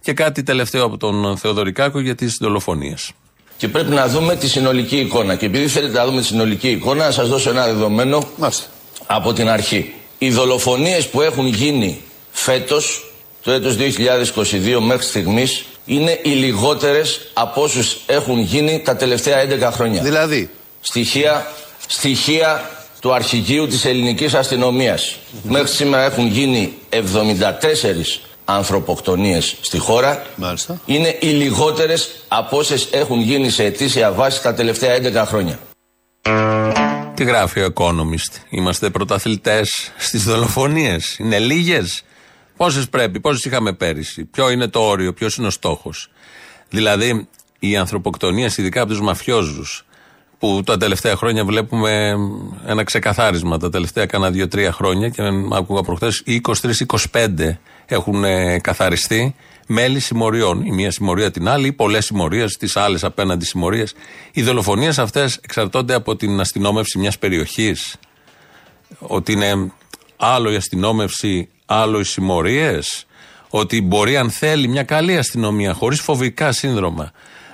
Και 0.00 0.12
κάτι 0.12 0.42
τελευταίο 0.42 0.84
από 0.84 0.96
τον 0.96 1.36
Θεοδωρικάκο 1.36 2.00
για 2.00 2.14
τις 2.14 2.36
δολοφονίες. 2.40 3.12
Και 3.56 3.68
πρέπει 3.68 3.90
να 3.90 4.08
δούμε 4.08 4.36
τη 4.36 4.48
συνολική 4.48 4.96
εικόνα. 4.96 5.34
Και 5.34 5.46
επειδή 5.46 5.68
θέλετε 5.68 5.98
να 5.98 6.06
δούμε 6.06 6.20
τη 6.20 6.26
συνολική 6.26 6.68
εικόνα, 6.70 7.04
να 7.04 7.10
σας 7.10 7.28
δώσω 7.28 7.50
ένα 7.50 7.64
δεδομένο 7.64 8.28
Μάλιστα. 8.36 8.66
από 9.06 9.32
την 9.32 9.48
αρχή. 9.48 9.92
Οι 10.18 10.30
δολοφονίες 10.30 11.08
που 11.08 11.20
έχουν 11.20 11.46
γίνει 11.46 12.00
φέτος, 12.30 13.12
το 13.42 13.50
έτος 13.50 13.76
2022 13.76 14.80
μέχρι 14.80 15.06
στιγμής, 15.06 15.64
είναι 15.84 16.20
οι 16.22 16.28
λιγότερες 16.28 17.20
από 17.32 17.62
όσους 17.62 17.96
έχουν 18.06 18.38
γίνει 18.38 18.80
τα 18.84 18.96
τελευταία 18.96 19.38
11 19.38 19.70
χρόνια. 19.72 20.02
Δηλαδή, 20.02 20.50
Στοιχεία 20.80 21.46
στοιχεία 21.86 22.70
του 23.00 23.14
αρχηγείου 23.14 23.66
της 23.66 23.84
ελληνικής 23.84 24.34
αστυνομίας. 24.34 25.16
Μέχρι 25.42 25.68
σήμερα 25.68 26.04
έχουν 26.04 26.26
γίνει 26.26 26.72
74 26.90 28.20
ανθρωποκτονίες 28.44 29.56
στη 29.60 29.78
χώρα. 29.78 30.22
Μάλιστα. 30.36 30.80
Είναι 30.86 31.16
οι 31.20 31.26
λιγότερες 31.26 32.10
από 32.28 32.56
όσες 32.56 32.88
έχουν 32.90 33.20
γίνει 33.20 33.50
σε 33.50 33.64
αιτήσια 33.64 34.12
βάση 34.12 34.42
τα 34.42 34.54
τελευταία 34.54 34.94
11 34.94 35.24
χρόνια. 35.26 35.58
Τι 37.14 37.24
γράφει 37.24 37.60
ο 37.60 37.72
Economist; 37.76 38.32
Είμαστε 38.50 38.90
πρωταθλητές 38.90 39.92
στις 39.98 40.24
δολοφονίες; 40.24 41.16
Είναι 41.18 41.38
λίγες; 41.38 42.02
Πόσες 42.56 42.88
πρέπει, 42.88 43.20
πόσες 43.20 43.44
είχαμε 43.44 43.72
πέρυσι, 43.72 44.24
ποιο 44.24 44.50
είναι 44.50 44.68
το 44.68 44.80
όριο, 44.80 45.12
ποιος 45.12 45.36
είναι 45.36 45.46
ο 45.46 45.50
στόχος. 45.50 46.10
Δηλαδή, 46.68 47.28
οι 47.58 47.76
ανθρωποκτονίε, 47.76 48.50
ειδικά 48.56 48.80
από 48.80 48.90
τους 48.90 49.00
μαφιόζους, 49.00 49.84
που 50.44 50.62
τα 50.64 50.76
τελευταία 50.76 51.16
χρόνια 51.16 51.44
βλέπουμε 51.44 52.14
ένα 52.66 52.84
ξεκαθάρισμα. 52.84 53.58
Τα 53.58 53.70
τελευταία 53.70 54.06
κάνα 54.06 54.30
δύο-τρία 54.30 54.72
χρόνια 54.72 55.08
και 55.08 55.22
άκουγα 55.52 55.82
προχθές 55.82 56.22
23-25 57.12 57.58
έχουν 57.86 58.24
ε, 58.24 58.58
καθαριστεί 58.58 59.34
μέλη 59.66 60.00
συμμοριών. 60.00 60.64
Η 60.64 60.72
μία 60.72 60.90
συμμορία 60.90 61.30
την 61.30 61.48
άλλη, 61.48 61.66
ή 61.66 61.72
πολλές 61.72 62.04
συμμορίες, 62.04 62.56
τις 62.56 62.76
άλλες 62.76 63.04
απέναντι 63.04 63.44
συμμορίες. 63.44 63.94
Οι 64.32 64.42
δολοφονίες 64.42 64.98
αυτές 64.98 65.36
εξαρτώνται 65.42 65.94
από 65.94 66.16
την 66.16 66.40
αστυνόμευση 66.40 66.98
μιας 66.98 67.18
περιοχής. 67.18 67.96
Ότι 68.98 69.32
είναι 69.32 69.72
άλλο 70.16 70.52
η 70.52 70.56
αστυνόμευση, 70.56 71.48
άλλο 71.66 72.00
οι 72.00 72.04
συμμορίες. 72.04 73.06
Ότι 73.48 73.82
μπορεί, 73.82 74.16
αν 74.16 74.30
θέλει, 74.30 74.68
μια 74.68 74.82
καλή 74.82 75.16
αστυνομία, 75.16 75.72
χωρίς 75.72 76.00
φοβικά 76.00 76.52
σύνδρομα, 76.52 77.12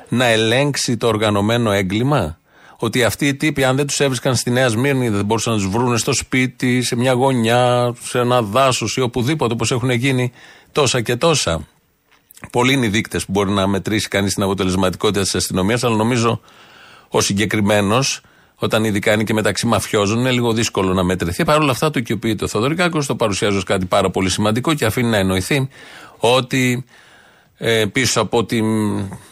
να 0.09 0.25
ελέγξει 0.25 0.97
το 0.97 1.07
οργανωμένο 1.07 1.73
έγκλημα. 1.73 2.39
Ότι 2.77 3.05
αυτοί 3.05 3.27
οι 3.27 3.35
τύποι, 3.35 3.65
αν 3.65 3.77
δεν 3.77 3.87
τους 3.87 4.01
έβρισκαν 4.01 4.37
στη 4.37 4.51
Νέα 4.51 4.69
Σμύρνη, 4.69 5.09
δεν 5.09 5.25
μπορούσαν 5.25 5.53
να 5.53 5.59
τους 5.59 5.69
βρουν 5.69 5.99
στο 5.99 6.13
σπίτι, 6.13 6.83
σε 6.83 6.97
μια 6.97 7.13
γωνιά, 7.13 7.95
σε 8.03 8.19
ένα 8.19 8.43
δάσος 8.43 8.97
ή 8.97 9.01
οπουδήποτε, 9.01 9.53
όπως 9.53 9.71
έχουν 9.71 9.91
γίνει 9.91 10.33
τόσα 10.73 11.01
και 11.01 11.17
τόσα. 11.17 11.67
Πολλοί 12.53 12.73
είναι 12.73 12.87
οι 12.87 12.89
δείκτες 12.89 13.25
που 13.25 13.33
μπορεί 13.33 13.51
να 13.51 13.67
μετρήσει 13.67 14.09
κανείς 14.09 14.35
την 14.35 14.43
αποτελεσματικότητα 14.43 15.23
της 15.23 15.35
αστυνομίας, 15.35 15.85
αλλά 15.85 15.97
νομίζω 15.97 16.41
ο 17.09 17.21
συγκεκριμένος, 17.21 18.21
όταν 18.63 18.85
ειδικά 18.85 19.13
είναι 19.13 19.25
και 19.25 19.33
μεταξύ 19.33 19.67
μαφιόζων, 19.67 20.19
είναι 20.19 20.31
λίγο 20.31 20.53
δύσκολο 20.53 20.93
να 20.93 21.03
μετρηθεί. 21.03 21.45
Παρ' 21.45 21.61
όλα 21.61 21.71
αυτά, 21.71 21.91
το 21.91 21.99
οικειοποιείται 21.99 22.45
ο 22.45 22.49
Θοδωρικάκος, 22.49 23.07
το 23.07 23.17
παρουσιάζει 23.17 23.57
ως 23.57 23.65
κάτι 23.65 23.87
πάρα 23.87 24.11
πολύ 24.11 24.31
σημαντικό 24.31 24.75
και 24.75 24.85
αφήνει 24.85 25.09
να 25.09 25.17
εννοηθεί 25.17 25.69
ότι 26.19 26.73
ε, 26.73 27.10
πίσω 27.93 28.21
από 28.21 28.45
τη 28.45 28.61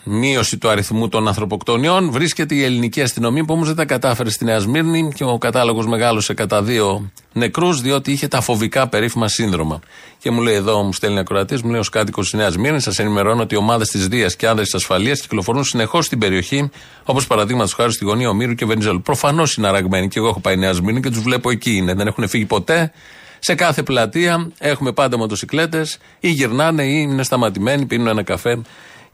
μείωση 0.04 0.58
του 0.58 0.68
αριθμού 0.68 1.08
των 1.08 1.28
ανθρωποκτονιών 1.28 2.10
βρίσκεται 2.10 2.54
η 2.54 2.62
ελληνική 2.62 3.02
αστυνομία 3.02 3.44
που 3.44 3.54
όμως 3.54 3.66
δεν 3.66 3.76
τα 3.76 3.84
κατάφερε 3.84 4.30
στη 4.30 4.44
Νέα 4.44 4.58
Σμύρνη 4.58 5.12
και 5.14 5.24
ο 5.24 5.38
κατάλογος 5.38 5.86
μεγάλωσε 5.86 6.34
κατά 6.34 6.62
δύο 6.62 7.10
νεκρούς 7.32 7.80
διότι 7.80 8.12
είχε 8.12 8.28
τα 8.28 8.40
φοβικά 8.40 8.88
περίφημα 8.88 9.28
σύνδρομα. 9.28 9.80
Και 10.18 10.30
μου 10.30 10.40
λέει 10.40 10.54
εδώ, 10.54 10.82
μου 10.82 10.92
στέλνει 10.92 11.18
ακροατής, 11.18 11.62
μου 11.62 11.70
λέει 11.70 11.80
ως 11.80 11.88
κάτοικος 11.88 12.30
της 12.30 12.38
Νέας 12.38 12.52
Σμύρνης, 12.52 12.82
σας 12.82 12.98
ενημερώνω 12.98 13.42
ότι 13.42 13.56
ομάδες 13.56 13.88
της 13.88 14.08
Δίας 14.08 14.36
και 14.36 14.46
άνδρες 14.46 14.66
της 14.66 14.74
ασφαλείας 14.74 15.20
κυκλοφορούν 15.20 15.64
συνεχώς 15.64 16.04
στην 16.04 16.18
περιοχή, 16.18 16.70
όπως 17.04 17.26
παραδείγματος 17.26 17.72
χάρη 17.72 17.92
στη 17.92 18.04
γωνία 18.04 18.28
Ομήρου 18.28 18.54
και 18.54 18.64
Βενιζέλου. 18.64 19.02
Προφανώς 19.02 19.56
είναι 19.56 19.68
αραγμένοι 19.68 20.08
και 20.08 20.18
εγώ 20.18 20.28
έχω 20.28 20.40
πάει 20.40 20.56
Νέα 20.56 20.72
Σμύρνη 20.72 21.00
και 21.00 21.10
τους 21.10 21.20
βλέπω 21.20 21.50
εκεί 21.50 21.76
είναι. 21.76 21.94
Δεν 21.94 22.06
έχουν 22.06 22.28
φύγει 22.28 22.44
ποτέ. 22.44 22.92
Σε 23.38 23.54
κάθε 23.54 23.82
πλατεία 23.82 24.50
έχουμε 24.58 24.92
πάντα 24.92 25.18
μοτοσυκλέτες 25.18 25.98
ή 26.20 26.28
γυρνάνε 26.28 26.82
ή 26.82 27.06
είναι 27.08 27.22
σταματημένοι, 27.22 27.86
πίνουν 27.86 28.06
ένα 28.06 28.22
καφέ 28.22 28.60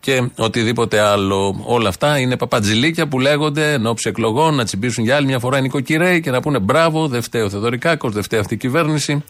και 0.00 0.30
οτιδήποτε 0.36 1.00
άλλο. 1.00 1.62
Όλα 1.64 1.88
αυτά 1.88 2.18
είναι 2.18 2.36
παπατζηλίκια 2.36 3.08
που 3.08 3.20
λέγονται 3.20 3.72
εν 3.72 3.86
ώψη 3.86 4.08
εκλογών 4.08 4.54
να 4.54 4.64
τσιμπήσουν 4.64 5.04
για 5.04 5.16
άλλη 5.16 5.26
μια 5.26 5.38
φορά 5.38 5.58
οι 5.58 5.62
νοικοκυρέοι 5.62 6.20
και 6.20 6.30
να 6.30 6.40
πούνε 6.40 6.58
μπράβο, 6.58 7.08
δεν 7.08 7.22
φταίει 7.22 7.42
ο 7.42 7.50
Θεοδωρικάκος, 7.50 8.12
δεν 8.12 8.22
φταίει 8.22 8.40
αυτή 8.40 8.54
η 8.54 8.56
κυβέρνηση. 8.56 9.24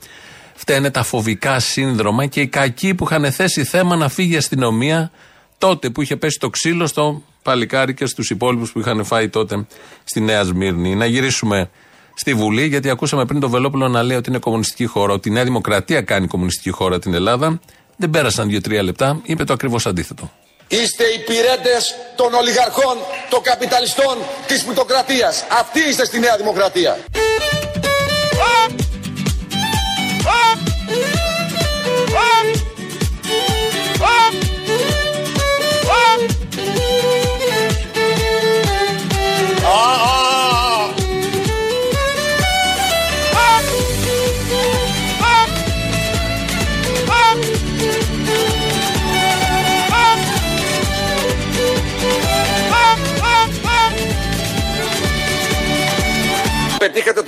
Φταίνε 0.54 0.90
τα 0.90 1.02
φοβικά 1.02 1.58
σύνδρομα 1.60 2.26
και 2.26 2.40
οι 2.40 2.46
κακοί 2.46 2.94
που 2.94 3.04
είχαν 3.04 3.32
θέσει 3.32 3.64
θέμα 3.64 3.96
να 3.96 4.08
φύγει 4.08 4.34
η 4.34 4.36
αστυνομία 4.36 5.10
τότε 5.58 5.90
που 5.90 6.02
είχε 6.02 6.16
πέσει 6.16 6.38
το 6.38 6.50
ξύλο 6.50 6.86
στο 6.86 7.22
παλικάρι 7.42 7.94
και 7.94 8.06
στους 8.06 8.30
υπόλοιπους 8.30 8.72
που 8.72 8.78
είχαν 8.78 9.04
φάει 9.04 9.28
τότε 9.28 9.66
στη 10.04 10.20
Νέα 10.20 10.42
Σμύρνη. 10.44 10.94
Να 10.94 11.06
γυρίσουμε 11.06 11.70
στη 12.14 12.34
Βουλή, 12.34 12.66
γιατί 12.66 12.90
ακούσαμε 12.90 13.24
πριν 13.24 13.40
τον 13.40 13.50
Βελόπουλο 13.50 13.88
να 13.88 14.02
λέει 14.02 14.16
ότι 14.16 14.28
είναι 14.30 14.38
κομμουνιστική 14.38 14.86
χώρα, 14.86 15.12
ότι 15.12 15.28
η 15.28 15.32
Νέα 15.32 15.44
Δημοκρατία 15.44 16.00
κάνει 16.02 16.26
κομμουνιστική 16.26 16.70
χώρα 16.70 16.98
την 16.98 17.14
Ελλάδα. 17.14 17.60
Δεν 17.96 18.10
πέρασαν 18.10 18.48
δύο-τρία 18.48 18.82
λεπτά, 18.82 19.20
είπε 19.22 19.44
το 19.44 19.52
ακριβώς 19.52 19.86
αντίθετο. 19.86 20.30
Είστε 20.68 21.04
υπηρέτε 21.04 21.76
των 22.16 22.34
ολιγαρχών, 22.34 22.96
των 23.30 23.42
καπιταλιστών, 23.42 24.16
της 24.46 24.64
πλουτοκρατίας. 24.64 25.44
Αυτοί 25.60 25.80
είστε 25.88 26.04
στη 26.04 26.18
Νέα 26.18 26.36
Δημοκρατία. 26.36 26.98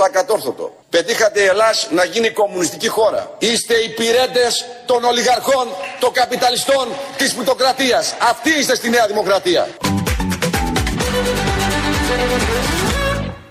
Ακατόρθωτο. 0.07 0.77
Πετύχατε 0.91 1.41
η 1.41 1.45
Ελλάς 1.45 1.89
να 1.91 2.05
γίνει 2.05 2.31
κομμουνιστική 2.31 2.89
χώρα. 2.89 3.31
Είστε 3.39 3.75
υπηρέτες 3.75 4.65
των 4.87 5.05
ολιγαρχών, 5.05 5.69
των 6.01 6.13
καπιταλιστών, 6.13 6.89
της 7.17 7.35
πλουτοκρατίας. 7.35 8.15
Αυτοί 8.31 8.51
είστε 8.59 8.75
στη 8.75 8.89
Νέα 8.91 9.07
Δημοκρατία. 9.07 9.69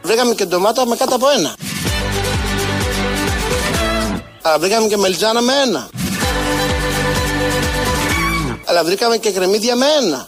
Βρήκαμε 0.02 0.34
και 0.34 0.46
ντομάτα 0.46 0.86
με 0.86 0.96
κάτω 0.96 1.16
από 1.16 1.30
ένα. 1.30 1.54
Αλλά 4.42 4.60
βρήκαμε 4.60 4.88
και 4.88 4.98
μελιτζάνα 4.98 5.42
με 5.42 5.54
ένα. 5.66 5.90
Αλλά 8.66 8.84
βρήκαμε 8.84 9.18
και 9.18 9.32
κρεμμύδια 9.32 9.76
με 9.76 9.86
ένα. 10.02 10.28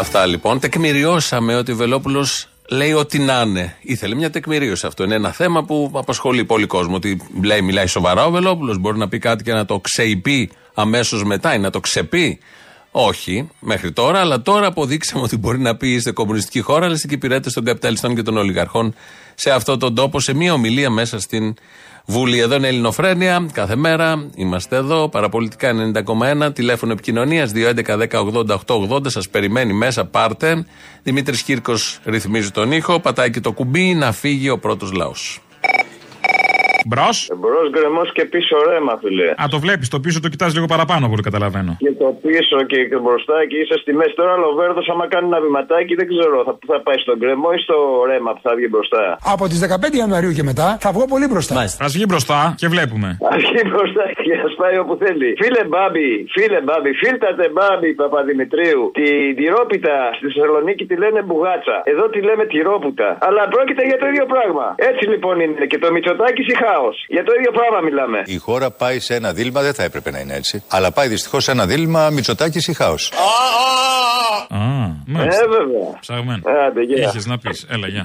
Αυτά 0.00 0.26
λοιπόν. 0.26 0.60
Τεκμηριώσαμε 0.60 1.56
ότι 1.56 1.72
ο 1.72 1.76
Βελόπουλος 1.76 2.48
λέει 2.68 2.92
ό,τι 2.92 3.18
να 3.18 3.40
είναι. 3.40 3.76
Ήθελε 3.80 4.14
μια 4.14 4.30
τεκμηρίωση 4.30 4.86
αυτό. 4.86 5.04
Είναι 5.04 5.14
ένα 5.14 5.32
θέμα 5.32 5.64
που 5.64 5.90
απασχολεί 5.94 6.44
πολύ 6.44 6.66
κόσμο. 6.66 6.94
Ότι 6.94 7.20
λέει, 7.42 7.62
μιλάει 7.62 7.86
σοβαρά 7.86 8.24
ο 8.24 8.30
Βελόπουλος, 8.30 8.78
μπορεί 8.78 8.98
να 8.98 9.08
πει 9.08 9.18
κάτι 9.18 9.44
και 9.44 9.52
να 9.52 9.64
το 9.64 9.80
ξεϊπεί 9.80 10.50
αμέσως 10.74 11.24
μετά 11.24 11.54
ή 11.54 11.58
να 11.58 11.70
το 11.70 11.80
ξεπεί. 11.80 12.38
Όχι, 12.90 13.48
μέχρι 13.60 13.92
τώρα, 13.92 14.20
αλλά 14.20 14.42
τώρα 14.42 14.66
αποδείξαμε 14.66 15.22
ότι 15.22 15.36
μπορεί 15.36 15.58
να 15.58 15.76
πει 15.76 15.92
είστε 15.92 16.10
κομμουνιστική 16.10 16.60
χώρα, 16.60 16.84
αλλά 16.84 16.94
είστε 16.94 17.06
και 17.06 17.14
υπηρέτες 17.14 17.52
των 17.52 17.64
καπιταλιστών 17.64 18.14
και 18.14 18.22
των 18.22 18.36
ολιγαρχών 18.36 18.94
σε 19.34 19.50
αυτόν 19.50 19.78
τον 19.78 19.94
τόπο, 19.94 20.20
σε 20.20 20.34
μία 20.34 20.52
ομιλία 20.52 20.90
μέσα 20.90 21.20
στην 21.20 21.54
Βουλή. 22.10 22.38
Εδώ 22.38 22.54
είναι 22.54 22.68
Ελληνοφρένια, 22.68 23.46
κάθε 23.52 23.76
μέρα 23.76 24.30
είμαστε 24.34 24.76
εδώ, 24.76 25.08
παραπολιτικά 25.08 25.72
90,1, 25.72 26.52
τηλέφωνο 26.52 26.92
επικοινωνίας 26.92 27.52
211-10-80-880, 27.52 29.10
σας 29.10 29.28
περιμένει 29.28 29.72
μέσα, 29.72 30.04
πάρτε. 30.04 30.66
Δημήτρης 31.02 31.42
Κύρκος 31.42 32.00
ρυθμίζει 32.04 32.50
τον 32.50 32.72
ήχο, 32.72 33.00
πατάει 33.00 33.30
και 33.30 33.40
το 33.40 33.52
κουμπί 33.52 33.94
να 33.94 34.12
φύγει 34.12 34.48
ο 34.48 34.58
πρώτος 34.58 34.92
λαός. 34.92 35.40
Μπρος; 36.88 37.16
Μπρος 37.40 37.66
γκρεμός 37.70 38.08
και 38.16 38.24
πίσω 38.24 38.54
ρέμα, 38.68 38.94
φιλέ. 39.02 39.30
Α, 39.42 39.44
το 39.54 39.58
βλέπεις, 39.64 39.88
το 39.94 39.98
πίσω 40.04 40.18
το 40.24 40.28
κοιτάς 40.32 40.50
λίγο 40.56 40.66
παραπάνω 40.74 41.02
από 41.06 41.14
ό,τι 41.14 41.24
καταλαβαίνω. 41.28 41.72
Και 41.84 41.92
το 42.02 42.08
πίσω 42.26 42.56
και, 42.70 42.78
και 42.90 42.98
μπροστά 43.04 43.36
και 43.48 43.56
είσαι 43.62 43.76
στη 43.82 43.92
μέση. 43.98 44.14
Τώρα 44.20 44.32
ο 44.38 44.40
Λοβέρδος, 44.44 44.86
άμα 44.92 45.04
κάνει 45.12 45.26
ένα 45.32 45.40
βηματάκι, 45.44 45.92
δεν 46.00 46.06
ξέρω, 46.12 46.36
θα, 46.46 46.52
θα 46.70 46.78
πάει 46.86 46.98
στον 47.04 47.16
γκρεμό 47.20 47.48
ή 47.56 47.60
στο 47.66 47.76
ρέμα 48.10 48.30
που 48.34 48.40
θα 48.46 48.52
βγει 48.56 48.68
μπροστά. 48.74 49.02
Από 49.34 49.44
τις 49.50 49.58
15 49.92 49.96
Ιανουαρίου 50.02 50.32
και 50.38 50.44
μετά 50.50 50.68
θα 50.84 50.90
βγω 50.94 51.04
πολύ 51.14 51.26
μπροστά. 51.32 51.58
Α 51.84 51.86
βγει 51.94 52.04
μπροστά 52.10 52.40
και 52.60 52.68
βλέπουμε. 52.74 53.08
Α 53.32 53.36
βγει 53.44 53.62
μπροστά 53.70 54.04
και 54.24 54.32
α 54.46 54.48
πάει 54.60 54.76
όπου 54.82 54.94
θέλει. 55.02 55.28
Φίλε 55.42 55.62
Μπάμπη, 55.70 56.10
φίλε 56.34 56.60
Μπάμπη, 56.66 56.90
φίλτατε 57.02 57.44
Μπάμπη 57.56 57.90
Παπαδημητρίου. 58.02 58.82
Τη 58.98 59.08
τυρόπιτα 59.38 59.96
στη 60.16 60.24
Θεσσαλονίκη 60.30 60.84
τη 60.90 60.96
λένε 61.02 61.20
μπουγάτσα. 61.28 61.76
Εδώ 61.92 62.04
τη 62.14 62.18
λέμε 62.28 62.44
τυρόπουτα. 62.52 63.08
Αλλά 63.28 63.42
πρόκειται 63.54 63.82
για 63.90 63.98
το 64.02 64.06
ίδιο 64.10 64.26
πράγμα. 64.34 64.66
Έτσι 64.90 65.04
λοιπόν 65.12 65.34
είναι. 65.42 65.66
Και 65.70 65.78
το 65.82 65.88
Μητσοτάκι 65.94 66.42
ή 66.52 66.54
χάος. 66.70 67.04
Για 67.08 67.24
το 67.24 67.32
ίδιο 67.38 67.50
πράγμα 67.50 67.80
μιλάμε. 67.80 68.22
Η 68.26 68.36
χώρα 68.36 68.70
πάει 68.70 68.98
σε 69.00 69.14
ένα 69.14 69.32
δίλημα, 69.32 69.62
δεν 69.62 69.74
θα 69.74 69.82
έπρεπε 69.82 70.10
να 70.10 70.18
είναι 70.18 70.34
έτσι. 70.34 70.62
Αλλά 70.68 70.92
πάει 70.92 71.08
δυστυχώς 71.08 71.44
σε 71.44 71.50
ένα 71.50 71.66
δίλημα 71.66 72.10
Μητσοτάκης 72.10 72.68
ή 72.68 72.72
χάος. 72.72 73.12
Α, 73.12 74.58
μάλιστα. 75.06 75.42
Ε, 75.44 75.48
βέβαια. 75.48 75.98
Ψαγμένο. 76.00 76.42
Άντε, 76.66 76.80
γεια. 76.82 77.08
Είχες 77.08 77.26
να 77.26 77.38
πεις. 77.38 77.66
Έλα, 77.70 77.86
γεια. 77.88 78.04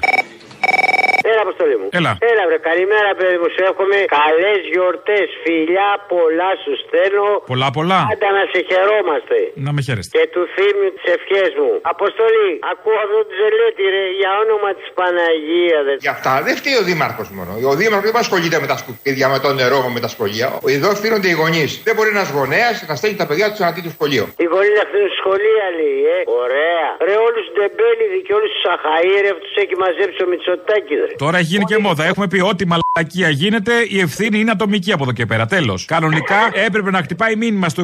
Έλα, 1.32 1.41
Αποστολή 1.47 1.75
μου. 1.82 1.88
Έλα. 1.99 2.12
Έλα, 2.32 2.43
βρε, 2.49 2.58
καλημέρα, 2.69 3.10
παιδί 3.17 3.38
μου. 3.41 3.47
Σου 3.56 3.62
εύχομαι 3.69 3.97
καλές 4.19 4.60
γιορτές. 4.71 5.28
Φιλιά 5.43 5.89
πολλά 6.13 6.51
σου 6.63 6.73
στέλνω. 6.84 7.30
Πολλά, 7.51 7.67
πολλά. 7.78 7.99
Πάντα 8.12 8.30
να 8.38 8.43
σε 8.51 8.60
χαιρόμαστε. 8.69 9.38
Να 9.65 9.71
με 9.75 9.82
χαίρεστε. 9.88 10.12
Και 10.15 10.23
του 10.34 10.41
θύμιου 10.54 10.89
τις 10.95 11.06
ευχές 11.15 11.51
μου. 11.60 11.71
Αποστολή, 11.95 12.51
ακούω 12.71 12.97
αυτό 13.06 13.19
το 13.28 13.34
ζελέτη, 13.41 13.84
ρε, 13.95 14.06
για 14.19 14.32
όνομα 14.43 14.69
της 14.78 14.88
Παναγίας. 14.97 15.82
Δε. 15.88 15.93
Γι' 16.06 16.13
αυτά 16.17 16.34
δεν 16.47 16.54
φταίει 16.60 16.78
ο 16.82 16.84
Δήμαρχος 16.89 17.28
μόνο. 17.38 17.51
Ο 17.71 17.75
Δήμαρχος 17.80 18.08
δεν 18.10 18.15
ασχολείται 18.25 18.58
με 18.63 18.67
τα 18.71 18.78
σκουπίδια, 18.82 19.25
με 19.34 19.39
το 19.45 19.49
νερό, 19.60 19.80
με 19.95 19.99
τα 20.06 20.10
σχολεία. 20.13 20.47
Εδώ 20.78 20.89
ευθύνονται 20.95 21.30
οι 21.32 21.36
γονείς. 21.41 21.71
Δεν 21.88 21.93
μπορεί 21.95 22.10
ένας 22.17 22.30
γονέας 22.38 22.75
να 22.89 22.95
στέλνει 22.99 23.17
τα 23.21 23.28
παιδιά 23.30 23.45
τους 23.49 23.58
σε 23.60 23.63
ένα 23.65 23.73
τέτοιο 23.78 23.91
σχολείο. 23.97 24.23
Οι 24.43 24.47
γονείς 24.54 24.73
να 24.80 24.86
φτύνουν 24.89 25.12
σχολεία, 25.21 25.65
λέει, 25.80 25.99
ε. 26.15 26.17
Ωραία. 26.43 26.88
Ρε, 27.08 27.15
όλους 27.28 27.41
τους 27.45 27.54
ντεμπέλιδη 27.56 28.19
και 28.25 28.34
όλους 28.38 28.49
τους 28.56 28.65
αχαήρευ 28.75 29.36
του 29.43 29.51
έχει 29.63 29.75
μαζέψει 29.84 30.19
ο 30.25 30.30
Μητσοτάκη, 30.55 30.93
ρε. 30.93 31.15
Τώρα 31.17 31.37
έχει 31.37 31.47
γίνει 31.47 31.63
και 31.63 31.77
μόδα. 31.77 32.03
Έχουμε 32.05 32.27
πει 32.27 32.39
ό,τι 32.41 32.63
μαλακία 32.71 33.29
γίνεται, 33.29 33.73
η 33.87 33.99
ευθύνη 33.99 34.39
είναι 34.39 34.51
ατομική 34.51 34.91
από 34.91 35.03
εδώ 35.03 35.11
και 35.11 35.25
πέρα. 35.25 35.45
Τέλος. 35.45 35.85
Κανονικά 35.85 36.41
έπρεπε 36.65 36.91
να 36.91 36.99
χτυπάει 37.05 37.35
μήνυμα 37.35 37.69
στο 37.69 37.83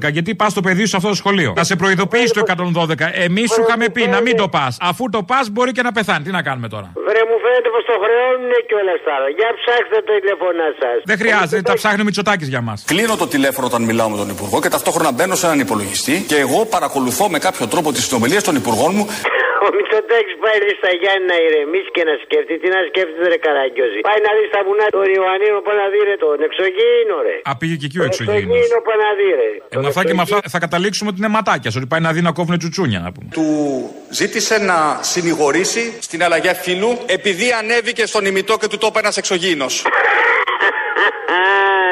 112 0.00 0.10
γιατί 0.10 0.34
πας 0.34 0.52
το 0.54 0.60
παιδί 0.60 0.80
σου 0.80 0.86
σε 0.86 0.96
αυτό 0.96 1.08
το 1.08 1.14
σχολείο. 1.14 1.52
Να 1.56 1.64
σε 1.64 1.76
προειδοποιήσει 1.76 2.32
το 2.32 2.42
112. 2.46 3.10
Εμείς 3.12 3.52
σου 3.52 3.60
είχαμε 3.66 3.88
πει 3.88 4.06
να 4.06 4.20
μην 4.20 4.36
το 4.36 4.48
πας. 4.48 4.76
Αφού 4.80 5.08
το 5.10 5.22
πας 5.22 5.50
μπορεί 5.50 5.72
και 5.72 5.82
να 5.82 5.92
πεθάνει. 5.92 6.24
Τι 6.24 6.30
να 6.30 6.42
κάνουμε 6.42 6.68
τώρα; 6.68 6.92
Βρε, 7.06 7.22
μου 7.30 7.36
φαίνεται 7.44 7.68
πως 7.74 7.84
το 7.90 7.94
χρεώνουν 8.02 8.52
κιόλα 8.68 8.94
τώρα. 9.08 9.26
Για 9.38 9.48
ψάξτε 9.58 9.96
το 10.08 10.12
τηλέφωνά 10.20 10.68
σας. 10.80 10.96
Δεν 11.10 11.18
χρειάζεται, 11.22 11.62
τα 11.62 11.74
ψάχνει 11.74 12.00
ο 12.00 12.04
Μητσοτάκης 12.04 12.48
για 12.48 12.60
μας. 12.60 12.84
Κλείνω 12.86 13.16
το 13.16 13.26
τηλέφωνο 13.26 13.66
όταν 13.66 13.82
μιλάω 13.82 14.08
με 14.12 14.16
τον 14.16 14.28
Υπουργό 14.28 14.60
και 14.60 14.68
ταυτόχρονα 14.68 15.10
μπαίνω 15.12 15.34
σε 15.34 15.46
έναν 15.46 15.58
υπολογιστή 15.66 16.24
και 16.30 16.36
εγώ 16.36 16.58
παρακολουθώ 16.74 17.28
με 17.28 17.38
κάποιο 17.38 17.66
τρόπο 17.66 17.92
τις 17.92 18.04
συνομιλίες 18.06 18.42
των 18.42 18.54
Υπουργών 18.56 18.92
μου. 18.96 19.06
Ο 19.68 19.70
Μητσοτάκη 19.76 20.32
πάει 20.42 20.58
λέει, 20.64 20.74
στα 20.80 20.90
Γιάννη 21.00 21.24
να 21.32 21.36
ηρεμήσει 21.46 21.90
και 21.96 22.02
να 22.08 22.14
σκεφτεί. 22.24 22.54
Τι 22.62 22.68
να 22.74 22.80
σκέφτεται, 22.88 23.26
ρε 23.32 23.38
Καραγκιόζη. 23.46 24.00
Πάει 24.10 24.20
να 24.26 24.30
δεις 24.36 24.46
στα 24.52 24.60
βουνά 24.66 24.86
των 24.96 25.06
Ιωαννίνων 25.16 25.60
πάνω 25.66 25.78
να 25.84 25.88
δει 25.92 26.00
ρε 26.08 26.16
τον 26.24 26.38
εξωγήινο, 26.48 27.16
ρε. 27.26 27.36
Α, 27.50 27.52
πήγε 27.60 27.74
και 27.80 27.86
εκεί 27.88 27.98
ο 28.02 28.04
εξωγήινος. 28.10 28.42
Εξωγήινο 28.42 28.78
πάνω 28.86 29.00
να 29.08 29.12
δει 29.18 29.28
ρε. 29.40 29.50
Ε, 29.72 29.76
με 29.82 29.88
αυτά 29.92 30.02
και 30.08 30.14
με 30.18 30.22
αυτά 30.26 30.38
θα 30.54 30.58
καταλήξουμε 30.64 31.08
ότι 31.12 31.18
είναι 31.22 31.32
ματάκια. 31.36 31.70
Ότι 31.78 31.86
πάει 31.92 32.02
να 32.06 32.10
δει 32.14 32.20
να 32.28 32.32
κόβουν 32.38 32.54
τσουτσούνια 32.62 32.98
να 33.06 33.10
πούμε. 33.14 33.28
Του 33.38 33.48
ζήτησε 34.20 34.56
να 34.70 34.78
συνηγορήσει 35.12 35.82
στην 36.06 36.18
αλλαγή 36.26 36.52
φύλου 36.64 36.90
επειδή 37.16 37.46
ανέβηκε 37.60 38.02
στον 38.12 38.22
ημιτό 38.30 38.54
και 38.60 38.68
του 38.70 38.78
το 38.82 38.86
είπε 38.90 38.98
ένας 39.04 39.16
εξωγήινος. 39.22 39.74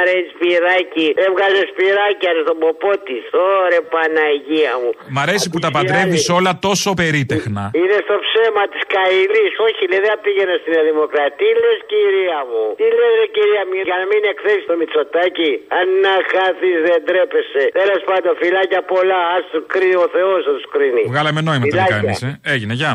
Άρε 0.06 0.22
σπυράκι. 0.32 1.06
Έβγαλε 1.26 1.60
σπυράκι 1.70 2.24
ρε 2.36 2.42
στον 2.46 2.58
ποπό 2.62 2.92
της. 3.06 3.22
Ωρε 3.60 3.80
Παναγία 3.92 4.74
μου. 4.80 4.90
Μ' 5.14 5.20
αρέσει 5.24 5.46
που 5.52 5.58
τα 5.64 5.70
παντρεύεις 5.76 6.24
όλα 6.38 6.52
τόσο 6.66 6.88
περίτεχνα. 7.00 7.64
Είναι 7.80 7.98
στο 8.06 8.16
ψέμα 8.26 8.62
της 8.72 8.82
Καηλής. 8.94 9.52
Όχι, 9.66 9.82
λέει, 9.90 10.02
δεν 10.06 10.16
πήγαινε 10.24 10.54
στην 10.60 10.70
Νέα 10.74 10.84
Δημοκρατία. 10.90 11.34
Τι 11.40 11.48
λες, 11.62 11.78
κυρία 11.92 12.40
μου; 12.50 12.64
Τι 12.80 12.86
λες, 12.98 13.12
ρε, 13.20 13.26
κυρία 13.36 13.62
μου, 13.68 13.74
για 13.88 13.96
να 14.00 14.06
μην 14.10 14.22
εκθέσεις 14.32 14.64
το 14.70 14.74
Μητσοτάκι. 14.80 15.50
Αν 15.78 15.86
να 16.04 16.14
χάθεις, 16.32 16.76
δεν 16.86 16.98
τρέπεσαι. 17.08 17.64
Τέλος 17.80 18.02
πάντων, 18.08 18.32
φυλάκια 18.40 18.82
πολλά. 18.92 19.20
Α 19.34 19.36
του 19.52 19.60
κρίνει 19.72 19.96
ο 20.06 20.08
Θεός, 20.16 20.40
θα 20.46 20.52
του 20.58 20.64
κρίνει. 20.74 21.04
Βγάλαμε 21.12 21.40
νόημα 21.48 21.66
τελικά 21.74 21.96
εμεί. 22.02 22.14
Ε. 22.28 22.30
Έγινε, 22.54 22.74
γεια. 22.80 22.92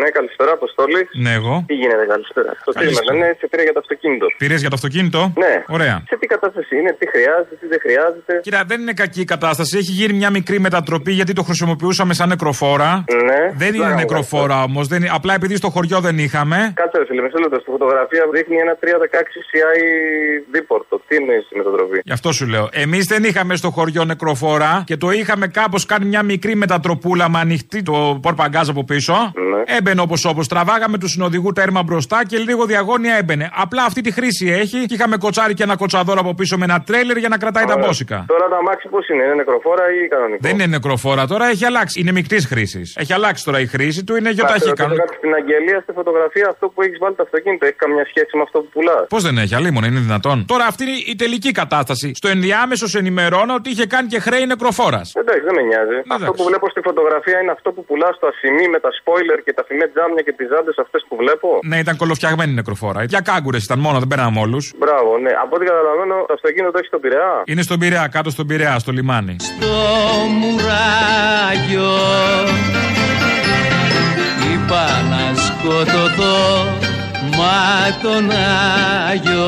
Ναι, 0.00 0.08
καλησπέρα, 0.18 0.50
Αποστόλη. 0.58 1.00
Ναι, 1.24 1.32
εγώ. 1.40 1.54
Τι 1.70 1.74
γίνεται, 1.80 2.04
καλησπέρα. 2.12 2.50
Το 2.64 2.72
Καλησπέρα. 2.72 3.10
τίμημα, 3.10 3.26
ναι, 3.26 3.30
σε 3.40 3.46
πήρα 3.50 3.62
για 3.68 3.74
το 3.76 3.80
αυτοκίνητο. 3.84 4.26
Πήρες 4.42 4.60
για 4.64 4.70
το 4.72 4.76
αυτοκίνητο; 4.80 5.20
Ναι. 5.44 5.54
Ωραία. 5.76 5.96
Σε 6.10 6.16
τι 6.20 6.26
κατάσταση 6.34 6.72
είναι, 6.78 6.92
τι 7.00 7.06
χρειάζεται, 7.14 7.54
τι 7.60 7.66
δεν 7.72 7.80
χρειάζεται. 7.84 8.32
Κοίτα, 8.46 8.60
δεν 8.70 8.78
είναι 8.80 8.92
κακή 9.02 9.20
η 9.20 9.24
κατάσταση. 9.34 9.72
Έχει 9.82 9.92
γίνει 10.00 10.12
μια 10.20 10.30
μικρή 10.30 10.58
μετατροπή 10.66 11.12
γιατί 11.12 11.32
το 11.32 11.42
χρησιμοποιούσαμε 11.48 12.12
σαν 12.14 12.28
νεκροφόρα. 12.28 12.90
Ναι. 13.28 13.40
Δεν 13.62 13.68
είναι 13.74 13.84
Μπράβο, 13.84 14.00
νεκροφόρα 14.00 14.62
όμως. 14.62 14.84
Απλά 15.18 15.34
επειδή 15.34 15.56
στο 15.56 15.68
χωριό 15.70 15.98
δεν 16.00 16.18
είχαμε. 16.18 16.58
Κάτσε, 16.74 16.98
ρε 16.98 17.04
φίλε, 17.08 17.22
μισό 17.22 17.38
λεπτό. 17.38 17.58
Στη 17.60 17.70
φωτογραφία 17.70 18.22
δείχνει 18.32 18.56
ένα 18.56 18.74
316 18.80 19.40
CI 19.50 19.80
δίπορτο. 20.52 21.00
Τι 21.08 21.14
είναι 21.16 21.34
η 21.52 21.56
μετατροπή; 21.58 22.00
Γι' 22.04 22.12
αυτό 22.12 22.32
σου 22.32 22.46
λέω. 22.46 22.68
Εμείς 22.72 23.04
δεν 23.06 23.24
είχαμε 23.24 23.56
στο 23.56 23.70
χωριό 23.70 24.04
νεκροφόρα 24.04 24.82
και 24.86 24.96
το 24.96 25.10
είχαμε 25.10 25.46
κάπως 25.46 25.86
κάνει 25.86 26.04
μια 26.04 26.22
μικρή 26.22 26.54
μετατροπούλα 26.56 27.28
με 27.30 27.38
ανοιχτή 27.38 27.82
το 27.82 28.18
πορπαγκάζ 28.22 28.68
από 28.68 28.84
πίσω. 28.84 29.32
Ναι. 29.50 29.76
Έμπαινε 29.86 30.02
όπως 30.02 30.24
όπως. 30.24 30.48
Τραβάγαμε 30.48 30.98
τους 30.98 31.10
συνοδηγού 31.10 31.52
τέρμα 31.52 31.82
μπροστά 31.82 32.18
και 32.26 32.38
λίγο 32.38 32.64
διαγώνια 32.64 33.14
έμπαινε. 33.14 33.50
Απλά 33.64 33.82
αυτή 33.84 34.00
τη 34.00 34.10
χρήση 34.12 34.46
έχει 34.62 34.78
και 34.86 34.94
είχαμε 34.94 35.16
κοτσάρι 35.16 35.54
και 35.54 35.62
ένα 35.62 35.76
κοτσαδόρο 35.76 36.20
από 36.20 36.34
πίσω 36.34 36.56
με 36.58 36.64
ένα 36.64 36.82
τρέλερ 36.86 37.16
για 37.16 37.28
να 37.28 37.38
κρατάει 37.38 37.64
τα 37.64 37.72
Ωραία. 37.72 37.86
μπόσικα. 37.86 38.24
Τώρα 38.28 38.48
τα 38.48 38.56
αμάξι 38.56 38.88
πώς 38.88 39.08
είναι, 39.08 39.22
είναι 39.24 39.34
νεκροφόρα 39.34 39.84
ή 40.04 40.08
κανονικό; 40.08 40.38
Δεν 40.40 40.52
είναι 40.54 40.66
νεκροφόρα 40.66 41.26
τώρα, 41.26 41.44
έχει 41.48 41.64
αλλάξει. 41.64 42.00
Είναι 42.00 42.12
μεικτής 42.12 42.46
χρήσης. 42.46 42.96
Έχει 42.96 43.12
αλλάξει 43.12 43.44
τώρα 43.44 43.60
η 43.60 43.66
χρήση 43.66 44.04
του, 44.04 44.16
είναι 44.16 44.30
γιοταχή. 44.30 44.58
Κάτσε, 44.58 44.72
Κανονικά. 44.82 45.02
ρωτήσω 45.02 45.18
κάτι, 45.18 45.26
Στην 45.26 45.32
αγγελία, 45.40 45.78
στη 45.84 45.92
φωτογραφία, 45.92 46.46
αυτό 46.54 46.64
που 46.68 46.82
έχεις 46.82 46.98
βάλει 47.02 47.14
το 47.14 47.22
αυτοκίνητο 47.22 47.64
έχει 47.66 47.78
καμιά 47.84 48.04
σχέση 48.10 48.32
με 48.38 48.42
αυτό 48.46 48.58
που 48.62 48.68
πουλάς; 48.74 49.04
Πώς 49.14 49.22
δεν 49.26 49.34
έχει, 49.42 49.54
αλλήμον, 49.58 49.82
είναι 49.88 50.00
δυνατόν. 50.08 50.36
Τώρα 50.52 50.64
αυτή 50.72 50.82
είναι 50.84 50.96
η 51.14 51.16
τελική 51.22 51.50
κατάσταση. 51.62 52.08
Στο 52.20 52.28
ενδιάμεσο 52.34 52.86
σε 52.92 52.98
ενημερώνω 52.98 53.52
ότι 53.60 53.68
είχε 53.70 53.86
κάνει 53.94 54.06
και 54.12 54.20
χρέη 54.26 54.44
νεκροφόρας. 54.52 55.06
Εντάξει, 55.22 55.42
δεν 55.48 55.54
με 55.58 55.62
νοιάζει. 55.70 55.96
Αυτό 56.16 56.32
που 56.38 56.44
βλέπω 56.50 56.66
στη 56.74 56.80
φωτογραφία 56.88 57.38
είναι 57.42 57.52
αυτό 57.56 57.68
που 57.74 57.82
πουλάς 57.88 58.14
στο 58.18 58.26
ασημί 58.32 58.66
με 58.74 58.78
τα 58.84 58.90
spoiler 58.98 59.38
και 59.46 59.52
τα 59.58 59.62
φημέ 59.76 59.86
τζάμια 59.92 60.22
και 60.26 60.32
τι 60.38 60.44
ζάντε 60.52 60.72
αυτές 60.84 61.02
που 61.08 61.16
βλέπω. 61.16 61.48
Ναι, 61.70 61.78
ήταν 61.84 61.96
κολοφτιαγμένη 61.96 62.52
νεκροφόρα. 62.52 63.04
Για 63.04 63.20
κάγκουρες 63.20 63.64
ήταν 63.64 63.78
μόνο, 63.78 63.98
δεν 63.98 64.08
πέραμε 64.08 64.40
όλους. 64.40 64.64
Μπράβο, 64.78 65.18
ναι. 65.18 65.32
Από 65.42 65.52
ό,τι 65.56 65.64
καταλαβαίνω, 65.70 66.16
το 66.28 66.32
αυτοκίνητο 66.38 66.78
έχει 66.78 66.86
στον 66.86 67.00
Πειραιά. 67.00 67.42
Είναι 67.44 67.62
στον 67.62 67.78
Πειραιά, 67.78 68.08
κάτω 68.16 68.30
στον 68.30 68.46
Πειραιά, 68.46 68.78
στο 68.78 68.92
λιμάνι. 68.92 69.36
Το 69.60 69.76
μουράγιο 70.40 71.92
είπα 74.50 74.84
να 75.10 75.22
σκοτωθώ 75.46 76.38
μα 77.38 77.56
τον 78.02 78.30
Άγιο 79.10 79.44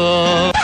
Και 0.52 0.57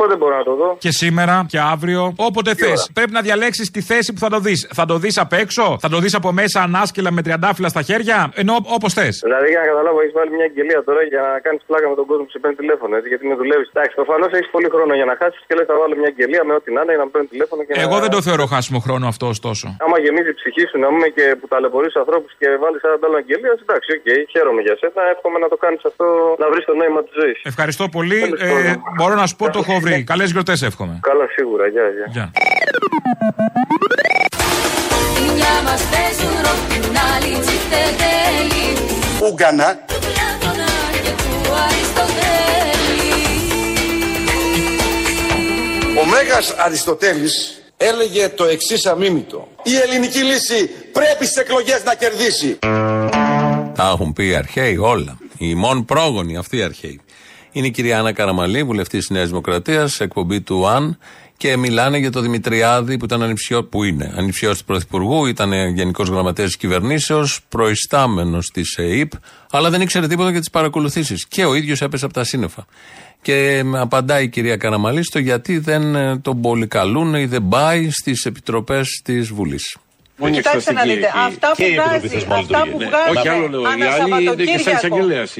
πότε 0.00 0.14
μπορώ 0.16 0.36
να 0.36 0.44
το 0.50 0.54
δω. 0.60 0.76
Και 0.84 0.92
σήμερα 1.02 1.34
και 1.52 1.58
αύριο, 1.72 2.02
όποτε 2.28 2.50
θες. 2.54 2.90
Πρέπει 2.98 3.12
να 3.18 3.22
διαλέξεις 3.26 3.66
τη 3.70 3.80
θέση 3.90 4.10
που 4.12 4.20
θα 4.24 4.30
το 4.34 4.38
δεις. 4.46 4.60
Θα 4.78 4.84
το 4.90 4.96
δεις 5.02 5.16
απ' 5.24 5.34
έξω, 5.42 5.64
θα 5.84 5.88
το 5.92 5.98
δεις 6.02 6.14
από 6.20 6.30
μέσα 6.40 6.58
ανάσκελα 6.68 7.10
με 7.16 7.20
τριαντάφυλλα 7.26 7.68
στα 7.74 7.82
χέρια, 7.88 8.18
ενώ 8.42 8.54
όπως 8.76 8.90
θες. 8.98 9.14
Δηλαδή, 9.28 9.48
για 9.52 9.60
να 9.62 9.66
καταλάβω, 9.72 9.98
έχεις 10.02 10.14
βάλει 10.18 10.30
μια 10.38 10.46
αγγελία 10.50 10.80
τώρα 10.88 11.02
για 11.12 11.20
να 11.26 11.30
κάνεις 11.46 11.62
πλάκα 11.68 11.86
με 11.92 11.96
τον 12.00 12.06
κόσμο 12.10 12.24
που 12.26 12.32
σε 12.34 12.40
παίρνει 12.42 12.56
τηλέφωνο. 12.62 12.92
Έτσι, 12.98 13.08
γιατί 13.12 13.24
με 13.30 13.34
δουλεύεις. 13.40 13.66
Εντάξει, 13.72 13.94
προφανώς 14.00 14.30
έχεις 14.38 14.50
πολύ 14.56 14.68
χρόνο 14.74 14.92
για 15.00 15.06
να 15.10 15.14
χάσεις 15.20 15.40
και 15.48 15.54
λες 15.58 15.66
θα 15.70 15.74
βάλω 15.80 15.94
μια 16.00 16.10
αγγελία 16.12 16.42
με 16.48 16.52
ό,τι 16.58 16.68
να 16.76 16.80
είναι 16.82 16.92
για 16.96 17.02
να 17.04 17.08
παίρνει 17.12 17.28
τηλέφωνο 17.34 17.60
και 17.66 17.72
Εγώ 17.86 17.96
να... 17.96 18.02
δεν 18.04 18.10
το 18.16 18.20
θεωρώ 18.26 18.44
χάσιμο 18.52 18.78
χρόνο 18.86 19.04
αυτό, 19.12 19.26
ωστόσο. 19.36 19.66
Άμα 19.84 19.96
γεμίζει 20.04 20.30
η 20.34 20.36
ψυχή 20.40 20.64
σου 20.70 20.76
να 20.82 20.88
πούμε 20.92 21.08
και 21.16 21.24
που 21.38 21.46
ταλαιπωρείς 21.52 21.94
ανθρώπους 22.02 22.30
και 22.40 22.48
βάλεις 22.62 22.80
ένα 22.86 22.96
άλλο 23.06 23.16
αγγελία, 23.22 23.52
εντάξει, 23.64 23.88
οκ, 23.98 24.08
χαίρομαι 24.32 24.60
για 24.66 24.74
σένα. 24.80 25.00
Εύχομαι 25.14 25.38
να 25.44 25.48
το 25.52 25.56
κάνεις 25.64 25.82
αυτό, 25.90 26.06
να 26.42 26.46
βρεις 26.52 26.64
το 26.70 26.74
νόημα 26.80 27.00
της 27.06 27.14
ζωής. 27.20 27.38
Ευχαριστώ 27.52 27.84
πολύ. 27.96 28.20
Ε, 28.48 28.74
μπορώ 28.96 29.14
να 29.22 29.26
σου 29.28 29.36
πω 29.40 29.44
το 29.54 29.58
έχω 29.64 29.74
βρει. 29.90 30.04
Καλές 30.04 30.30
γιορτές 30.30 30.62
εύχομαι. 30.62 30.98
Καλά, 31.00 31.26
σίγουρα, 31.36 31.66
γεια, 31.66 31.82
γεια. 31.96 32.06
Γεια. 32.12 32.30
Η 35.20 35.32
μια 35.34 35.54
μας 35.64 35.82
παίζουν 35.92 36.34
ροκ, 36.46 36.60
την 36.72 36.96
άλλη 37.12 37.32
τσιφτετέλη 37.44 38.64
Ούγκανα. 39.28 39.68
Του 39.86 39.98
Πλάτωνα 40.06 40.72
και 41.04 41.12
του 41.22 41.52
Αριστοτέλη 41.64 43.14
Ο 46.00 46.04
Μέγας 46.06 46.54
Αριστοτέλης 46.58 47.60
έλεγε 47.76 48.28
το 48.28 48.44
εξής 48.44 48.86
αμίμητο. 48.86 49.48
Η 49.62 49.76
ελληνική 49.76 50.18
λύση 50.18 50.70
πρέπει 50.92 51.24
στις 51.24 51.36
εκλογές 51.36 51.84
να 51.84 51.94
κερδίσει. 51.94 52.58
Τα 53.74 53.90
έχουν 53.92 54.12
πει 54.12 54.28
οι 54.28 54.34
αρχαίοι 54.34 54.76
όλα. 54.76 55.18
Οι 55.38 55.54
μόν 55.54 55.84
πρόγονοι, 55.84 56.36
αυτοί 56.36 56.56
οι 56.56 56.62
αρχαίοι. 56.62 57.00
Είναι 57.56 57.66
η 57.66 57.70
κυρία 57.70 57.98
Άννα 57.98 58.12
Καραμαλή, 58.12 58.62
βουλευτής 58.62 58.98
της 58.98 59.10
Νέας 59.10 59.28
Δημοκρατίας, 59.28 60.00
εκπομπή 60.00 60.40
του 60.40 60.68
ΑΝ 60.68 60.98
και 61.36 61.56
μιλάνε 61.56 61.98
για 61.98 62.10
το 62.10 62.20
Δημητριάδη 62.20 62.96
που 62.96 63.04
ήταν 63.04 63.22
ανιψιό, 63.22 63.64
που 63.64 63.84
είναι 63.84 64.12
ανιψιό 64.16 64.56
του 64.56 64.64
Πρωθυπουργού, 64.64 65.26
ήταν 65.26 65.52
γενικός 65.74 66.08
γραμματέας 66.08 66.46
της 66.46 66.56
κυβερνήσεως, 66.56 67.40
προϊστάμενος 67.48 68.50
της 68.52 68.76
ΕΕΠ, 68.76 69.10
αλλά 69.50 69.70
δεν 69.70 69.80
ήξερε 69.80 70.06
τίποτα 70.06 70.30
για 70.30 70.38
τις 70.38 70.50
παρακολουθήσεις. 70.50 71.26
Και 71.26 71.44
ο 71.44 71.54
ίδιος 71.54 71.80
έπεσε 71.80 72.04
από 72.04 72.14
τα 72.14 72.24
σύννεφα. 72.24 72.66
Και 73.22 73.34
ε, 73.34 73.62
απαντάει 73.72 74.24
η 74.24 74.28
κυρία 74.28 74.56
Καραμαλή 74.56 75.02
στο 75.02 75.18
γιατί 75.18 75.58
δεν 75.58 75.94
ε, 75.94 76.18
τον 76.18 76.40
πολυκαλούν 76.40 77.14
ή 77.14 77.26
δεν 77.26 77.48
πάει 77.48 77.90
στις 77.90 78.24
επιτροπές 78.24 79.00
της 79.04 79.28
Βουλής. 79.28 79.76
Κοιτάξτε 80.30 80.72
να 80.72 80.82
δείτε, 80.82 81.12
αυτά 81.26 81.48
που 81.56 81.64
βγάζει, 81.74 82.26
αυτά 82.40 82.60
που 82.70 82.78
βγάζει. 82.78 83.16
Όχι 83.16 83.28
άλλο 83.28 83.48
λέω. 83.48 83.60
Οι 83.60 83.64
άλλοι 83.66 84.22
είναι 84.24 84.44
και 84.44 84.58
σαν 84.58 84.74
εισαγγελέας. 84.74 85.30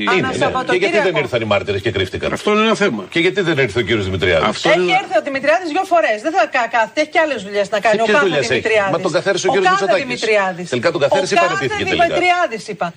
Και 0.71 0.77
γιατί 0.77 0.99
δεν 1.01 1.17
ήρθαν 1.17 1.41
οι 1.41 1.45
μάρτυρες 1.45 1.81
και 1.81 1.91
κρύφτηκαν; 1.91 2.33
Αυτό 2.33 2.51
είναι 2.53 2.61
ένα 2.61 2.75
θέμα. 2.75 3.05
Και 3.11 3.21
γιατί 3.21 3.41
δεν 3.41 3.59
ήρθε 3.59 3.79
ο 3.79 3.83
κύριος 3.83 4.05
Δημητριάδης; 4.05 4.49
Αυτό 4.49 4.69
Έχει 4.69 4.91
έρθει 5.03 5.19
ο 5.19 5.23
Δημητριάδης 5.25 5.69
δύο 5.71 5.85
φορές. 5.85 6.23
Δεν 6.23 6.33
θα 6.33 6.47
κα- 6.47 6.69
κάθεται, 6.71 7.01
έχει 7.01 7.11
και 7.11 7.19
άλλες 7.19 7.43
δουλειές 7.43 7.71
να 7.71 7.81
κάνει. 7.81 8.01
Ο 8.01 8.05
ποιες 8.05 8.17
κάθε 8.17 8.29
δουλειές 8.29 8.51
έχει; 8.51 8.61
Δημητριάδης. 8.61 8.93
Μα 8.93 9.01
τον 9.01 9.13
καθαίρεσε 9.13 9.47
ο 9.49 9.51
κύριος 9.53 9.71
Μητσοτάκης. 9.71 10.05
Δημητριάδης. 10.05 10.69
Τελικά 10.69 10.91
τον 10.91 11.01
καθαίρεσε 11.01 11.35
ή 11.35 11.39
παραιτήθηκε 11.39 11.85
τελικά; 11.85 12.05
Δημητριάδης 12.05 12.69
είπα. 12.69 12.93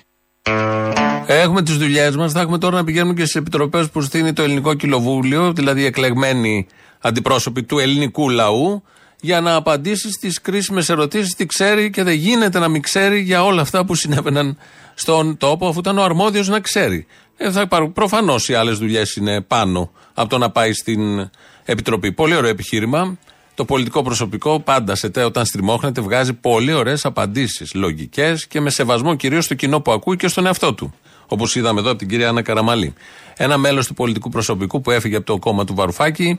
Έχουμε 1.26 1.62
τις 1.62 1.76
δουλειές 1.76 2.16
μας. 2.16 2.32
Θα 2.32 2.40
έχουμε 2.40 2.58
τώρα 2.58 2.76
να 2.76 2.84
πηγαίνουμε 2.84 3.14
και 3.14 3.24
στι 3.24 3.38
επιτροπές 3.38 3.90
που 3.90 4.00
στείνει 4.00 4.32
το 4.32 4.42
Ελληνικό 4.42 4.74
Κοινοβούλιο, 4.74 5.52
δηλαδή 5.52 5.84
εκλεγμένοι 5.84 6.66
αντιπρόσωποι 7.00 7.62
του 7.62 7.78
ελληνικού 7.78 8.28
λαού, 8.28 8.82
για 9.20 9.40
να 9.40 9.54
απαντήσεις 9.54 10.14
στι 10.14 10.32
κρίσιμες 10.42 10.88
ερωτήσεις 10.88 11.34
τι 11.34 11.46
ξέρει 11.46 11.90
και 11.90 12.02
δεν 12.02 12.14
γίνεται 12.14 12.58
να 12.58 12.68
μην 12.68 12.82
ξέρει 12.82 13.20
για 13.20 13.44
όλα 13.44 13.62
αυτά 13.62 13.84
που 13.84 13.94
συνέβαιναν 13.94 14.58
στον 14.94 15.36
τόπο, 15.36 15.68
αφού 15.68 15.78
ήταν 15.78 15.98
ο 15.98 16.02
αρμόδιος 16.02 16.48
να 16.48 16.60
ξέρει. 16.60 17.06
Ε, 17.36 17.50
θα 17.50 17.60
υπάρχουν. 17.60 17.92
Προφανώς 17.92 18.48
οι 18.48 18.54
άλλες 18.54 18.78
δουλειές 18.78 19.14
είναι 19.14 19.40
πάνω 19.40 19.90
από 20.14 20.28
το 20.28 20.38
να 20.38 20.50
πάει 20.50 20.72
στην 20.72 21.30
Επιτροπή. 21.64 22.12
Πολύ 22.12 22.34
ωραίο 22.34 22.50
επιχείρημα. 22.50 23.18
Το 23.54 23.64
πολιτικό 23.64 24.02
προσωπικό 24.02 24.60
πάντα 24.60 24.94
σε 24.94 25.08
τε, 25.08 25.24
όταν 25.24 25.44
στριμώχνεται 25.44 26.00
βγάζει 26.00 26.32
πολύ 26.32 26.72
ωραίες 26.72 27.04
απαντήσεις. 27.04 27.74
Λογικές 27.74 28.46
και 28.46 28.60
με 28.60 28.70
σεβασμό 28.70 29.14
κυρίως 29.14 29.44
στο 29.44 29.54
κοινό 29.54 29.80
που 29.80 29.92
ακούει 29.92 30.16
και 30.16 30.28
στον 30.28 30.46
εαυτό 30.46 30.74
του. 30.74 30.94
Όπως 31.26 31.54
είδαμε 31.54 31.80
εδώ 31.80 31.90
από 31.90 31.98
την 31.98 32.08
κυρία 32.08 32.28
Άννα 32.28 32.42
Καραμαλή. 32.42 32.94
Ένα 33.36 33.58
μέλος 33.58 33.86
του 33.86 33.94
πολιτικού 33.94 34.28
προσωπικού 34.28 34.80
που 34.80 34.90
έφυγε 34.90 35.16
από 35.16 35.26
το 35.26 35.38
κόμμα 35.38 35.64
του 35.64 35.74
Βαρουφάκη 35.74 36.38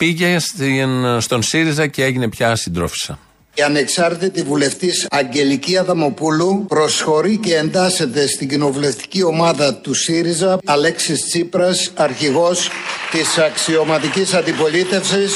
πήγε 0.00 0.38
στην- 0.38 1.20
στον 1.20 1.42
ΣΥΡΙΖΑ 1.42 1.86
και 1.86 2.04
έγινε 2.04 2.28
πια 2.28 2.56
συντρόφισσα. 2.56 3.18
Η 3.54 3.62
ανεξάρτητη 3.62 4.42
βουλευτής 4.42 5.06
Αγγελική 5.10 5.76
Αδαμοπούλου 5.78 6.64
προσχωρεί 6.68 7.36
και 7.36 7.56
εντάσσεται 7.56 8.26
στην 8.26 8.48
κοινοβουλευτική 8.48 9.22
ομάδα 9.22 9.74
του 9.74 9.94
ΣΥΡΙΖΑ 9.94 10.58
Αλέξης 10.64 11.24
Τσίπρας, 11.24 11.90
αρχηγός 11.94 12.68
της 13.10 13.38
αξιωματικής 13.38 14.34
αντιπολίτευσης, 14.34 15.34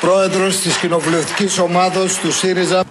πρόεδρος 0.00 0.56
της 0.60 0.76
κοινοβουλευτικής 0.76 1.58
ομάδος 1.58 2.18
του 2.18 2.32
ΣΥΡΙΖΑ. 2.32 2.84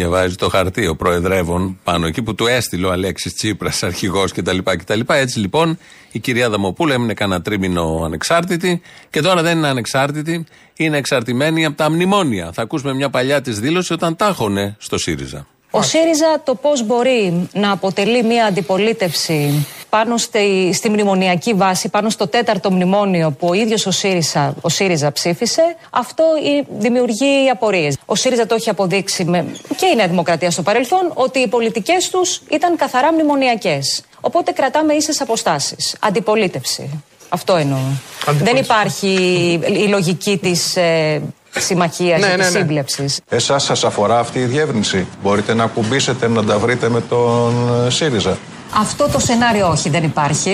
Διαβάζει 0.00 0.34
το 0.34 0.48
χαρτί 0.48 0.86
ο 0.86 0.96
Προεδρεύων 0.96 1.78
πάνω 1.84 2.06
εκεί 2.06 2.22
που 2.22 2.34
του 2.34 2.46
έστειλε 2.46 2.86
ο 2.86 2.92
Αλέξης 2.92 3.34
Τσίπρας, 3.34 3.82
αρχηγός 3.82 4.32
κτλ, 4.32 4.58
κτλ. 4.58 5.00
Έτσι 5.06 5.38
λοιπόν 5.38 5.78
η 6.12 6.18
κυρία 6.18 6.50
Δαμοπούλου 6.50 6.92
έμεινε 6.92 7.14
κανένα 7.14 7.42
τρίμηνο 7.42 8.02
ανεξάρτητη 8.04 8.80
και 9.10 9.20
τώρα 9.20 9.42
δεν 9.42 9.58
είναι 9.58 9.68
ανεξάρτητη, 9.68 10.44
είναι 10.76 10.96
εξαρτημένη 10.96 11.64
από 11.64 11.76
τα 11.76 11.90
μνημόνια. 11.90 12.52
Θα 12.52 12.62
ακούσουμε 12.62 12.94
μια 12.94 13.10
παλιά 13.10 13.40
της 13.40 13.60
δήλωση 13.60 13.92
όταν 13.92 14.16
τάχωνε 14.16 14.76
στο 14.78 14.98
ΣΥΡΙΖΑ. 14.98 15.46
Ο 15.70 15.82
ΣΥΡΙΖΑ 15.82 16.40
το 16.44 16.54
πώς 16.54 16.86
μπορεί 16.86 17.48
να 17.52 17.72
αποτελεί 17.72 18.22
μια 18.22 18.44
αντιπολίτευση 18.44 19.66
πάνω 19.88 20.16
στη, 20.16 20.70
στη 20.74 20.90
μνημονιακή 20.90 21.54
βάση, 21.54 21.88
πάνω 21.88 22.10
στο 22.10 22.28
τέταρτο 22.28 22.70
μνημόνιο 22.70 23.30
που 23.30 23.48
ο 23.48 23.52
ίδιος 23.52 23.86
ο 23.86 23.90
ΣΥΡΙΖΑ, 23.90 24.54
ο 24.60 24.68
ΣΥΡΙΖΑ 24.68 25.12
ψήφισε, 25.12 25.76
αυτό 25.90 26.24
ε, 26.44 26.62
δημιουργεί 26.78 27.48
απορίες. 27.52 27.96
Ο 28.04 28.14
ΣΥΡΙΖΑ 28.14 28.46
το 28.46 28.54
έχει 28.54 28.70
αποδείξει 28.70 29.24
με, 29.24 29.46
και 29.76 29.86
η 29.86 29.94
Νέα 29.96 30.08
Δημοκρατία 30.08 30.50
στο 30.50 30.62
παρελθόν 30.62 31.10
ότι 31.14 31.38
οι 31.38 31.48
πολιτικές 31.48 32.10
τους 32.10 32.42
ήταν 32.50 32.76
καθαρά 32.76 33.12
μνημονιακές. 33.12 34.02
Οπότε 34.20 34.52
κρατάμε 34.52 34.94
ίσες 34.94 35.20
αποστάσεις. 35.20 35.96
Αντιπολίτευση. 36.00 37.02
Αυτό 37.28 37.56
εννοώ. 37.56 37.78
Δεν 38.26 38.56
υπάρχει 38.56 39.08
η 39.66 39.88
λογική 39.88 40.36
της 40.36 40.76
ε, 40.76 41.22
συμμαχίας 41.56 42.20
Ναι, 42.20 42.26
ή 42.26 42.30
ναι, 42.30 42.36
της 42.44 42.52
ναι. 42.52 42.58
σύμπλεψης. 42.58 43.20
Εσάς 43.28 43.62
σας 43.64 43.84
αφορά 43.84 44.18
αυτή 44.18 44.38
η 44.38 44.44
διεύρυνση. 44.44 45.06
Μπορείτε 45.22 45.54
να 45.54 45.66
κουμπίσετε 45.66 46.28
να 46.28 46.44
τα 46.44 46.58
βρείτε 46.58 46.88
με 46.88 47.00
τον 47.00 47.54
ε, 47.86 47.90
ΣΥΡΙΖΑ. 47.90 48.38
Αυτό 48.74 49.08
το 49.12 49.18
σενάριο 49.18 49.68
όχι, 49.68 49.88
δεν 49.88 50.04
υπάρχει. 50.04 50.50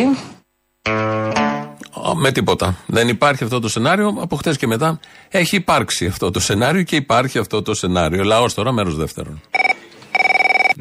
Α, 2.08 2.14
Με 2.14 2.32
τίποτα. 2.32 2.76
Δεν 2.86 3.08
υπάρχει 3.08 3.44
αυτό 3.44 3.60
το 3.60 3.68
σενάριο. 3.68 4.14
Από 4.20 4.36
χτες 4.36 4.56
και 4.56 4.66
μετά 4.66 5.00
έχει 5.28 5.56
υπάρξει 5.56 6.06
αυτό 6.06 6.30
το 6.30 6.40
σενάριο 6.40 6.82
και 6.82 6.96
υπάρχει 6.96 7.38
αυτό 7.38 7.62
το 7.62 7.74
σενάριο. 7.74 8.24
Λαός 8.24 8.54
τώρα, 8.54 8.72
μέρος 8.72 8.96
δεύτερον. 8.96 9.40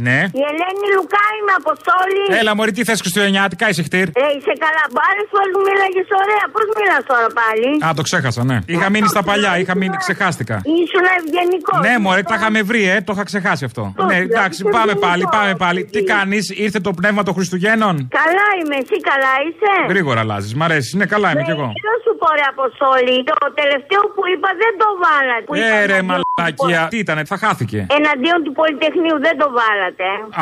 Ναι. 0.08 0.20
Η 0.40 0.42
Ελένη 0.52 0.88
Λουκά 0.96 1.26
είμαι 1.38 1.54
Αποστόλη. 1.62 2.24
Έλα, 2.40 2.52
Μωρή, 2.56 2.72
τι 2.78 2.84
θες 2.84 3.00
Χριστουγεννιάτικα, 3.04 3.66
είσαι 3.70 3.84
χτύρ. 3.88 4.08
Ε, 4.24 4.26
είσαι 4.38 4.54
καλά. 4.66 4.84
Μπάρες 4.96 5.28
φορέ 5.34 5.48
μου 5.54 5.62
μίλαγες 5.68 6.08
ωραία. 6.22 6.46
Πώς 6.54 6.66
μιλά 6.78 6.98
τώρα 7.12 7.28
πάλι; 7.40 7.68
Α, 7.86 7.88
το 8.00 8.02
ξέχασα, 8.10 8.42
ναι. 8.50 8.58
Είχα 8.74 8.88
μείνει 8.94 9.08
στα 9.08 9.24
παλιά, 9.30 9.52
είχα 9.62 9.74
μείνει, 9.82 9.96
ξεχάστηκα. 10.06 10.56
Ήσουν 10.82 11.06
ευγενικός. 11.20 11.80
Ναι, 11.88 11.94
μωρέ, 12.04 12.22
τα 12.30 12.36
είχαμε 12.38 12.60
βρει, 12.70 12.84
ε, 12.94 13.02
το 13.06 13.12
είχα 13.16 13.24
ξεχάσει 13.32 13.64
αυτό. 13.70 13.84
Ναι, 14.10 14.18
εντάξει, 14.28 14.60
πάμε 14.76 14.94
πάλι, 15.06 15.24
πάμε 15.36 15.54
πάλι. 15.64 15.80
Τι 15.94 16.04
κάνεις, 16.04 16.44
ήρθε 16.66 16.80
το 16.88 16.92
πνεύμα 17.00 17.22
των 17.28 17.34
Χριστουγέννων; 17.38 17.94
Καλά 18.20 18.48
είμαι, 18.60 18.76
εσύ 18.84 18.98
καλά 19.12 19.34
είσαι; 19.46 19.72
Γρήγορα 19.92 20.20
αλλάζεις, 20.26 20.52
μ' 20.58 20.64
αρέσεις, 20.68 20.94
ναι, 21.00 21.06
καλά 21.14 21.28
είμαι 21.32 21.44
κι 21.48 21.54
εγώ. 21.58 21.68
Τι 21.78 21.82
να 21.90 21.96
σου 22.04 22.12
πω, 22.20 22.28
ρε 22.40 22.46
Αποστόλη. 22.56 23.16
Το 23.32 23.38
τελευταίο 23.62 24.02
που 24.16 24.22
είπα 24.32 24.50
δεν 24.64 24.74
το 24.82 24.88
βάλατε. 25.04 25.44
Που 25.48 25.54
Ε, 25.54 25.58
είπα 25.60 25.70
ρε, 25.92 25.98
εναντίον 25.98 26.22
του 26.28 26.34
μαλακία. 26.38 26.82
Τι 26.92 26.98
ήτανε, 27.06 27.22
θα 27.32 27.38
χάθηκε. 27.44 27.78
Πολυ- 27.88 28.00
Εναντίον 28.00 28.40
του 28.46 28.52
Πολυτεχνείου 28.60 29.18
δεν 29.28 29.36
το 29.42 29.48
βάλατε. 29.60 29.84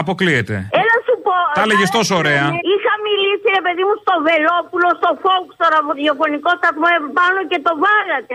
Αποκλείεται. 0.02 0.56
Έλα 0.82 0.96
σου 1.06 1.16
πω. 1.26 1.36
Τα 1.58 1.62
έλεγες 1.66 1.90
ε, 1.94 1.96
τόσο 1.98 2.14
ωραία. 2.22 2.46
ε, 2.56 2.60
Είχα 2.74 2.94
μιλήσει, 3.08 3.48
ρε 3.58 3.62
παιδί 3.66 3.84
μου, 3.88 3.96
στο 4.04 4.14
Βελόπουλο, 4.28 4.90
στο 5.00 5.10
Φόκ, 5.24 5.46
στο 5.58 5.66
ραδιοφωνικό 5.74 6.52
σταθμό 6.60 6.88
επάνω 7.00 7.40
και 7.52 7.60
το 7.68 7.72
βάλατε. 7.84 8.34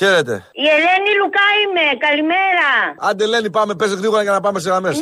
Χαίρετε. 0.00 0.34
Η 0.64 0.66
Ελένη 0.76 1.10
Λουκά 1.20 1.46
είμαι. 1.62 1.84
Καλημέρα. 2.06 2.68
Άντε 3.08 3.24
Ελένη 3.28 3.50
πάμε, 3.56 3.72
πες 3.80 3.90
γρήγορα 4.00 4.22
για 4.26 4.32
να 4.36 4.40
πάμε 4.44 4.58
σε 4.62 4.68
γραμμές. 4.70 4.96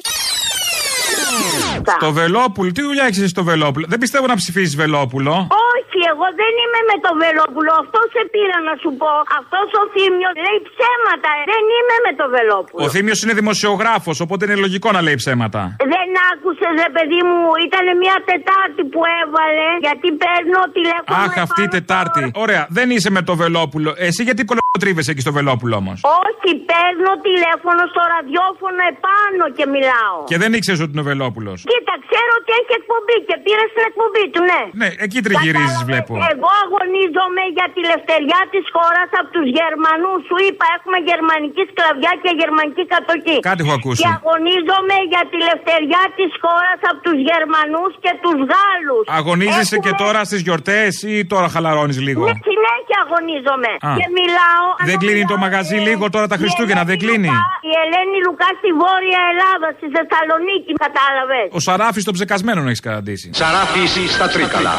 Στο 2.00 2.12
Βελόπουλο, 2.12 2.72
τι 2.72 2.82
δουλειά 2.82 3.04
έχεις 3.04 3.30
στο 3.30 3.44
Βελόπουλο; 3.44 3.86
Δεν 3.88 3.98
πιστεύω 3.98 4.26
να 4.26 4.34
ψηφίσει 4.34 4.76
Βελόπουλο. 4.76 5.48
Όχι, 5.76 5.98
εγώ 6.12 6.26
δεν 6.40 6.52
είμαι 6.62 6.80
με 6.90 6.96
το 7.04 7.10
Βελόπουλο. 7.22 7.72
Αυτό 7.82 8.00
σε 8.14 8.22
πήρα 8.34 8.56
να 8.68 8.74
σου 8.82 8.90
πω. 9.00 9.12
Αυτός 9.40 9.68
ο 9.80 9.82
Θήμιος 9.94 10.34
λέει 10.44 10.58
ψέματα. 10.70 11.30
Δεν 11.52 11.64
είμαι 11.76 11.96
με 12.06 12.12
το 12.20 12.26
Βελόπουλο. 12.36 12.80
Ο 12.84 12.86
Θήμιος 12.94 13.18
είναι 13.22 13.34
δημοσιογράφος, 13.40 14.16
οπότε 14.24 14.42
είναι 14.46 14.58
λογικό 14.66 14.88
να 14.96 15.00
λέει 15.06 15.16
ψέματα. 15.22 15.60
Δεν 15.94 16.08
άκουσε, 16.30 16.66
ρε 16.82 16.88
παιδί 16.94 17.20
μου, 17.28 17.40
ήταν 17.66 17.84
μια 18.02 18.16
Τετάρτη 18.30 18.82
που 18.92 19.00
έβαλε. 19.20 19.68
Γιατί 19.86 20.08
παίρνω 20.22 20.60
τηλέφωνο. 20.76 21.14
Αχ, 21.24 21.32
αυτή 21.46 21.60
η 21.68 21.70
Τετάρτη. 21.76 22.22
Ωραία, 22.44 22.62
δεν 22.78 22.86
είσαι 22.94 23.10
με 23.16 23.22
το 23.28 23.34
Βελόπουλο. 23.42 23.90
Εσύ 24.08 24.20
γιατί 24.28 24.42
κολοτρίβεσαι 24.50 25.10
εκεί 25.14 25.22
στο 25.26 25.34
Βελόπουλο 25.38 25.74
όμως; 25.82 25.96
Όχι, 26.26 26.50
παίρνω 26.70 27.12
τηλέφωνο 27.28 27.82
στο 27.92 28.02
ραδιόφωνο 28.14 28.80
επάνω 28.94 29.44
και 29.56 29.64
μιλάω. 29.74 30.16
Και 30.30 30.38
δεν 30.42 30.50
ήξερες 30.58 30.80
ότι 30.84 30.92
είναι 30.94 31.04
ο 31.06 31.08
Βελόπουλος; 31.12 31.58
Κοίτα, 31.72 31.94
ξέρω 32.06 32.32
ότι 32.40 32.50
έχει 32.60 32.72
εκπομπή 32.80 33.16
και 33.28 33.36
πήρες 33.44 33.68
την 33.76 33.84
εκπομπή 33.90 34.24
του, 34.32 34.40
ναι. 34.50 34.62
Ναι, 34.82 34.88
εκεί 35.04 35.18
τριγυρίζει, 35.26 35.65
βλέπω. 35.88 36.12
Εγώ 36.34 36.50
αγωνίζομαι 36.64 37.42
για 37.56 37.66
τη 37.74 37.80
λευτεριά 37.90 38.40
της 38.52 38.64
χώρας 38.76 39.08
από 39.20 39.28
τους 39.36 39.46
Γερμανούς. 39.58 40.18
Σου 40.28 40.36
είπα, 40.46 40.64
έχουμε 40.76 40.98
γερμανική 41.10 41.62
σκλαβιά 41.70 42.12
και 42.22 42.30
γερμανική 42.40 42.84
κατοχή. 42.94 43.36
Κάτι 43.50 43.60
έχω 43.64 43.74
ακούσει. 43.80 44.00
Και 44.02 44.10
αγωνίζομαι 44.18 44.96
για 45.12 45.22
τη 45.30 45.36
λευτεριά 45.48 46.02
της 46.18 46.30
χώρας 46.44 46.78
από 46.90 47.00
τους 47.06 47.18
Γερμανούς 47.30 47.92
και 48.04 48.12
τους 48.24 48.38
Γάλλους. 48.50 49.04
Αγωνίζεσαι 49.20 49.76
και 49.84 49.92
τώρα 50.02 50.20
στις 50.28 50.40
γιορτές 50.46 50.92
ή 51.12 51.14
τώρα 51.32 51.46
χαλαρώνεις 51.54 51.98
λίγο; 52.06 52.22
Ναι, 52.28 52.36
συνέχεια 52.50 52.98
αγωνίζομαι. 53.06 53.72
Α. 53.88 53.90
Και 53.98 54.08
μιλάω. 54.18 54.66
Δεν 54.88 54.96
κλείνει 55.02 55.24
το 55.32 55.36
μαγαζί 55.44 55.76
λίγο 55.88 56.04
τώρα 56.14 56.26
τα 56.32 56.36
Χριστούγεννα, 56.40 56.84
δεν 56.90 56.98
κλείνει; 57.02 57.30
Η 57.70 57.72
Ελένη 57.84 58.18
Λουκά 58.26 58.50
στη 58.60 58.70
Βόρεια 58.82 59.20
Ελλάδα, 59.32 59.68
στη 59.78 59.86
Θεσσαλονίκη, 59.96 60.72
κατάλαβες. 60.84 61.46
Ο 61.58 61.60
Σαράφης 61.66 62.04
των 62.08 62.14
ψεκασμένων 62.16 62.64
έχεις 62.70 62.84
καταντήσει. 62.88 63.26
Σαράφη 63.42 63.82
στα 64.16 64.26
Τρίκαλα. 64.34 64.74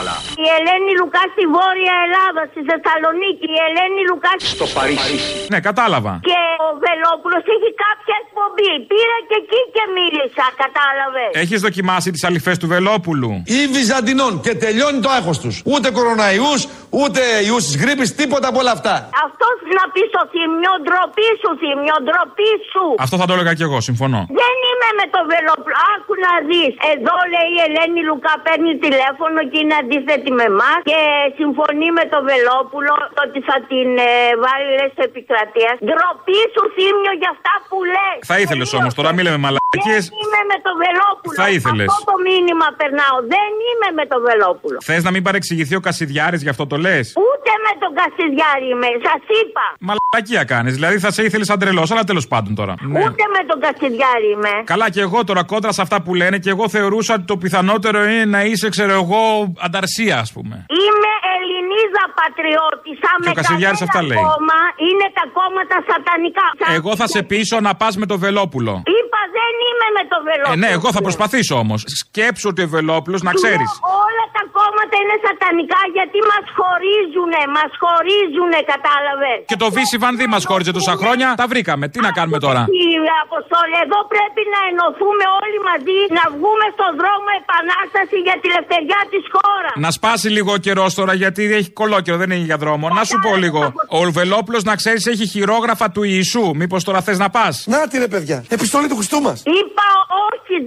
Η 0.45 0.47
Ελένη 0.57 0.91
Λουκά 0.99 1.23
στη 1.33 1.43
Βόρεια 1.55 1.95
Ελλάδα, 2.05 2.41
στη 2.51 2.61
Θεσσαλονίκη. 2.69 3.47
Η 3.57 3.59
Ελένη 3.67 4.01
Λουκά 4.09 4.31
Στο 4.55 4.67
Παρίσι. 4.77 5.17
Ναι, 5.53 5.59
κατάλαβα. 5.69 6.13
Και 6.29 6.41
ο 6.67 6.69
Βελόπουλος 6.85 7.43
έχει 7.55 7.69
κάποια 7.85 8.15
εκπομπή. 8.23 8.71
Πήρα 8.91 9.17
και 9.29 9.37
εκεί 9.43 9.61
και 9.75 9.83
μίλησα, 9.97 10.45
κατάλαβες. 10.63 11.31
Έχεις 11.43 11.59
δοκιμάσει 11.67 12.07
τις 12.15 12.23
αληφέ 12.27 12.53
του 12.61 12.67
Βελόπουλου; 12.73 13.29
Ή 13.57 13.59
Βυζαντινών 13.75 14.33
και 14.45 14.53
τελειώνει 14.63 14.99
το 15.05 15.09
άγχος 15.17 15.37
τους. 15.43 15.55
Ούτε 15.71 15.87
κοροναϊούς, 15.97 16.59
ούτε 17.01 17.21
ιούς 17.47 17.63
της 17.67 17.75
γρήπης, 17.81 18.09
τίποτα 18.19 18.47
από 18.51 18.59
όλα 18.63 18.73
αυτά. 18.77 18.95
Αυτός 19.27 19.55
να 19.77 19.83
πει 19.93 20.01
στο 20.11 20.21
θύμιο, 20.31 20.73
ντροπή 20.83 21.29
σου, 21.41 21.49
θύμιο, 21.61 21.95
ντροπή 22.05 22.51
σου. 22.71 22.76
Αυτό 23.05 23.15
θα 23.21 23.25
το 23.27 23.33
έλεγα 23.35 23.53
κι 23.57 23.65
εγώ, 23.67 23.77
συμφωνώ. 23.89 24.21
Δεν 24.41 24.55
είμαι 24.69 24.89
με 24.99 25.05
το 25.15 25.19
Βελόπουλο. 25.31 25.75
Άκου 25.93 26.13
να 26.25 26.33
δεις. 26.49 26.73
Εδώ 26.93 27.15
λέει 27.33 27.49
η 27.57 27.59
Ελένη 27.67 28.01
Λουκά 28.07 28.33
παίρνει 28.45 28.71
τηλέφωνο 28.85 29.39
και 29.49 29.57
είναι 29.61 29.75
αντίθετη 29.81 30.29
με 30.39 30.45
εμάς 30.51 30.79
και 30.89 30.99
συμφωνεί 31.39 31.87
με 31.99 32.03
το 32.13 32.19
Βελόπουλο 32.29 32.93
ότι 33.23 33.39
θα 33.47 33.57
την 33.71 33.89
ε, 34.09 34.11
βάλει 34.43 34.69
λες 34.79 34.95
επικρατείας. 35.07 35.75
Ντροπή 35.85 36.41
σου, 36.53 36.63
θύμιο, 36.75 37.13
για 37.21 37.29
αυτά 37.35 37.53
που 37.67 37.77
λες. 37.95 38.17
Θα 38.31 38.37
ήθελες 38.43 38.69
όμως 38.79 38.91
τώρα, 38.97 39.09
μίλε 39.17 39.29
με 39.35 39.39
μαλακίες. 39.45 40.03
Δεν 40.09 40.17
είμαι 40.23 40.41
με 40.51 40.57
το 40.65 40.71
Βελόπουλο. 40.83 41.37
Θα 41.41 41.47
ήθελες. 41.57 41.87
Αυτό 41.91 42.03
το 42.11 42.17
μήνυμα 42.27 42.67
περνάω. 42.81 43.17
Δεν 43.35 43.51
είμαι 43.67 43.87
με 43.99 44.03
το 44.11 44.17
Βελόπουλο. 44.27 44.77
Θες 44.89 45.01
να 45.07 45.11
μην 45.15 45.21
παρεξηγηθεί 45.27 45.75
ο 45.79 45.81
Κασιδιάρης 45.87 46.41
γι' 46.45 46.51
αυτό 46.53 46.63
το 46.71 46.77
λες; 46.85 47.05
Ούτε 47.27 47.51
με 47.65 47.71
τον 47.81 47.91
Κασιδιάρη 47.99 48.67
είμαι. 48.73 48.89
Σας 49.07 49.23
είπα. 49.39 49.65
Μαλακία 49.87 50.43
κάνεις. 50.53 50.73
Δηλαδή 50.79 50.97
θα 51.05 51.09
σε 51.15 51.21
ήθελες 51.27 51.47
σαν 51.49 51.59
τρελό, 51.61 51.83
αλλά 51.91 52.03
τέλος 52.11 52.25
πάντων 52.31 52.51
τώρα. 52.59 52.66
Ναι. 52.81 52.99
Ούτε 52.99 53.23
με 53.35 53.41
τον 53.49 53.57
Κασιδιάρη 53.65 54.27
είμαι. 54.33 54.53
Καλά 54.63 54.89
και 54.89 55.01
εγώ 55.07 55.23
τώρα 55.23 55.43
κόντρα 55.43 55.71
σε 55.71 55.81
αυτά 55.81 56.01
που 56.01 56.11
λένε 56.15 56.37
και 56.43 56.49
εγώ 56.49 56.69
θεωρούσα 56.69 57.13
ότι 57.13 57.23
το 57.31 57.37
πιθανότερο 57.37 58.03
είναι 58.03 58.25
να 58.25 58.41
είσαι, 58.43 58.69
ξέρω 58.69 58.91
εγώ, 59.01 59.21
ανταρσία, 59.67 60.15
ας 60.25 60.29
πούμε. 60.35 60.55
Είμαι 60.83 61.11
Ελληνίδα 61.35 62.03
πατριώτη. 62.19 62.91
Σαν 63.01 63.15
Και 63.23 63.29
ο 63.29 63.33
με 63.33 63.37
Κασιδιάρης 63.39 63.79
κανένα 63.79 63.89
αυτά 63.91 64.01
λέει. 64.09 64.19
κόμμα 64.23 64.59
είναι 64.87 65.05
τα 65.17 65.23
κόμματα 65.37 65.75
σατανικά. 65.89 66.45
Σαν- 66.59 66.73
Εγώ 66.79 66.91
θα 66.99 67.07
σε 67.15 67.21
πείσω 67.31 67.55
να 67.67 67.71
πας 67.81 67.93
με 68.01 68.05
το 68.11 68.15
Βελόπουλο. 68.25 68.73
Είπα 68.99 69.19
δεν 69.37 69.53
είμαι 69.67 69.87
με 69.97 70.03
το 70.11 70.17
Ε, 70.21 70.25
Βελόπουλο. 70.27 70.55
ναι, 70.63 70.69
εγώ 70.77 70.87
θα 70.95 71.01
προσπαθήσω 71.07 71.55
όμως. 71.63 71.79
Σκέψου 72.01 72.47
ότι 72.51 72.61
ο 72.67 72.69
Βελόπουλος 72.75 73.21
να 73.27 73.31
Σου 73.31 73.37
ξέρεις. 73.41 73.69
λέω, 73.73 73.95
Όλα 74.05 74.25
τα 74.35 74.43
κόμματα 74.57 74.86
είναι 75.01 75.15
σατανικά 75.25 75.81
γιατί 75.97 76.19
μας 76.31 76.45
χωρίζουνε, 76.57 77.41
μας 77.57 77.71
χωρίζουνε, 77.83 78.59
κατάλαβες. 78.73 79.37
Και 79.51 79.57
το 79.63 79.67
Βύση 79.75 79.95
Βανδί 80.03 80.25
μας 80.33 80.43
χώριζε 80.49 80.71
τόσα 80.79 80.95
χρόνια. 81.01 81.27
Τα 81.41 81.47
βρήκαμε. 81.51 81.85
Τι 81.93 81.99
να 82.07 82.11
κάνουμε 82.17 82.39
τώρα; 82.45 82.61
Κύριε 82.77 83.15
Αποστόλη, 83.27 83.75
εδώ 83.85 83.99
πρέπει 84.13 84.41
να 84.53 84.59
ενωθούμε 84.71 85.25
όλοι 85.41 85.57
μαζί, 85.69 85.99
να 86.17 86.23
βγούμε 86.35 86.65
στον 86.75 86.91
δρόμο 87.01 87.27
επανάσταση 87.41 88.17
για 88.27 88.35
τη 88.41 88.45
ελευθεριά 88.51 89.01
της 89.13 89.23
χώρας. 89.35 89.73
Να 89.85 89.89
σπάσει 89.97 90.27
λίγο 90.37 90.51
ο 90.57 90.59
καιρός 90.65 90.91
τώρα 90.99 91.13
γιατί 91.23 91.41
έχει 91.59 91.69
κολόκαιρο, 91.81 92.17
δεν 92.21 92.29
είναι 92.31 92.47
για 92.51 92.57
δρόμο. 92.63 92.85
Να 92.99 93.03
σου 93.09 93.17
πω 93.25 93.31
λίγο. 93.43 93.61
Ο 93.99 94.01
Βελόπουλο 94.17 94.59
να 94.69 94.75
ξέρεις 94.81 95.03
έχει 95.13 95.25
χειρόγραφα 95.33 95.87
του 95.95 96.03
Ιησού. 96.03 96.45
Μήπως 96.61 96.81
τώρα 96.87 96.99
θες 97.01 97.17
να 97.23 97.29
πας; 97.29 97.55
Να 97.67 97.87
τη 97.89 97.95
ρε 97.97 98.07
παιδιά, 98.07 98.37
επιστολή 98.49 98.87
του 98.91 98.95
Χριστού 98.99 99.19
μας. 99.27 99.37
Είπα 99.59 99.87
όχι, 100.05 100.06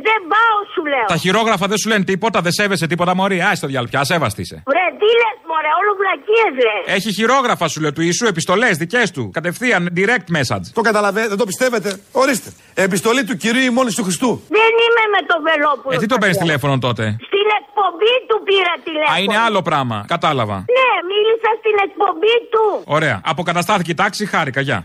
δεν 0.07 0.21
πάω 0.33 0.59
σου 0.75 0.83
λέω. 0.93 1.07
Τα 1.15 1.17
χειρόγραφα 1.17 1.67
δεν 1.67 1.79
σου 1.83 1.89
λένε 1.89 2.05
τίποτα, 2.05 2.41
δεν 2.41 2.53
σέβεσαι 2.53 2.87
τίποτα, 2.87 3.15
Μωρή. 3.15 3.39
Άι 3.49 3.55
στο 3.55 3.67
διάλογο, 3.67 3.91
πια 3.91 4.05
σέβαστη 4.05 4.41
είσαι. 4.41 4.63
Βρε, 4.73 4.87
τι 5.01 5.09
λες 5.23 5.37
μωρέ, 5.51 5.71
όλο 5.81 5.93
βλακίες 6.01 6.53
λες. 6.67 6.97
Έχει 6.97 7.13
χειρόγραφα 7.19 7.69
σου 7.69 7.81
λέω 7.81 7.93
του 7.93 8.03
Ιησού, 8.03 8.27
επιστολές 8.27 8.77
δικές 8.77 9.11
του. 9.11 9.31
Κατευθείαν, 9.33 9.83
direct 9.97 10.29
message. 10.37 10.67
Το 10.73 10.81
καταλαβαίνετε, 10.81 11.29
δεν 11.29 11.39
το 11.39 11.47
πιστεύετε. 11.51 12.01
Ορίστε. 12.13 12.51
Επιστολή 12.75 13.25
του 13.25 13.37
κυρίου 13.37 13.63
ημώνης 13.71 13.95
του 13.95 14.03
Χριστού. 14.03 14.31
Δεν 14.49 14.73
είμαι 14.85 15.05
με 15.15 15.21
το 15.31 15.37
Βελόπουλο. 15.49 15.95
Ε, 15.95 15.99
τι 15.99 16.07
το 16.07 16.17
παίρνεις 16.21 16.39
τηλέφωνο 16.39 16.79
τότε; 16.79 17.05
Στην 17.31 17.49
εκπομπή 17.61 18.15
του 18.29 18.37
πήρα 18.49 18.75
τηλέφωνο. 18.85 19.17
Α, 19.17 19.19
είναι 19.25 19.39
άλλο 19.47 19.63
πράγμα. 19.63 20.05
Κατάλαβα. 20.15 20.57
Ναι, 20.79 20.91
μίλησα 21.11 21.51
στην 21.61 21.77
εκπομπή 21.87 22.37
του. 22.53 22.65
Ωραία. 22.85 23.21
Αποκαταστάθηκε 23.25 23.91
η 23.91 23.95
τάξη, 23.95 24.27
χάρηκα, 24.27 24.61
γεια. 24.61 24.85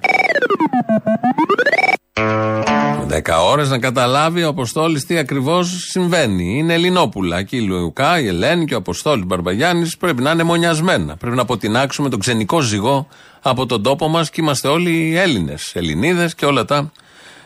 10 2.16 3.22
ώρες 3.52 3.70
να 3.70 3.80
καταλάβει 3.80 4.44
ο 4.44 4.48
Αποστόλης 4.48 5.06
τι 5.06 5.18
ακριβώς 5.18 5.88
συμβαίνει. 5.90 6.58
Είναι 6.58 6.74
Ελληνόπουλα. 6.74 7.38
Εκεί 7.38 7.58
η 7.58 7.62
Λουκά, 7.62 8.20
η 8.20 8.28
Ελένη 8.28 8.66
και 8.66 8.74
ο 8.74 8.78
Αποστόλης 8.78 9.26
Μπαρμπαγιάννης 9.26 9.98
πρέπει 9.98 10.22
να 10.22 10.32
είναι 10.32 10.44
μονιασμένα. 10.44 11.18
Πρέπει 11.18 11.36
να 11.36 11.42
αποτινάξουμε 11.42 12.10
τον 12.10 12.20
ξενικό 12.20 12.62
ζυγό 12.62 13.08
από 13.42 13.66
τον 13.66 13.84
τόπο 13.84 14.08
μας 14.08 14.30
και 14.30 14.42
είμαστε 14.42 14.68
όλοι 14.68 15.18
Έλληνες, 15.18 15.76
Ελληνίδες 15.76 16.36
και 16.36 16.46
όλα 16.46 16.66
τα 16.66 16.92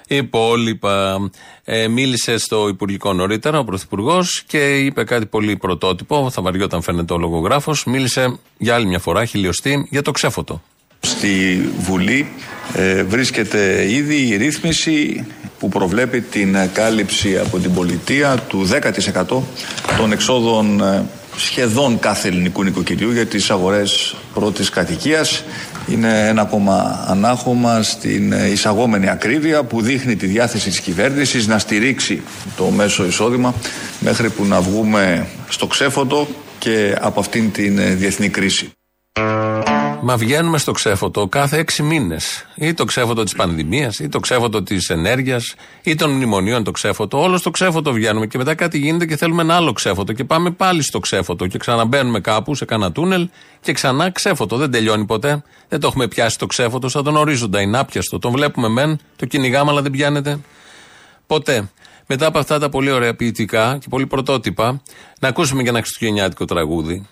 υπόλοιπα. 0.07 1.17
Ε, 1.63 1.87
μίλησε 1.87 2.37
στο 2.37 2.67
Υπουργικό 2.67 3.13
νωρίτερα 3.13 3.59
ο 3.59 3.63
Πρωθυπουργός 3.63 4.43
και 4.47 4.77
είπε 4.77 5.03
κάτι 5.03 5.25
πολύ 5.25 5.57
πρωτότυπο. 5.57 6.29
Θα 6.29 6.41
βαριόταν 6.41 6.81
φαίνεται 6.81 7.13
ο 7.13 7.17
λογογράφος. 7.17 7.85
Μίλησε 7.85 8.39
για 8.57 8.75
άλλη 8.75 8.85
μια 8.85 8.99
φορά, 8.99 9.25
χιλιοστή, 9.25 9.87
για 9.89 10.01
το 10.01 10.11
ξέφωτο. 10.11 10.61
Στη 10.99 11.61
Βουλή 11.79 12.31
ε, 12.73 13.03
βρίσκεται 13.03 13.91
ήδη 13.91 14.27
η 14.27 14.35
ρύθμιση 14.35 15.25
που 15.59 15.69
προβλέπει 15.69 16.21
την 16.21 16.55
ε, 16.55 16.69
κάλυψη 16.73 17.37
από 17.37 17.59
την 17.59 17.73
πολιτεία 17.73 18.37
του 18.47 18.69
10% 19.13 19.23
των 19.97 20.11
εξόδων 20.11 20.81
ε, 20.81 21.05
σχεδόν 21.39 21.99
κάθε 21.99 22.27
ελληνικού 22.27 22.63
νοικοκυριού 22.63 23.11
για 23.11 23.25
τις 23.25 23.49
αγορές 23.49 24.15
πρώτης 24.33 24.69
κατοικίας. 24.69 25.43
Είναι 25.87 26.27
ένα 26.27 26.41
ακόμα 26.41 27.05
ανάχωμα 27.07 27.83
στην 27.83 28.33
ε, 28.33 28.47
εισαγόμενη 28.49 29.09
ακρίβεια 29.09 29.63
που 29.63 29.81
δείχνει 29.81 30.15
τη 30.15 30.25
διάθεση 30.25 30.69
της 30.69 30.79
κυβέρνησης 30.79 31.47
να 31.47 31.59
στηρίξει 31.59 32.21
το 32.57 32.65
μέσο 32.65 33.05
εισόδημα 33.05 33.53
μέχρι 33.99 34.29
που 34.29 34.45
να 34.45 34.61
βγούμε 34.61 35.27
στο 35.49 35.67
ξέφωτο 35.67 36.27
και 36.59 36.97
από 37.01 37.19
αυτήν 37.19 37.51
την 37.51 37.79
ε, 37.79 37.93
διεθνή 37.93 38.29
κρίση. 38.29 38.71
Μα 40.01 40.17
βγαίνουμε 40.17 40.57
στο 40.57 40.71
ξέφωτο 40.71 41.27
κάθε 41.27 41.57
έξι 41.57 41.83
μήνες. 41.83 42.45
Ή 42.55 42.73
το 42.73 42.85
ξέφωτο 42.85 43.23
της 43.23 43.35
πανδημίας, 43.35 43.99
ή 43.99 44.09
το 44.09 44.19
ξέφωτο 44.19 44.63
της 44.63 44.89
ενέργειας, 44.89 45.55
ή 45.83 45.95
των 45.95 46.11
μνημονίων 46.11 46.63
το 46.63 46.71
ξέφωτο. 46.71 47.21
Όλο 47.21 47.37
στο 47.37 47.51
ξέφωτο 47.51 47.91
βγαίνουμε 47.91 48.27
και 48.27 48.37
μετά 48.37 48.55
κάτι 48.55 48.77
γίνεται 48.77 49.05
και 49.05 49.17
θέλουμε 49.17 49.41
ένα 49.41 49.55
άλλο 49.55 49.71
ξέφωτο. 49.71 50.13
Και 50.13 50.23
πάμε 50.23 50.51
πάλι 50.51 50.83
στο 50.83 50.99
ξέφωτο 50.99 51.47
και 51.47 51.57
ξαναμπαίνουμε 51.57 52.19
κάπου 52.19 52.55
σε 52.55 52.65
κανένα 52.65 52.91
τούνελ 52.91 53.29
και 53.61 53.73
ξανά 53.73 54.11
ξέφωτο. 54.11 54.57
Δεν 54.57 54.71
τελειώνει 54.71 55.05
ποτέ. 55.05 55.43
Δεν 55.67 55.79
το 55.79 55.87
έχουμε 55.87 56.07
πιάσει 56.07 56.37
το 56.37 56.45
ξέφωτο 56.45 56.89
σαν 56.89 57.03
τον 57.03 57.15
ορίζοντα. 57.15 57.61
Είναι 57.61 57.77
άπιαστο. 57.77 58.19
Τον 58.19 58.31
βλέπουμε 58.31 58.67
μεν, 58.67 58.99
το 59.15 59.25
κυνηγάμε, 59.25 59.71
αλλά 59.71 59.81
δεν 59.81 59.91
πιάνεται 59.91 60.39
ποτέ. 61.27 61.69
Μετά 62.07 62.25
από 62.25 62.39
αυτά 62.39 62.59
τα 62.59 62.69
πολύ 62.69 62.91
ωραία 62.91 63.15
ποιητικά 63.15 63.77
και 63.81 63.87
πολύ 63.89 64.07
πρωτότυπα, 64.07 64.81
να 65.19 65.27
ακούσουμε 65.27 65.63
και 65.63 65.69
ένα 65.69 65.79
χριστουγεννιάτικο 65.79 66.45
τραγούδι. 66.45 67.07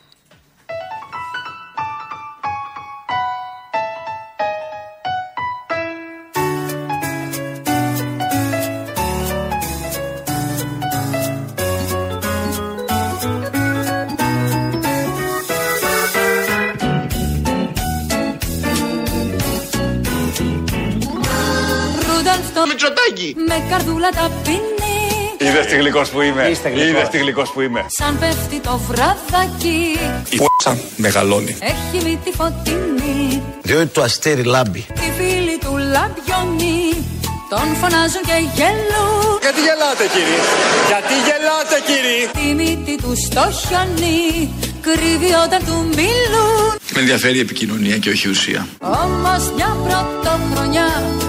Ρούνταλφ 22.28 22.54
το 22.54 22.66
Μητσοτάκη. 22.68 23.36
με 23.48 23.66
καρδούλα 23.70 24.10
ταπεινή 24.10 24.98
Είδες 25.38 25.66
τι 25.66 25.76
γλυκός 25.76 26.10
που 26.10 26.22
είμαι. 26.22 26.44
Είδες 26.76 27.10
τι 27.10 27.18
γλυκός 27.18 27.52
που 27.52 27.62
είμαι. 27.62 27.86
Σαν 27.88 28.20
πέφτει 28.20 28.60
το 28.60 28.80
βραδάκι 28.88 29.98
Η 30.30 30.38
φ***α 30.38 30.74
μεγαλώνει. 30.96 31.58
Έχει 31.60 32.06
μύτη 32.06 32.32
φωτεινή 32.38 33.44
Διότι 33.62 33.86
το 33.86 34.02
αστέρι 34.02 34.44
λάμπει. 34.44 34.80
Οι 34.80 35.12
φίλοι 35.18 35.58
του 35.58 35.72
λαμπιονί 35.78 37.06
Τον 37.50 37.68
φωνάζουν 37.80 38.24
και 38.30 38.38
γελούν 38.56 39.38
Γιατί 39.42 39.60
γελάτε 39.68 40.06
κύριε; 40.14 40.42
Γιατί 40.90 41.14
γελάτε 41.28 41.78
κύριε; 41.90 42.22
Τη 42.38 42.48
μύτη 42.60 42.96
του 43.04 43.14
στο 43.26 43.46
χιονί 43.60 44.54
Κρύβει 44.82 45.32
όταν 45.46 45.60
του 45.66 45.78
μιλούν 45.98 46.70
Με 46.94 47.00
ενδιαφέρει 47.00 47.38
η 47.38 47.40
επικοινωνία 47.40 47.98
και 47.98 48.10
όχι 48.10 48.28
η 48.28 48.30
ουσία. 48.30 48.68
Όμως 48.80 49.52
μια 49.56 49.78
πρωτοχρονιά 49.84 50.88
Η 50.96 51.06
Βόα 51.08 51.24
η 51.24 51.27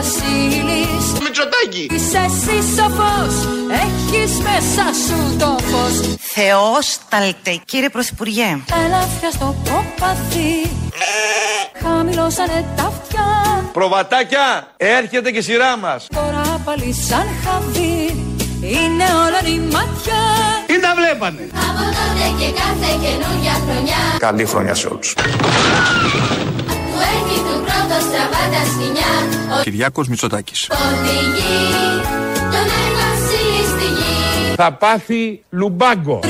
Βασίλης 0.00 1.20
Μητσοτάκη. 1.22 1.88
Είσαι 1.90 2.18
εσύ 2.26 2.56
σοφός 2.76 3.34
Έχεις 3.72 4.32
μέσα 4.38 4.84
σου 5.06 5.36
το 5.38 5.56
φως 5.64 6.16
Θεόσταλτε, 6.20 7.60
κύριε 7.64 7.88
Πρωθυπουργέ. 7.88 8.58
Ελαφριά 8.84 9.30
στο 9.30 9.54
κοπαδί 9.64 10.70
Χαμηλώσανε 11.82 12.64
τα 12.76 12.82
αυτιά 12.82 13.24
Προβατάκια, 13.72 14.68
έρχεται 14.76 15.30
και 15.30 15.38
η 15.38 15.42
σειρά 15.42 15.76
μας. 15.76 16.06
Τώρα 16.14 16.60
πάλι 16.64 16.94
σαν 17.08 17.26
χαβί 17.44 18.24
Είναι 18.60 19.04
όλα 19.04 19.54
η 19.54 19.58
ματιά 19.58 20.22
Ή 20.66 20.80
τα 20.80 20.94
βλέπανε. 20.96 21.48
Από 21.52 21.82
τότε 21.96 22.26
και 22.38 22.50
κάθε 22.50 22.90
καινούργια 23.02 23.52
χρονιά 23.52 23.96
Καλή 24.18 24.44
χρονιά 24.44 24.74
σε 24.74 24.86
όλους. 24.86 25.14
Του 26.90 26.98
έχει 27.14 27.36
του 27.46 27.56
πρώτος 27.66 28.02
στραβά 28.08 28.42
τα 28.54 28.62
σκηνιά 28.70 29.12
Κυριάκος 29.62 30.08
Μητσοτάκης. 30.08 30.70
Οδηγεί 30.70 31.66
τον 32.54 32.66
εργασίλη 32.84 33.62
στη 33.72 33.86
γη 33.98 34.54
Θα 34.56 34.72
πάθει 34.72 35.42
λουμπάγκο. 35.50 36.20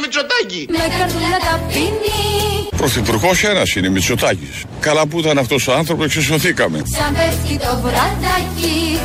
Μητσοτάκη. 0.00 0.66
Με 0.70 0.78
καρδούλα 0.98 1.38
ταπεινή 1.50 2.68
Πρωθυπουργός 2.76 3.44
ένας 3.44 3.74
είναι, 3.74 3.88
Μητσοτάκης. 3.88 4.64
Καλά 4.80 5.06
που 5.06 5.18
ήταν 5.18 5.38
αυτός 5.38 5.68
ο 5.68 5.72
άνθρωπο, 5.72 6.04
εξισωθήκαμε. 6.04 6.82
Σαν 6.96 7.14
πέφτει 7.14 7.58
το 7.58 7.78
βραδάκι 7.82 8.98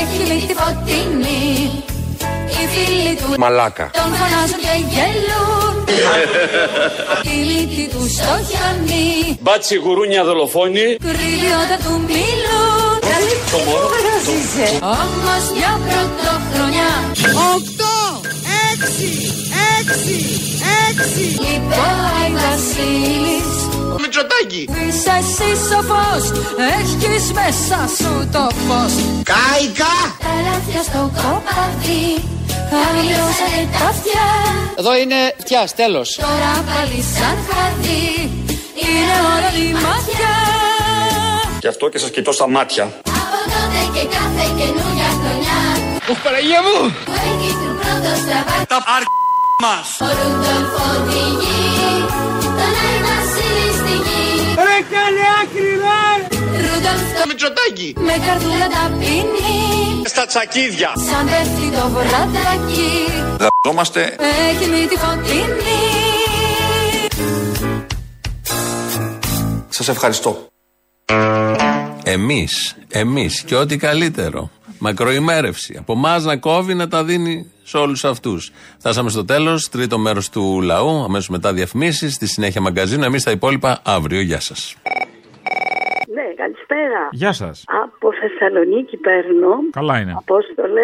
Έχει 0.00 0.34
μύτη 0.34 0.54
φωτεινή 0.54 1.84
Οι 2.48 2.66
φίλοι 2.72 3.14
του 3.16 3.34
Μαλάκα. 3.38 3.90
Τον 3.92 4.10
φωνάζουν 4.18 4.60
και 4.64 4.74
γελούν 4.92 5.74
Η 7.32 7.36
μύτη 7.48 7.88
τους 7.92 8.12
στο 8.12 8.34
χιονί 8.48 9.38
Μπάτσι 9.40 9.74
γουρούνια 9.76 10.24
δολοφόνη. 10.24 10.96
Κρύβει 11.06 11.50
όταν 11.62 11.78
του 11.84 11.94
μιλούν 12.08 12.98
Το 13.52 13.58
μωρό. 13.66 13.96
Όμως 14.80 15.44
μια 15.56 15.72
πρωτοχρονιά 15.86 16.92
Οκτώ, 17.54 17.96
έξι, 18.70 19.10
έξι, 19.78 20.16
έξι. 20.88 21.24
Λιπάει 21.44 22.28
Βασίλης 22.42 23.50
Μητσοτάκη. 24.00 24.62
Είσαι 24.86 25.14
εσύ 25.20 25.48
σοφός 25.68 26.24
Έχεις 26.78 27.32
μέσα 27.32 27.78
σου 27.98 28.28
το 28.32 28.44
φως 28.66 28.94
Κάικα. 29.30 29.96
Τα 30.24 30.32
λάθια 30.46 30.82
στο 30.82 31.02
κοπαδί 31.20 32.35
Χαμηλώσανε 32.84 33.62
τα 33.72 33.84
αυτιά 33.92 34.26
Εδώ 34.80 34.96
είναι 34.96 35.18
φτιάς, 35.42 35.74
τέλος. 35.74 36.08
Τώρα 36.20 36.52
πάλι 36.70 36.98
σαν 37.16 37.36
χαδί 37.48 38.06
Είναι 38.84 39.16
όλα 39.32 39.50
η 39.68 39.72
ματιά 39.84 40.34
Γι' 41.60 41.68
αυτό 41.68 41.88
και 41.88 41.98
σας 41.98 42.10
κοιτώ 42.10 42.32
στα 42.32 42.48
μάτια. 42.48 42.84
Από 43.20 43.38
τότε 43.52 43.80
και 43.94 44.04
κάθε 44.16 44.44
καινούργια 44.58 45.08
χρονιά 45.20 45.58
Ωχ, 46.10 46.18
Παναγία 46.24 46.60
μου! 46.66 46.78
Που 47.08 47.12
έχει 47.28 47.50
του 47.60 47.70
πρώτο 47.80 48.10
στραβά 48.22 48.56
Τα 48.72 48.78
αρ... 48.96 49.02
μας. 49.64 49.88
Ο 50.06 50.08
Ρούντολφ 50.18 50.72
οδηγεί 50.88 51.64
Τον 52.58 52.72
Άι 52.84 52.96
Βασίλη 53.06 53.68
στη 53.78 53.94
γη 54.06 54.24
Ρε 54.66 54.78
καλέ 54.92 55.26
άκρη 55.40 55.72
ρε! 55.84 56.15
Ρούντολφ 56.76 57.20
το 57.20 57.26
Μητσοτάκη. 57.28 57.94
με 57.98 58.26
καρδούλα 58.26 58.68
ταπεινή 58.68 60.02
Στα 60.04 60.26
τσακίδια. 60.26 60.92
Σαν 61.10 61.26
πέφτει 61.26 61.70
το 61.70 61.88
βραδάκι 61.88 63.06
Ζόμαστε 63.66 64.16
Έχει 64.50 64.70
μύτη 64.70 64.96
φωτεινή 64.96 65.46
Σας 69.68 69.88
ευχαριστώ. 69.88 70.48
Εμείς, 72.04 72.76
εμείς 72.88 73.42
και 73.42 73.54
ό,τι 73.54 73.76
καλύτερο. 73.76 74.50
Μακροημέρευση. 74.78 75.76
Από 75.78 75.92
εμά 75.92 76.18
να 76.18 76.36
κόβει 76.36 76.74
να 76.74 76.88
τα 76.88 77.04
δίνει 77.04 77.50
σε 77.64 77.76
όλους 77.76 78.04
αυτούς. 78.04 78.52
Φτάσαμε 78.78 79.10
στο 79.10 79.24
τέλος, 79.24 79.68
τρίτο 79.68 79.98
μέρος 79.98 80.28
του 80.28 80.60
λαού, 80.60 81.04
αμέσως 81.04 81.28
μετά 81.28 81.52
διαφημίσεις, 81.52 82.14
στη 82.14 82.26
συνέχεια 82.26 82.60
μαγκαζίνο. 82.60 83.04
Εμείς 83.04 83.22
τα 83.22 83.30
υπόλοιπα 83.30 83.80
αύριο. 83.82 84.20
Γεια 84.20 84.40
σας. 84.40 84.74
Ναι, 86.36 86.42
καλησπέρα. 86.44 87.08
Γεια 87.10 87.32
σας. 87.32 87.64
Από 87.84 88.08
Θεσσαλονίκη 88.20 88.96
παίρνω. 88.96 89.52
Καλά 89.70 89.98
είναι. 90.00 90.14
Απόστολε. 90.16 90.82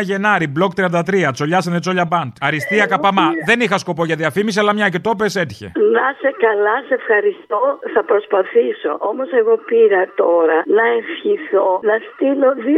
21 0.00 0.02
Γενάρη, 0.02 0.46
μπλοκ 0.46 0.72
33, 0.72 1.30
τσολιάσανε 1.32 1.80
τσόλια 1.80 2.04
μπαντ. 2.10 2.30
Αριστεία 2.40 2.86
καπαμά. 2.86 3.28
Δεν 3.46 3.60
είχα 3.60 3.78
σκοπό 3.78 4.04
για 4.04 4.16
διαφήμιση, 4.16 4.58
αλλά 4.60 4.72
μια 4.74 4.88
και 4.88 4.98
το 4.98 5.14
πες 5.18 5.36
έτυχε. 5.36 5.72
Να 5.96 6.06
σε 6.20 6.30
καλά, 6.44 6.76
σε 6.88 6.94
ευχαριστώ. 7.00 7.60
Θα 7.94 8.02
προσπαθήσω. 8.04 8.90
Όμως, 9.10 9.28
εγώ 9.40 9.54
πήρα 9.70 10.02
τώρα 10.22 10.56
να 10.78 10.84
ευχηθώ 11.00 11.68
να 11.90 11.96
στείλω 12.08 12.48
2023 12.66 12.68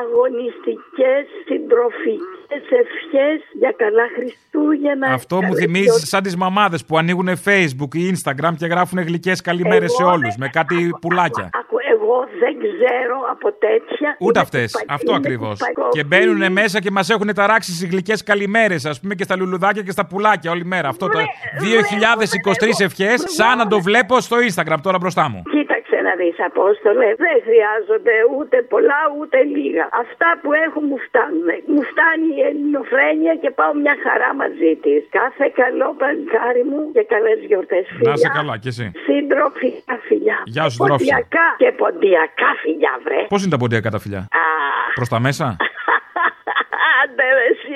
αγωνιστικές 0.00 1.22
συντροφικές 1.46 2.62
ευχές 2.82 3.38
για 3.60 3.72
καλά 3.82 4.06
Χριστούγεννα. 4.16 5.06
Αυτό 5.20 5.34
μου 5.36 5.42
Καλές 5.42 5.58
θυμίζει 5.62 5.84
γιορτές. 5.84 6.08
σαν 6.08 6.22
τις 6.22 6.36
μαμάδες 6.36 6.84
που 6.84 6.98
ανοίγουν 6.98 7.28
Facebook 7.46 7.94
ή 7.94 8.12
Instagram 8.14 8.52
και 8.58 8.66
γράφουν 8.66 8.98
γλυκές 9.02 9.40
καλημέρε 9.70 9.88
σε 9.88 10.02
Εγώ, 10.02 10.10
όλους 10.12 10.36
με 10.36 10.48
κάτι 10.48 10.90
πουλάκια. 11.00 11.50
Άκου, 11.60 11.76
εγώ 11.94 12.16
δεν 12.42 12.54
ξέρω 12.64 13.16
από 13.32 13.48
τέτοια. 13.52 14.08
Ούτε 14.18 14.38
Είναι 14.38 14.40
αυτές. 14.40 14.72
κουπα- 14.72 14.94
Αυτό 14.94 15.10
είναι 15.10 15.20
ακριβώς. 15.24 15.58
κουπακό. 15.58 15.88
Και 15.88 16.04
μπαίνουν 16.04 16.52
μέσα 16.52 16.80
και 16.80 16.90
μας 16.90 17.10
έχουν 17.10 17.34
ταράξει 17.34 17.70
στις 17.74 17.88
γλυκές 17.90 18.22
καλημέρες, 18.22 18.84
ας 18.84 19.00
πούμε, 19.00 19.14
και 19.14 19.24
στα 19.24 19.36
λουλουδάκια 19.36 19.82
και 19.82 19.90
στα 19.90 20.06
πουλάκια 20.06 20.50
όλη 20.50 20.64
μέρα. 20.64 20.88
Αυτό 20.88 21.08
το 21.08 21.18
2023 21.60 22.80
ευχές, 22.80 23.24
σαν 23.26 23.58
να 23.58 23.66
το 23.66 23.80
βλέπω 23.80 24.20
στο 24.20 24.36
Instagram 24.48 24.76
τώρα 24.82 24.98
μπροστά 24.98 25.28
μου. 25.28 25.42
Κοίταξε 25.42 25.79
να 26.20 26.26
δεις 26.26 26.38
Απόστολε, 26.50 27.08
δεν 27.24 27.36
χρειάζονται 27.46 28.16
ούτε 28.36 28.56
πολλά 28.72 29.00
ούτε 29.18 29.36
λίγα. 29.54 29.84
Αυτά 30.04 30.28
που 30.42 30.48
έχουν 30.66 30.82
μου 30.90 30.98
φτάνουν. 31.06 31.48
Μου 31.72 31.82
φτάνει 31.90 32.28
η 32.40 32.42
ελληνοφρένεια 32.50 33.34
και 33.42 33.50
πάω 33.58 33.72
μια 33.82 33.96
χαρά 34.04 34.30
μαζί 34.42 34.72
της. 34.84 35.00
Κάθε 35.18 35.46
καλό 35.60 35.88
παλικάρι 36.00 36.62
μου 36.70 36.80
και 36.94 37.02
καλές 37.12 37.38
γιορτές 37.48 37.84
φιλιά. 37.94 38.08
Να 38.08 38.12
είσαι 38.16 38.30
καλά 38.38 38.54
κι 38.62 38.68
εσύ. 38.74 38.86
Συντροφικά 39.06 39.94
φιλιά. 40.08 40.38
Γεια 40.54 40.64
σου, 40.68 40.76
Και 40.78 40.82
συντρόφισσα. 40.82 41.14
ποντιακά 41.16 41.46
και 41.62 41.70
ποντιακά 41.82 42.50
φιλιά 42.62 42.92
βρε. 43.04 43.20
Πώς 43.32 43.40
είναι 43.42 43.52
τα 43.54 43.60
ποντιακά 43.62 43.88
τα 43.94 44.00
φιλιά, 44.04 44.22
Α, 44.42 44.44
Προς 44.98 45.08
τα 45.14 45.18
μέσα; 45.26 45.46
άντε 47.00 47.26
ρε 47.38 47.46
εσύ. 47.54 47.69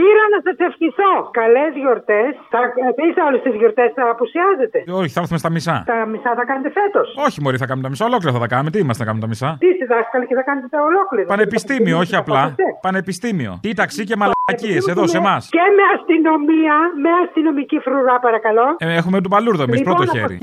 Πήρα 0.00 0.24
να 0.34 0.38
σας 0.46 0.56
ευχηθώ. 0.68 1.12
Καλές 1.40 1.70
γιορτές. 1.82 2.30
Θα 2.52 2.60
πεις 2.98 3.14
όλες 3.28 3.40
τις 3.46 3.54
γιορτές 3.60 3.88
θα 3.98 4.04
απουσιάζετε. 4.14 4.78
Όχι, 5.00 5.10
θα 5.14 5.20
έρθουμε 5.22 5.40
στα 5.44 5.50
μισά. 5.56 5.76
Τα 5.92 5.98
μισά 6.12 6.30
θα 6.38 6.44
κάνετε 6.50 6.70
φέτος. 6.78 7.06
Όχι, 7.26 7.36
Μωρή, 7.42 7.56
θα 7.62 7.66
κάνουμε 7.68 7.84
τα 7.86 7.90
μισά. 7.92 8.04
Ολόκληρα 8.10 8.32
θα 8.36 8.42
τα 8.44 8.48
κάνουμε. 8.52 8.70
Τι 8.74 8.78
είμαστε 8.82 9.00
να 9.02 9.06
κάνουμε 9.08 9.24
τα 9.26 9.30
μισά; 9.32 9.48
Τι 9.62 9.66
είστε 9.72 9.84
δάσκαλοι 9.94 10.24
και 10.30 10.36
θα 10.40 10.44
κάνετε 10.48 10.68
τα 10.74 10.80
ολόκληρα. 10.88 11.26
Πανεπιστήμιο, 11.34 11.96
όχι 12.04 12.14
απλά. 12.22 12.42
Πανεπιστήμιο. 12.86 13.52
Τι 13.64 13.70
ταξί 13.80 14.02
και 14.08 14.16
μαλακίες 14.20 14.82
εδώ 14.92 15.02
σε 15.12 15.16
εμάς. 15.22 15.42
Και 15.56 15.64
με 15.78 15.84
αστυνομία, 15.96 16.76
με 17.02 17.10
αστυνομική 17.24 17.78
φρουρά 17.84 18.16
παρακαλώ. 18.26 18.66
Ε, 18.78 18.86
έχουμε 19.00 19.16
τον 19.24 19.30
Παλούρδο 19.34 19.62
εμείς, 19.68 19.78
Λοιπόν, 19.78 19.94
πρώτο 19.94 20.10
από- 20.10 20.18
χέρι. 20.18 20.38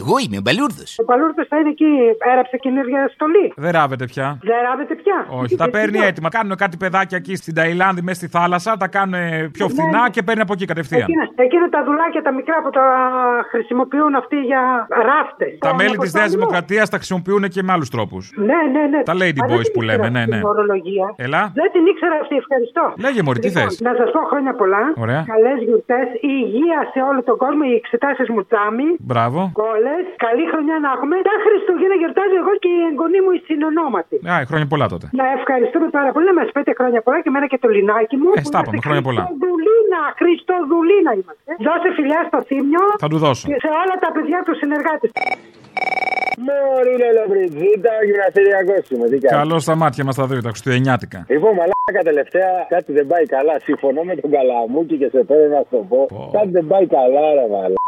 Εγώ 0.00 0.14
είμαι 0.24 0.36
ο 0.40 0.44
Μπαλούρδος. 0.44 0.90
Ο 1.02 1.04
Παλούρδο 1.10 1.42
θα 1.50 1.56
είναι 1.58 1.68
εκεί, 1.76 1.92
έραψε 2.32 2.56
καινούργια 2.64 3.00
στολή. 3.14 3.46
Δεν 3.56 3.70
ράβεται 3.78 4.04
πια. 4.12 4.38
Δεν 4.42 4.56
ράβετε 4.68 4.94
πια. 5.02 5.18
Όχι, 5.40 5.56
τα 5.56 5.70
παίρνει 5.70 5.98
έτοιμα. 5.98 6.28
Κάνουν 6.28 6.56
κάτι 6.56 6.76
παιδάκια 6.76 7.16
εκεί 7.22 7.34
στην 7.36 7.54
Ταϊλάνδη, 7.54 8.02
μέσα 8.02 8.18
στη 8.20 8.28
θάλασσα, 8.36 8.76
τα 8.76 8.88
κάνουν 8.88 9.14
πιο 9.50 9.68
φθηνά 9.68 10.02
και 10.10 10.22
παίρνει 10.22 10.42
από 10.46 10.52
εκεί 10.52 10.64
κατευθείαν. 10.64 11.06
Εκείνα, 11.08 11.24
εκείνα 11.46 11.68
τα 11.68 11.84
δουλάκια 11.84 12.22
τα 12.22 12.32
μικρά 12.32 12.56
που 12.62 12.70
τα 12.70 12.86
χρησιμοποιούν 13.50 14.14
αυτοί 14.14 14.38
για 14.50 14.62
ράφτες. 15.10 15.58
Τα 15.58 15.74
μέλη 15.74 15.96
της 15.96 16.12
Νέας 16.14 16.30
Δημοκρατίας 16.30 16.88
τα 16.90 16.96
χρησιμοποιούν 16.96 17.42
και 17.48 17.62
με 17.62 17.72
άλλους 17.72 17.90
τρόπους. 17.90 18.32
Ναι, 18.36 18.60
ναι, 18.74 18.82
ναι. 18.92 19.02
Τα 19.10 19.14
lady 19.20 19.40
Α, 19.42 19.46
δεν 19.46 19.56
boys 19.56 19.66
την 19.66 19.72
που 19.74 19.82
ήξερα 19.82 19.96
λέμε, 20.02 20.08
ναι, 20.08 20.18
αυτή 20.18 20.30
ναι. 20.30 20.36
την 20.36 20.46
ορολογία. 20.52 21.06
Έλα. 21.16 21.42
Δεν 21.60 21.68
την 21.74 21.86
ήξερα 21.92 22.16
αυτή, 22.22 22.34
ευχαριστώ. 22.42 22.84
Λέγε, 23.04 23.20
Μωρή, 23.26 23.38
τι 23.38 23.48
Λοιπόν, 23.48 23.62
θες; 23.62 23.80
Να 23.80 23.92
σας 24.00 24.08
πω 24.14 24.20
χρόνια 24.30 24.54
πολλά. 24.60 24.82
Ωραία. 25.04 25.22
Καλές 25.32 25.58
γιορτές, 25.66 26.06
υγεία 26.34 26.78
σε 26.92 27.00
όλο 27.10 27.20
τον 27.28 27.36
κόσμο, 27.42 27.62
οι 27.70 27.74
εξετάσεις 27.82 28.26
μου 28.32 28.40
τζάμι. 28.48 28.88
Μπράβο. 29.10 29.40
Κόλε, 29.84 29.96
καλή 30.26 30.44
χρονιά 30.52 30.76
να 30.84 30.88
έχουμε. 30.94 31.14
Τα 31.30 31.34
Χριστούγεννα 31.44 31.96
γιορτάζω 32.00 32.36
εγώ 32.42 32.52
και 32.62 32.70
η 32.78 32.80
εγγονή 32.90 33.20
μου 33.24 33.30
η 33.38 33.40
συνονόματη. 33.48 34.16
Α, 34.32 34.34
χρόνια 34.50 34.66
πολλά 34.72 34.86
τότε. 34.94 35.06
Να 35.20 35.26
ευχαριστούμε 35.38 35.86
πάρα 35.98 36.10
πολύ, 36.14 36.26
να 36.32 36.36
μας 36.40 36.48
πείτε 36.54 36.70
χρόνια 36.78 37.00
πολλά 37.06 37.18
και 37.22 37.30
εμένα 37.32 37.46
και 37.52 37.58
το 37.64 37.68
λινάκι 37.76 38.16
μου. 38.20 38.30
Ε, 38.38 38.42
στα 38.50 38.60
είπαμε, 38.60 38.78
χρόνια 38.86 39.02
πολλά. 39.08 39.22
Χριστοδουλίνα, 39.24 40.00
Χριστοδουλίνα 40.20 41.10
είμαστε. 41.18 41.50
Δώσε 41.66 41.88
φιλιά 41.98 42.20
στο 42.28 42.38
θύμιο. 42.48 42.84
Θα 43.04 43.08
του 43.12 43.18
δώσω. 43.24 43.44
Και 43.50 43.58
σε 43.64 43.70
όλα 43.82 43.94
τα 44.04 44.10
παιδιά 44.14 44.38
τους 44.46 44.56
συνεργάτες. 44.62 45.10
Μωρή 46.46 46.94
Λελοβριτζίτα, 47.02 47.92
γυμναστηριακός 48.08 48.84
είμαι. 48.92 49.06
Τι 49.12 49.18
κάνεις; 49.22 49.38
Καλό 49.40 49.56
στα 49.66 49.74
μάτια 49.82 50.02
μας 50.06 50.14
τα 50.20 50.24
δύο, 50.30 50.40
τα 50.46 50.50
Χριστουγεννιάτικα. 50.54 51.18
Λοιπόν, 51.34 51.52
μαλάκα 51.58 52.02
τελευταία 52.10 52.50
κάτι 52.74 52.90
δεν 52.98 53.06
πάει 53.10 53.24
καλά. 53.36 53.54
Συμφωνώ 53.68 54.00
με 54.08 54.14
τον 54.20 54.30
Καλαμούκη 54.34 54.96
και 55.02 55.08
σε 55.12 55.20
θέλω 55.28 55.48
να 55.56 55.60
σου 55.66 55.70
το 55.76 55.80
πω. 55.90 56.00
Κάτι 56.36 56.50
δεν 56.58 56.66
πάει 56.72 56.86
καλά, 56.98 57.24
ρε 57.38 57.46
μαλάκα. 57.54 57.83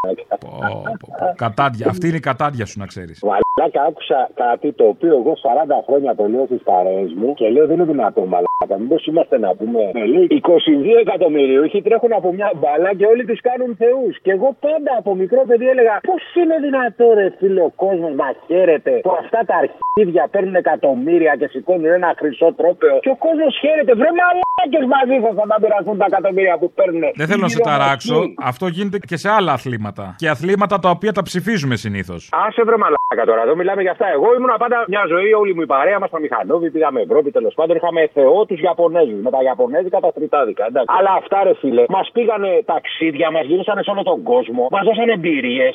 Κατάντια. 1.45 1.87
Αυτή 1.93 2.05
είναι 2.09 2.17
η 2.17 2.21
κατάντια 2.31 2.67
σου, 2.67 2.79
να 2.79 2.87
ξέρεις. 2.87 3.17
Μαλάκα, 3.31 3.81
άκουσα 3.89 4.19
κάτι 4.35 4.69
το 4.73 4.85
οποίο 4.95 5.15
εγώ 5.21 5.33
40 5.33 5.83
χρόνια 5.87 6.15
το 6.15 6.25
λέω 6.33 6.45
στις 6.51 6.63
παρέες 6.71 7.11
μου 7.19 7.29
και 7.39 7.47
λέω 7.55 7.67
δεν 7.67 7.77
είναι 7.77 7.85
δυνατόν, 7.93 8.27
μαλάκα. 8.33 8.77
Μήπως 8.83 9.07
είμαστε 9.07 9.37
να 9.39 9.51
πούμε. 9.59 9.81
Με 9.99 10.05
λέει 10.13 10.27
22 10.31 10.95
εκατομμυρίουχοι 11.05 11.79
τρέχουν 11.87 12.13
από 12.21 12.29
μια 12.39 12.51
μπάλα 12.59 12.91
και 12.99 13.07
όλοι 13.13 13.25
τους 13.29 13.41
κάνουν 13.49 13.71
θεούς. 13.83 14.15
Και 14.25 14.31
εγώ 14.37 14.49
πάντα 14.65 14.93
από 15.01 15.11
μικρό 15.23 15.43
παιδί 15.49 15.67
έλεγα 15.73 15.95
πώς 16.11 16.23
είναι 16.41 16.57
δυνατόν, 16.67 17.11
ρε 17.19 17.29
φίλε, 17.39 17.63
ο 17.71 17.73
κόσμος 17.85 18.13
να 18.21 18.29
χαίρεται 18.47 18.93
που 19.07 19.13
αυτά 19.23 19.41
τα 19.49 19.55
αρχίδια 19.63 20.25
παίρνουν 20.33 20.55
εκατομμύρια 20.65 21.33
και 21.41 21.47
σηκώνουν 21.53 21.85
ένα 21.99 22.11
χρυσό 22.21 22.49
τρόπεο. 22.61 22.95
Και 23.05 23.13
ο 23.17 23.19
κόσμος 23.27 23.53
χαίρεται. 23.63 23.93
Βρε 24.01 24.11
μαλάκες 24.21 24.85
μαζί 24.95 25.17
σας 25.25 25.33
θα 25.51 25.57
πειραστούν 25.63 25.97
τα 26.03 26.07
εκατομμύρια 26.11 26.55
που 26.61 26.69
παίρνουν. 26.79 27.03
Δεν 27.21 27.27
θέλω 27.31 27.43
να 27.49 27.53
σε 27.57 27.61
Γύρω 27.61 27.71
ταράξω. 27.71 28.17
εκεί. 28.23 28.35
Αυτό 28.51 28.65
γίνεται 28.77 28.99
και 29.11 29.17
σε 29.23 29.29
άλλα 29.37 29.53
αθλήματα. 29.59 29.95
Και 30.16 30.28
αθλήματα 30.28 30.78
τα 30.78 30.90
οποία 30.90 31.12
τα 31.12 31.22
ψηφίζουμε 31.22 31.76
συνήθως. 31.76 32.20
Άσε 32.47 32.62
βρε 32.66 32.76
μαλάκα 32.82 33.24
τώρα, 33.30 33.42
εδώ 33.47 33.55
μιλάμε 33.57 33.82
για 33.82 33.90
αυτά. 33.90 34.07
Εγώ 34.16 34.28
ήμουν 34.36 34.53
πάντα 34.59 34.84
μια 34.88 35.05
ζωή, 35.12 35.32
όλη 35.32 35.55
μου 35.55 35.62
η 35.66 35.66
παρέα 35.74 35.99
μας 35.99 36.09
στα 36.09 36.20
Μηχανόβη, 36.20 36.70
πήγαμε 36.70 37.01
Ευρώπη 37.01 37.30
τέλος 37.30 37.55
πάντων. 37.55 37.76
Είχαμε 37.76 38.01
θεό 38.16 38.44
τους 38.49 38.61
Ιαπωνέζους 38.61 39.20
με 39.26 39.30
τα 39.30 39.40
Ιαπωνέζικα 39.49 39.99
τα 40.01 40.12
τριτάδικα. 40.12 40.64
Εντάξει. 40.70 40.94
Αλλά 40.99 41.12
αυτά 41.20 41.38
ρε 41.47 41.55
φίλε, 41.61 41.84
μας 41.88 42.11
πήγανε 42.12 42.51
ταξίδια, 42.72 43.30
μας 43.30 43.44
γυρίσανε 43.51 43.82
σε 43.82 43.90
όλο 43.90 44.03
τον 44.03 44.22
κόσμο, 44.22 44.62
μας 44.70 44.84
δώσανε 44.88 45.12
εμπειρίες. 45.12 45.74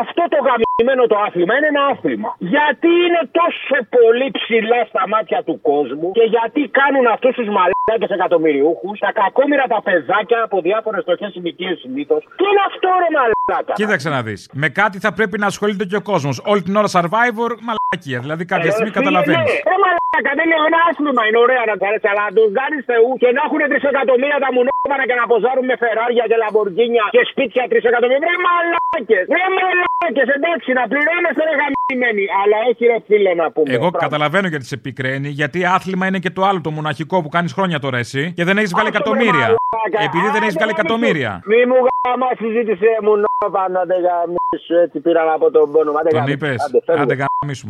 Αυτό 0.00 0.22
το 0.32 0.36
γαμμένο 0.78 1.06
το 1.12 1.16
άθλημα 1.26 1.52
είναι 1.56 1.68
ένα 1.74 1.82
άθλημα. 1.92 2.30
Γιατί 2.54 2.90
είναι 3.06 3.22
τόσο 3.40 3.76
πολύ 3.96 4.26
ψηλά 4.38 4.80
στα 4.90 5.02
μάτια 5.12 5.40
του 5.46 5.56
κόσμου 5.70 6.08
και 6.18 6.24
γιατί 6.34 6.60
κάνουν 6.80 7.04
αυτούς 7.14 7.32
τους 7.38 7.48
μαλάκες 7.56 8.10
εκατομμυριούχους, 8.16 8.96
τα 9.04 9.10
κακόμοιρα 9.20 9.66
τα 9.74 9.80
παιδάκια 9.86 10.38
από 10.46 10.56
διάφορες 10.68 11.02
στοχές 11.06 11.32
ηλικίε 11.40 11.72
συνήθως. 11.82 12.20
Τι 12.38 12.44
είναι 12.50 12.62
αυτό 12.70 12.88
ρε 13.02 13.10
μαλάκα; 13.16 13.72
Κοίταξε 13.80 14.08
να 14.16 14.20
δεις. 14.26 14.40
Με 14.62 14.68
κάτι 14.80 14.96
θα 15.04 15.10
πρέπει 15.18 15.36
να 15.42 15.46
ασχολείται 15.52 15.84
και 15.90 15.98
ο 16.02 16.04
κόσμος. 16.12 16.34
Όλη 16.52 16.62
την 16.66 16.74
ώρα 16.80 16.88
survivor, 16.96 17.50
μαλακία. 17.68 18.18
Δηλαδή 18.24 18.44
κάποια 18.52 18.70
στιγμή 18.74 18.92
καταλαβαίνεις. 18.98 19.50
Ε, 19.72 19.76
μαλάκα, 19.82 20.30
δεν 20.38 20.46
είναι 20.50 20.58
ένα 20.70 20.80
άθλημα, 20.90 21.22
είναι 21.28 21.40
ωραία 21.46 21.62
να 21.70 21.74
του 21.78 21.84
αρέσει, 21.88 22.06
αλλά 22.12 22.22
να 22.28 22.32
τους 22.36 22.48
κάνεις 22.60 22.80
θεού 22.90 23.10
και 23.22 23.28
να 23.36 23.40
έχουν 23.46 23.60
τρισεκατομμύρια 23.72 24.38
τα 24.44 24.50
μουνόπανα 24.54 25.04
και 25.08 25.16
να 25.20 25.24
ποζάρουν 25.30 25.64
με 25.70 25.76
φεράρια 25.82 26.24
και 26.30 26.36
λαμπορκίνια 26.42 27.04
και 27.16 27.22
σπίτια 27.30 27.62
τρισεκατομμύρια. 27.72 28.22
Βρε 28.24 28.36
μαλάκες! 28.46 29.24
Βρε 29.32 29.46
μαλάκες! 29.58 30.26
Εντάξει, 30.38 30.63
να 30.72 30.82
πληρώνεστε 30.92 31.42
ρε 31.48 31.54
γαμημένοι. 31.60 32.24
Αλλά 32.42 32.56
έχει 32.70 32.84
ρε 32.86 32.98
φίλε 33.06 33.34
να 33.34 33.46
πούμε. 33.52 33.72
Εγώ 33.72 33.78
Πράγμα. 33.90 33.98
καταλαβαίνω 33.98 34.48
γιατί 34.48 34.64
σε 34.64 34.76
πικραίνει, 34.76 35.28
γιατί 35.28 35.64
άθλημα 35.64 36.06
είναι 36.06 36.18
και 36.18 36.30
το 36.30 36.42
άλλο 36.44 36.60
το 36.60 36.70
μοναχικό 36.70 37.22
που 37.22 37.28
κάνεις 37.28 37.52
χρόνια 37.52 37.78
τώρα 37.78 37.98
εσύ 37.98 38.32
και 38.36 38.44
δεν 38.44 38.58
έχεις 38.58 38.70
βγάλει 38.74 38.88
Άσε, 38.88 38.96
εκατομμύρια. 38.96 39.46
βρε 39.50 39.54
μαλάκα. 39.72 39.98
Επειδή 40.08 40.26
δεν 40.34 40.42
έχεις 40.46 40.56
Άντε, 40.56 40.64
βγάλει 40.64 40.72
να 40.76 40.76
μην 40.76 40.84
εκατομμύρια. 40.84 41.30
σου- 41.42 41.48
Μη 41.52 41.60
μου 41.70 41.78
γάμα 42.08 42.28
συζήτησε 42.42 42.88
μουνόπανα, 43.06 43.80
δεν 43.90 43.98
γαμίσου 44.06 44.74
έτσι 44.84 44.98
πήραν 45.04 45.28
από 45.36 45.46
τον 45.50 45.64
πόνο. 45.72 45.90
Άντε, 46.00 46.08
Τον 46.08 46.18
γαμίσου. 46.18 46.36
είπες. 46.36 46.56
Άντε, 46.66 46.78
φεύγω. 46.86 47.02
Άντε 47.02 47.14
γάμισου. 47.22 47.66